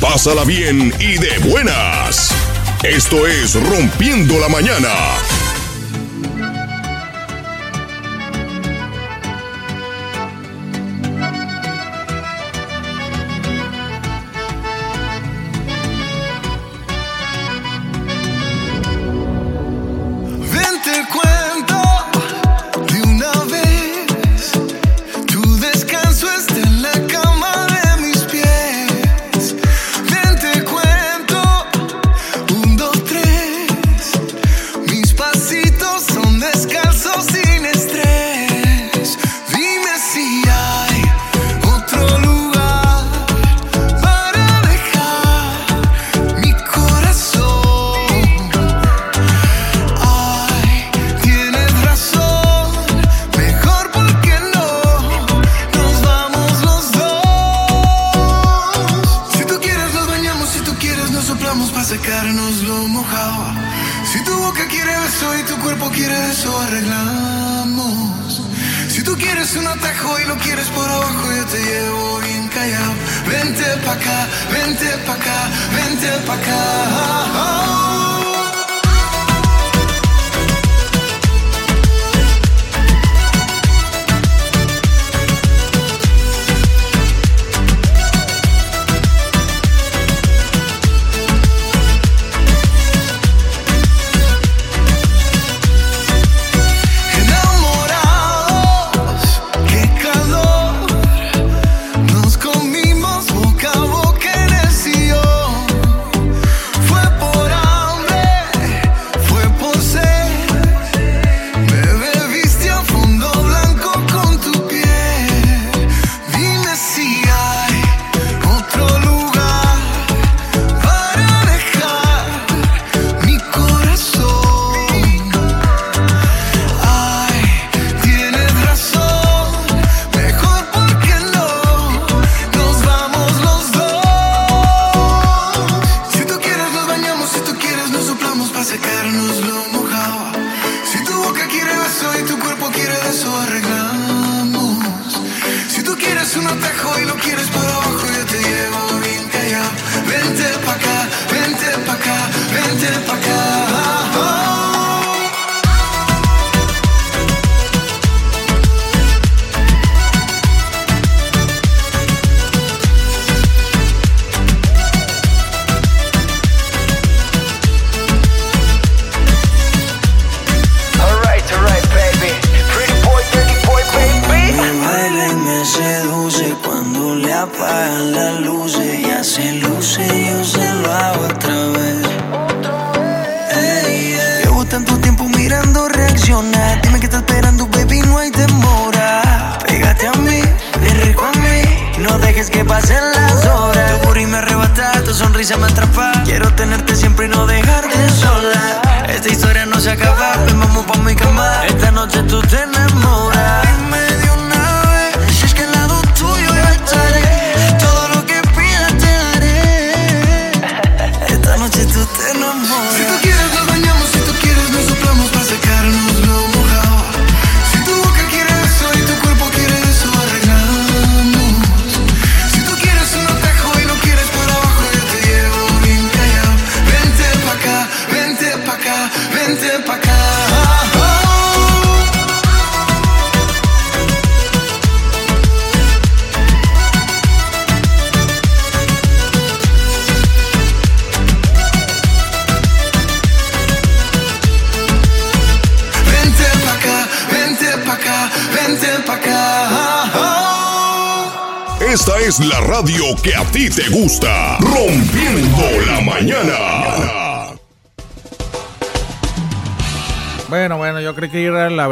[0.00, 2.34] Pásala bien y de buenas.
[2.82, 4.88] Esto es Rompiendo la Mañana.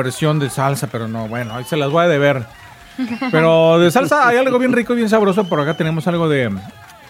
[0.06, 2.46] versión de salsa, pero no, bueno, ahí se las voy a deber.
[3.32, 5.48] Pero de salsa hay algo bien rico y bien sabroso.
[5.48, 6.54] Por acá tenemos algo de,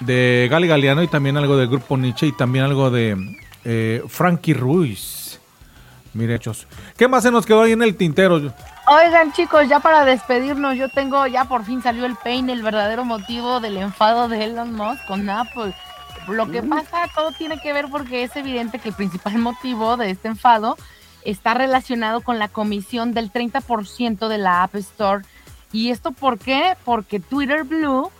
[0.00, 3.16] de Gali Galeano y también algo de Grupo Nietzsche y también algo de
[3.64, 5.38] eh, Frankie Ruiz.
[6.14, 6.66] Mire, hechos.
[6.96, 8.36] ¿Qué más se nos quedó ahí en el tintero?
[8.88, 13.04] Oigan, chicos, ya para despedirnos, yo tengo, ya por fin salió el pain, el verdadero
[13.04, 15.74] motivo del enfado de Elon Musk con Apple.
[16.28, 16.68] Lo que mm.
[16.70, 20.78] pasa, todo tiene que ver porque es evidente que el principal motivo de este enfado
[21.26, 25.24] está relacionado con la comisión del 30% de la App Store.
[25.72, 26.76] ¿Y esto por qué?
[26.84, 28.10] Porque Twitter Blue,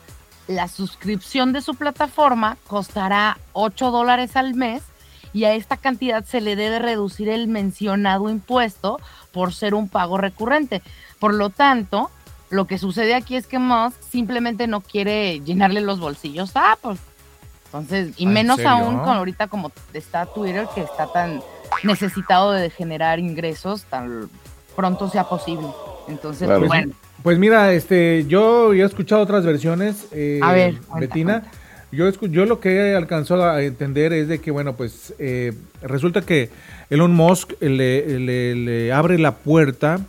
[0.48, 4.82] la suscripción de su plataforma, costará 8 dólares al mes
[5.32, 8.98] y a esta cantidad se le debe reducir el mencionado impuesto
[9.32, 10.82] por ser un pago recurrente.
[11.20, 12.10] Por lo tanto,
[12.50, 16.96] lo que sucede aquí es que Musk simplemente no quiere llenarle los bolsillos a Apple.
[17.66, 21.42] Entonces, y ¿Ah, en menos aún con ahorita como está Twitter, que está tan
[21.84, 24.28] necesitado de generar ingresos tan
[24.74, 25.66] pronto sea posible.
[26.08, 26.92] Entonces, Pues, bueno,
[27.22, 31.42] pues mira, este, yo ya he escuchado otras versiones, eh, A ver, cuenta, Betina.
[31.92, 35.52] Yo, escu- yo lo que he alcanzado a entender es de que, bueno, pues eh,
[35.82, 36.50] resulta que
[36.90, 40.00] Elon Musk le, le- le abre la puerta.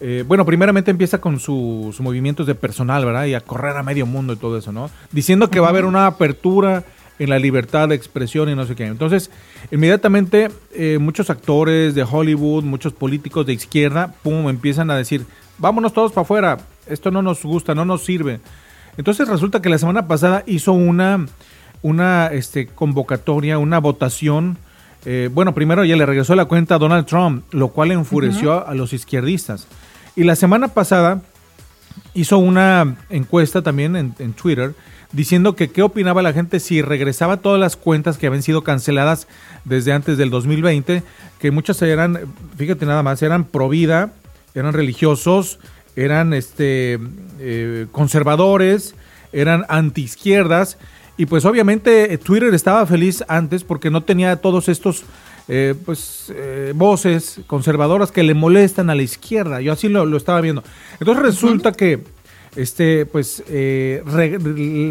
[0.00, 3.24] eh, bueno, primeramente empieza con su- sus movimientos de personal, ¿verdad?
[3.26, 4.90] Y a correr a medio mundo y todo eso, ¿no?
[5.12, 6.82] Diciendo que va a haber una apertura
[7.18, 8.86] en la libertad de expresión y no sé qué.
[8.86, 9.30] Entonces,
[9.70, 15.24] inmediatamente eh, muchos actores de Hollywood, muchos políticos de izquierda, pum, empiezan a decir,
[15.58, 18.40] vámonos todos para afuera, esto no nos gusta, no nos sirve.
[18.96, 21.26] Entonces resulta que la semana pasada hizo una,
[21.82, 24.58] una este, convocatoria, una votación.
[25.04, 28.74] eh, bueno, primero ya le regresó la cuenta a Donald Trump, lo cual enfureció a
[28.74, 29.66] los izquierdistas.
[30.16, 31.22] Y la semana pasada
[32.14, 34.74] hizo una encuesta también en, en Twitter
[35.14, 39.26] diciendo que qué opinaba la gente si regresaba todas las cuentas que habían sido canceladas
[39.64, 41.02] desde antes del 2020,
[41.38, 42.20] que muchas eran,
[42.56, 44.12] fíjate nada más, eran pro vida,
[44.54, 45.58] eran religiosos,
[45.96, 46.98] eran este
[47.38, 48.94] eh, conservadores,
[49.32, 50.78] eran antiizquierdas
[51.16, 55.04] y pues obviamente eh, Twitter estaba feliz antes porque no tenía todos estos
[55.46, 59.60] eh, pues eh, voces conservadoras que le molestan a la izquierda.
[59.60, 60.64] Yo así lo, lo estaba viendo.
[60.98, 62.02] Entonces resulta que
[62.56, 64.02] este pues eh,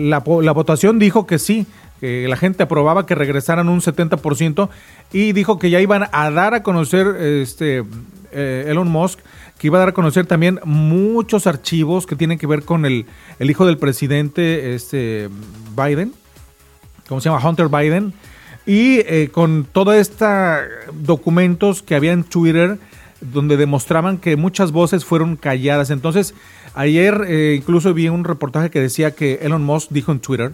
[0.05, 1.65] la, votación dijo que sí,
[1.99, 4.69] que la gente aprobaba que regresaran un 70%
[5.11, 7.83] y dijo que ya iban a dar a conocer este
[8.31, 9.19] eh, Elon Musk
[9.57, 13.05] que iba a dar a conocer también muchos archivos que tienen que ver con el,
[13.39, 15.29] hijo del presidente este
[15.75, 16.11] Biden,
[17.07, 17.47] ¿cómo se llama?
[17.47, 18.13] Hunter Biden,
[18.65, 20.29] y eh, con todos estos
[20.93, 22.77] documentos que había en Twitter
[23.31, 25.89] donde demostraban que muchas voces fueron calladas.
[25.89, 26.33] Entonces,
[26.73, 30.53] ayer eh, incluso vi un reportaje que decía que Elon Musk dijo en Twitter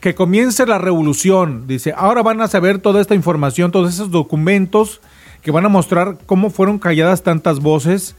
[0.00, 1.66] que comience la revolución.
[1.66, 5.00] Dice, ahora van a saber toda esta información, todos esos documentos
[5.42, 8.16] que van a mostrar cómo fueron calladas tantas voces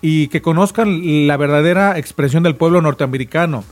[0.00, 3.64] y que conozcan la verdadera expresión del pueblo norteamericano,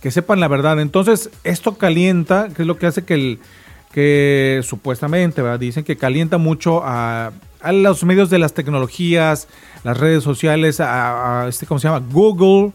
[0.00, 0.80] que sepan la verdad.
[0.80, 3.38] Entonces, esto calienta, que es lo que hace que el
[3.92, 7.32] que supuestamente, dicen que calienta mucho a,
[7.72, 9.46] los medios de las tecnologías,
[9.84, 12.04] las redes sociales, a, a este, ¿cómo se llama?
[12.10, 12.72] Google,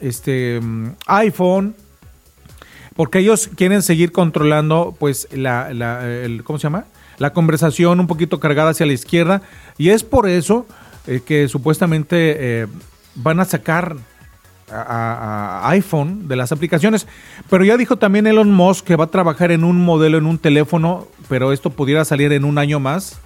[0.00, 0.60] este,
[1.06, 1.74] iPhone,
[2.96, 6.84] porque ellos quieren seguir controlando, pues, la, la- el, ¿cómo se llama?
[7.18, 9.42] La conversación un poquito cargada hacia la izquierda,
[9.78, 10.66] y es por eso
[11.06, 12.66] eh, que supuestamente eh,
[13.14, 13.96] van a sacar
[14.72, 17.06] a, iPhone de las aplicaciones,
[17.50, 20.38] pero ya dijo también Elon Musk que va a trabajar en un modelo, en un
[20.38, 23.20] teléfono, pero esto pudiera salir en un año más,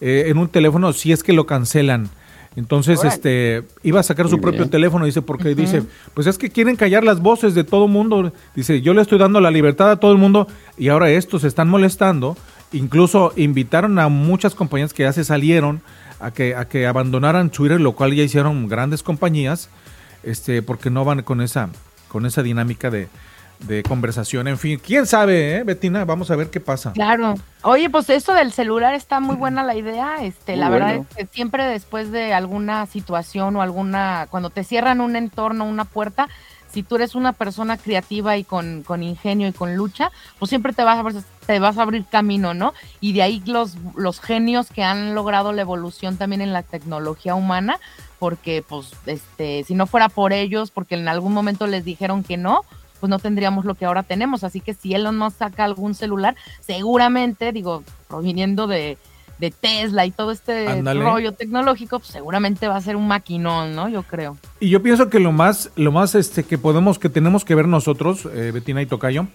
[0.00, 2.10] eh, en un teléfono si es que lo cancelan.
[2.56, 4.70] Entonces, este, iba a sacar su Muy propio bien.
[4.70, 5.82] teléfono, dice, porque dice,
[6.14, 8.32] pues es que quieren callar las voces de todo mundo.
[8.54, 10.46] Dice, yo le estoy dando la libertad a todo el mundo
[10.78, 12.36] y ahora estos se están molestando.
[12.72, 15.80] Incluso invitaron a muchas compañías que ya se salieron
[16.20, 19.68] a que, a que abandonaran Twitter, lo cual ya hicieron grandes compañías,
[20.26, 21.68] este, porque no van con esa,
[22.08, 23.08] con esa dinámica de,
[23.60, 24.48] de conversación.
[24.48, 26.04] En fin, quién sabe, ¿eh, Betina?
[26.04, 26.92] Vamos a ver qué pasa.
[26.92, 27.34] Claro.
[27.62, 30.16] Oye, pues esto del celular está muy buena la idea.
[30.20, 34.64] Este, Muy la verdad es que siempre después de alguna situación o alguna, cuando te
[34.64, 36.28] cierran un entorno, una puerta,
[36.70, 40.10] si tú eres una persona creativa y con, con ingenio y con lucha,
[40.40, 42.74] pues siempre te vas a abrir- te vas a abrir camino, ¿no?
[43.00, 47.36] Y de ahí los, los genios que han logrado la evolución también en la tecnología
[47.36, 47.78] humana,
[48.24, 52.38] porque pues este, si no fuera por ellos, porque en algún momento les dijeron que
[52.38, 52.62] no,
[52.98, 54.44] pues no tendríamos lo que ahora tenemos.
[54.44, 58.96] Así que si Elon Musk saca algún celular, seguramente, digo, proviniendo de,
[59.38, 63.90] de Tesla y todo este rollo tecnológico, pues seguramente va a ser un maquinón, ¿no?
[63.90, 64.38] Yo creo.
[64.58, 67.68] Y yo pienso que lo más, lo más este, que podemos, que tenemos que ver
[67.68, 69.26] nosotros, eh, Betina y Tocayo,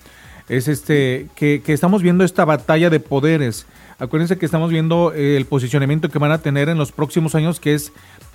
[0.47, 3.67] es este, que, que estamos viendo esta batalla de poderes.
[3.99, 7.59] Acuérdense que estamos viendo eh, el posicionamiento que van a tener en los próximos años,
[7.59, 7.91] que es,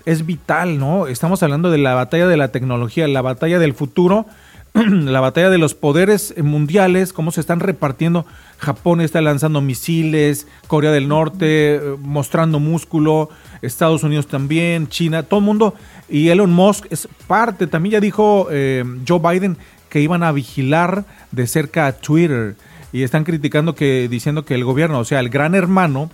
[0.07, 1.07] es vital, ¿no?
[1.07, 4.27] Estamos hablando de la batalla de la tecnología, la batalla del futuro,
[4.75, 8.27] la batalla de los poderes mundiales, cómo se están repartiendo.
[8.59, 13.31] Japón está lanzando misiles, Corea del Norte eh, mostrando músculo,
[13.63, 15.75] Estados Unidos también, China, todo el mundo.
[16.09, 19.57] Y Elon Musk es parte, también ya dijo eh, Joe Biden
[19.89, 22.57] que iban a vigilar de cerca a Twitter.
[22.93, 26.11] Y están criticando que, diciendo que el gobierno, o sea, el gran hermano,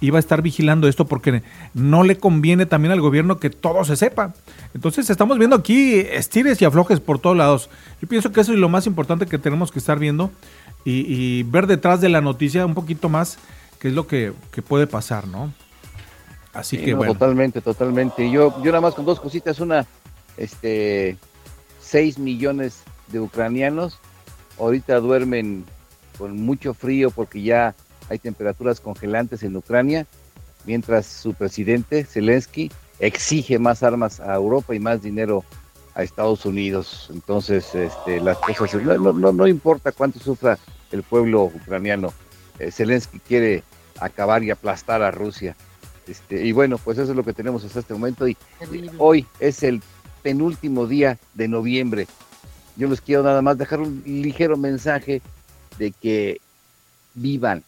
[0.00, 1.42] iba a estar vigilando esto porque
[1.74, 4.34] no le conviene también al gobierno que todo se sepa.
[4.74, 7.70] Entonces estamos viendo aquí estires y aflojes por todos lados.
[8.00, 10.30] Yo pienso que eso es lo más importante que tenemos que estar viendo
[10.84, 13.38] y, y ver detrás de la noticia un poquito más
[13.80, 15.52] qué es lo que, que puede pasar, ¿no?
[16.52, 17.12] Así Sí, que no, bueno.
[17.12, 18.30] Totalmente, totalmente.
[18.30, 19.86] Yo, yo nada más con dos cositas, una,
[20.36, 21.18] este,
[21.80, 23.98] 6 millones de ucranianos
[24.58, 25.64] ahorita duermen
[26.18, 27.74] con mucho frío porque ya
[28.08, 30.06] hay temperaturas congelantes en Ucrania,
[30.64, 35.44] mientras su presidente, Zelensky, exige más armas a Europa y más dinero
[35.94, 37.08] a Estados Unidos.
[37.12, 40.58] Entonces, este, las cosas, no, no- no- no importa cuánto sufra
[40.92, 42.12] el pueblo ucraniano,
[42.58, 43.62] eh, Zelensky quiere
[44.00, 45.56] acabar y aplastar a Rusia.
[46.06, 48.28] Este, y bueno, pues eso es lo que tenemos hasta este momento.
[48.28, 48.36] Y
[48.98, 49.82] hoy es el
[50.22, 52.06] penúltimo día de noviembre.
[52.76, 55.22] Yo les quiero nada más dejar un ligero mensaje
[55.78, 56.40] de que
[57.14, 57.64] vivan,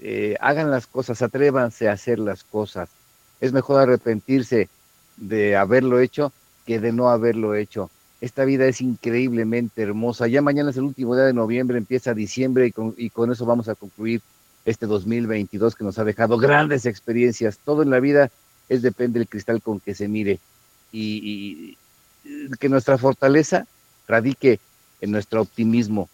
[0.00, 2.88] eh, hagan las cosas, atrévanse a hacer las cosas.
[3.40, 4.68] Es mejor arrepentirse
[5.16, 6.32] de haberlo hecho
[6.66, 7.90] que de no haberlo hecho.
[8.20, 10.26] Esta vida es increíblemente hermosa.
[10.26, 13.46] Ya mañana es el último día de noviembre, empieza diciembre y con, y con eso
[13.46, 14.20] vamos a concluir
[14.64, 17.58] este 2022 que nos ha dejado grandes experiencias.
[17.64, 18.30] Todo en la vida
[18.68, 20.40] es depende del cristal con que se mire
[20.92, 21.76] y,
[22.60, 23.66] que nuestra fortaleza
[24.06, 24.60] radique
[25.00, 26.08] en nuestro optimismo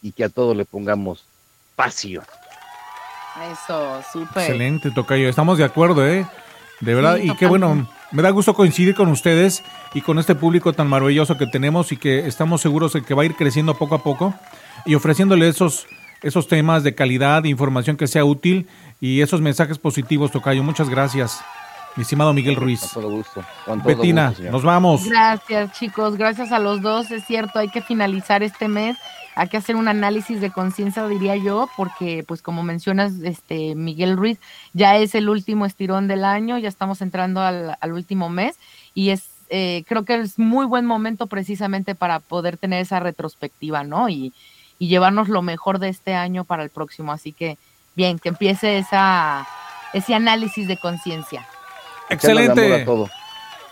[0.00, 1.24] y que a todo le pongamos
[1.76, 2.24] pasión.
[3.50, 4.42] Eso, súper.
[4.42, 5.28] Excelente, Tocayo.
[5.28, 6.26] Estamos de acuerdo, ¿eh?
[6.80, 7.16] De verdad.
[7.16, 9.62] Sí, y qué bueno, me da gusto coincidir con ustedes
[9.94, 13.22] y con este público tan maravilloso que tenemos y que estamos seguros de que va
[13.22, 14.34] a ir creciendo poco a poco
[14.84, 15.86] y ofreciéndole esos,
[16.22, 18.68] esos temas de calidad, información que sea útil
[19.00, 20.62] y esos mensajes positivos, Tocayo.
[20.62, 21.40] Muchas gracias,
[21.96, 22.80] mi estimado Miguel Ruiz.
[22.80, 23.44] Con todo gusto.
[23.64, 25.04] con todo Betina, gusto, nos vamos.
[25.08, 26.16] Gracias, chicos.
[26.16, 27.10] Gracias a los dos.
[27.10, 28.96] Es cierto, hay que finalizar este mes.
[29.34, 34.16] Hay que hacer un análisis de conciencia, diría yo, porque, pues, como mencionas, este Miguel
[34.16, 34.38] Ruiz,
[34.74, 38.58] ya es el último estirón del año, ya estamos entrando al, al último mes
[38.94, 43.84] y es, eh, creo que es muy buen momento precisamente para poder tener esa retrospectiva,
[43.84, 44.08] ¿no?
[44.08, 44.32] Y,
[44.78, 47.12] y llevarnos lo mejor de este año para el próximo.
[47.12, 47.56] Así que,
[47.94, 49.46] bien, que empiece esa,
[49.92, 51.46] ese análisis de conciencia.
[52.10, 52.84] Excelente.
[52.84, 53.08] todo.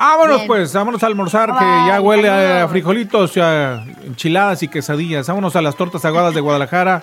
[0.01, 0.47] Vámonos Bien.
[0.47, 5.27] pues, vámonos a almorzar, que ya huele a frijolitos, a enchiladas y quesadillas.
[5.29, 7.03] Vámonos a las tortas aguadas de Guadalajara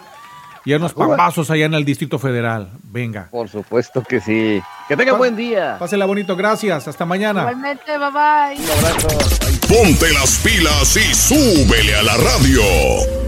[0.65, 2.69] y a unos pambazos allá en el Distrito Federal.
[2.83, 3.27] Venga.
[3.29, 4.61] Por supuesto que sí.
[4.87, 5.77] Que tenga buen día.
[5.77, 6.87] Pásela bonito, gracias.
[6.87, 7.41] Hasta mañana.
[7.41, 8.63] Igualmente, bye bye.
[8.63, 9.07] Un abrazo.
[9.67, 13.26] Ponte las pilas y súbele a la radio.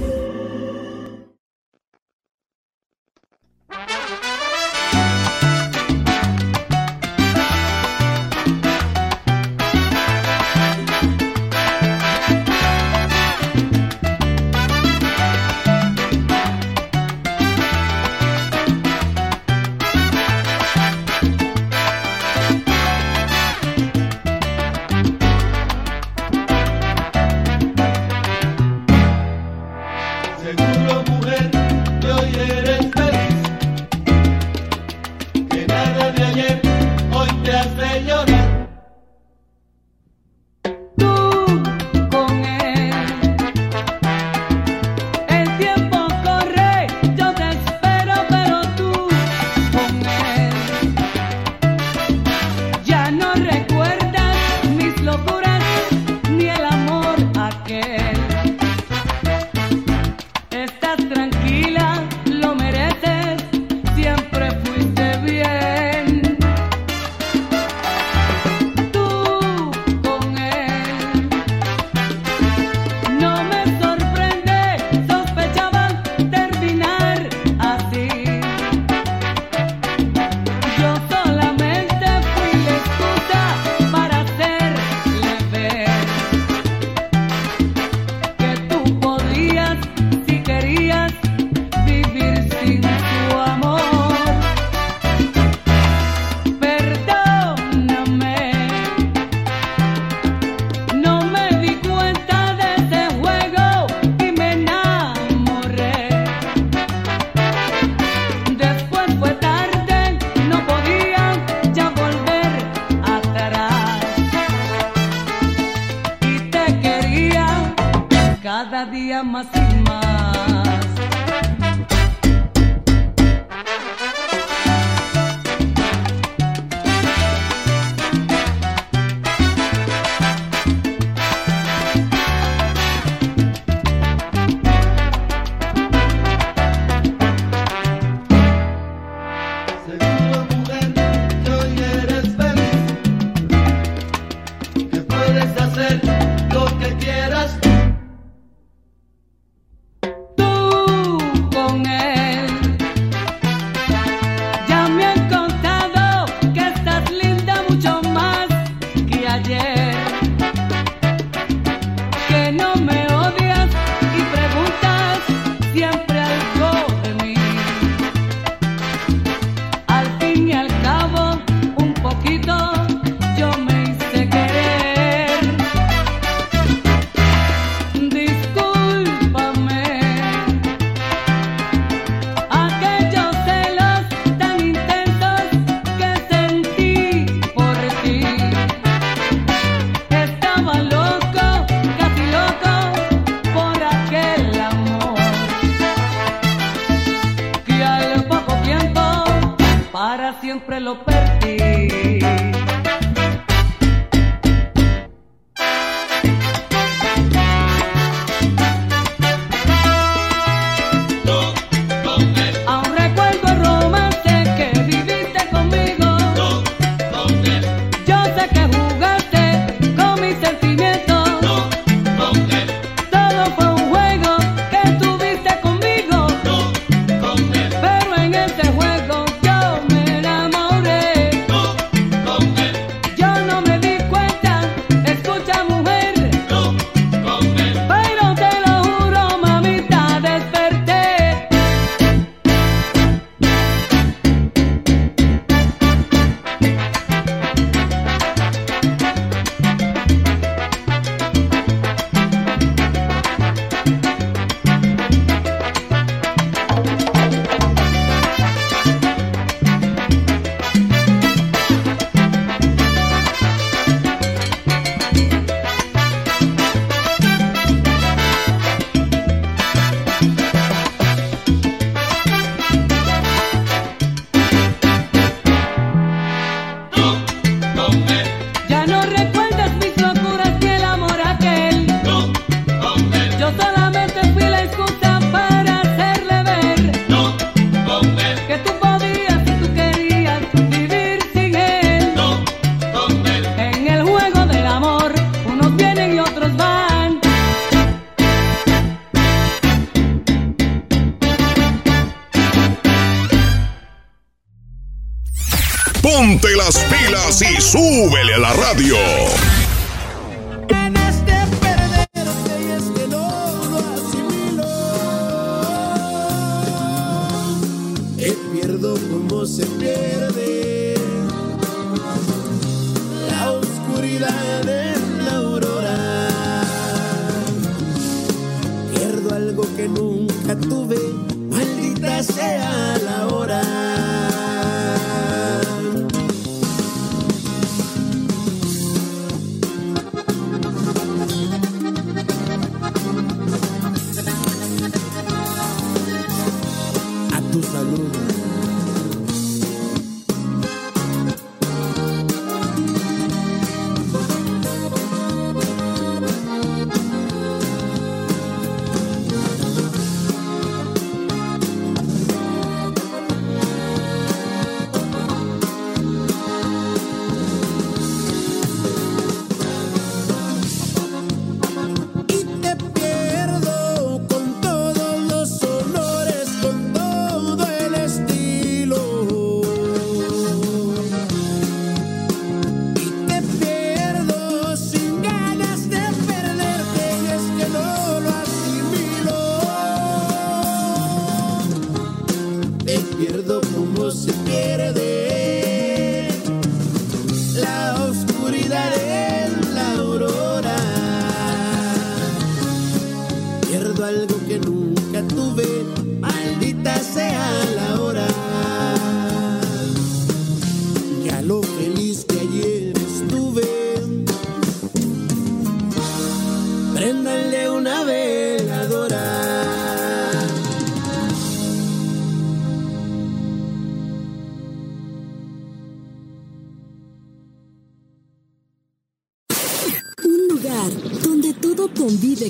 [308.57, 309.08] Radio.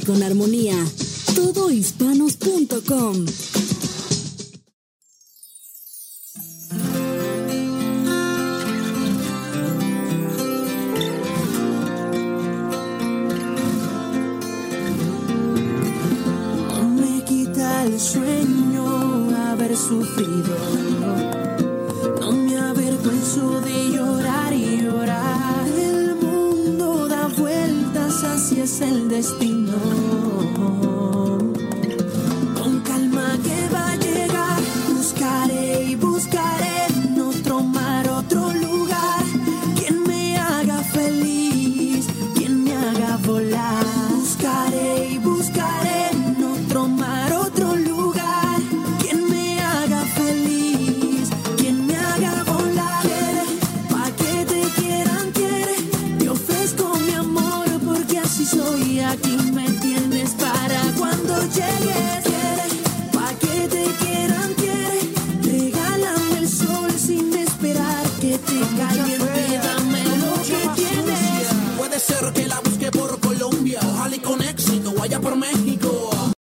[0.09, 0.58] Con armonía.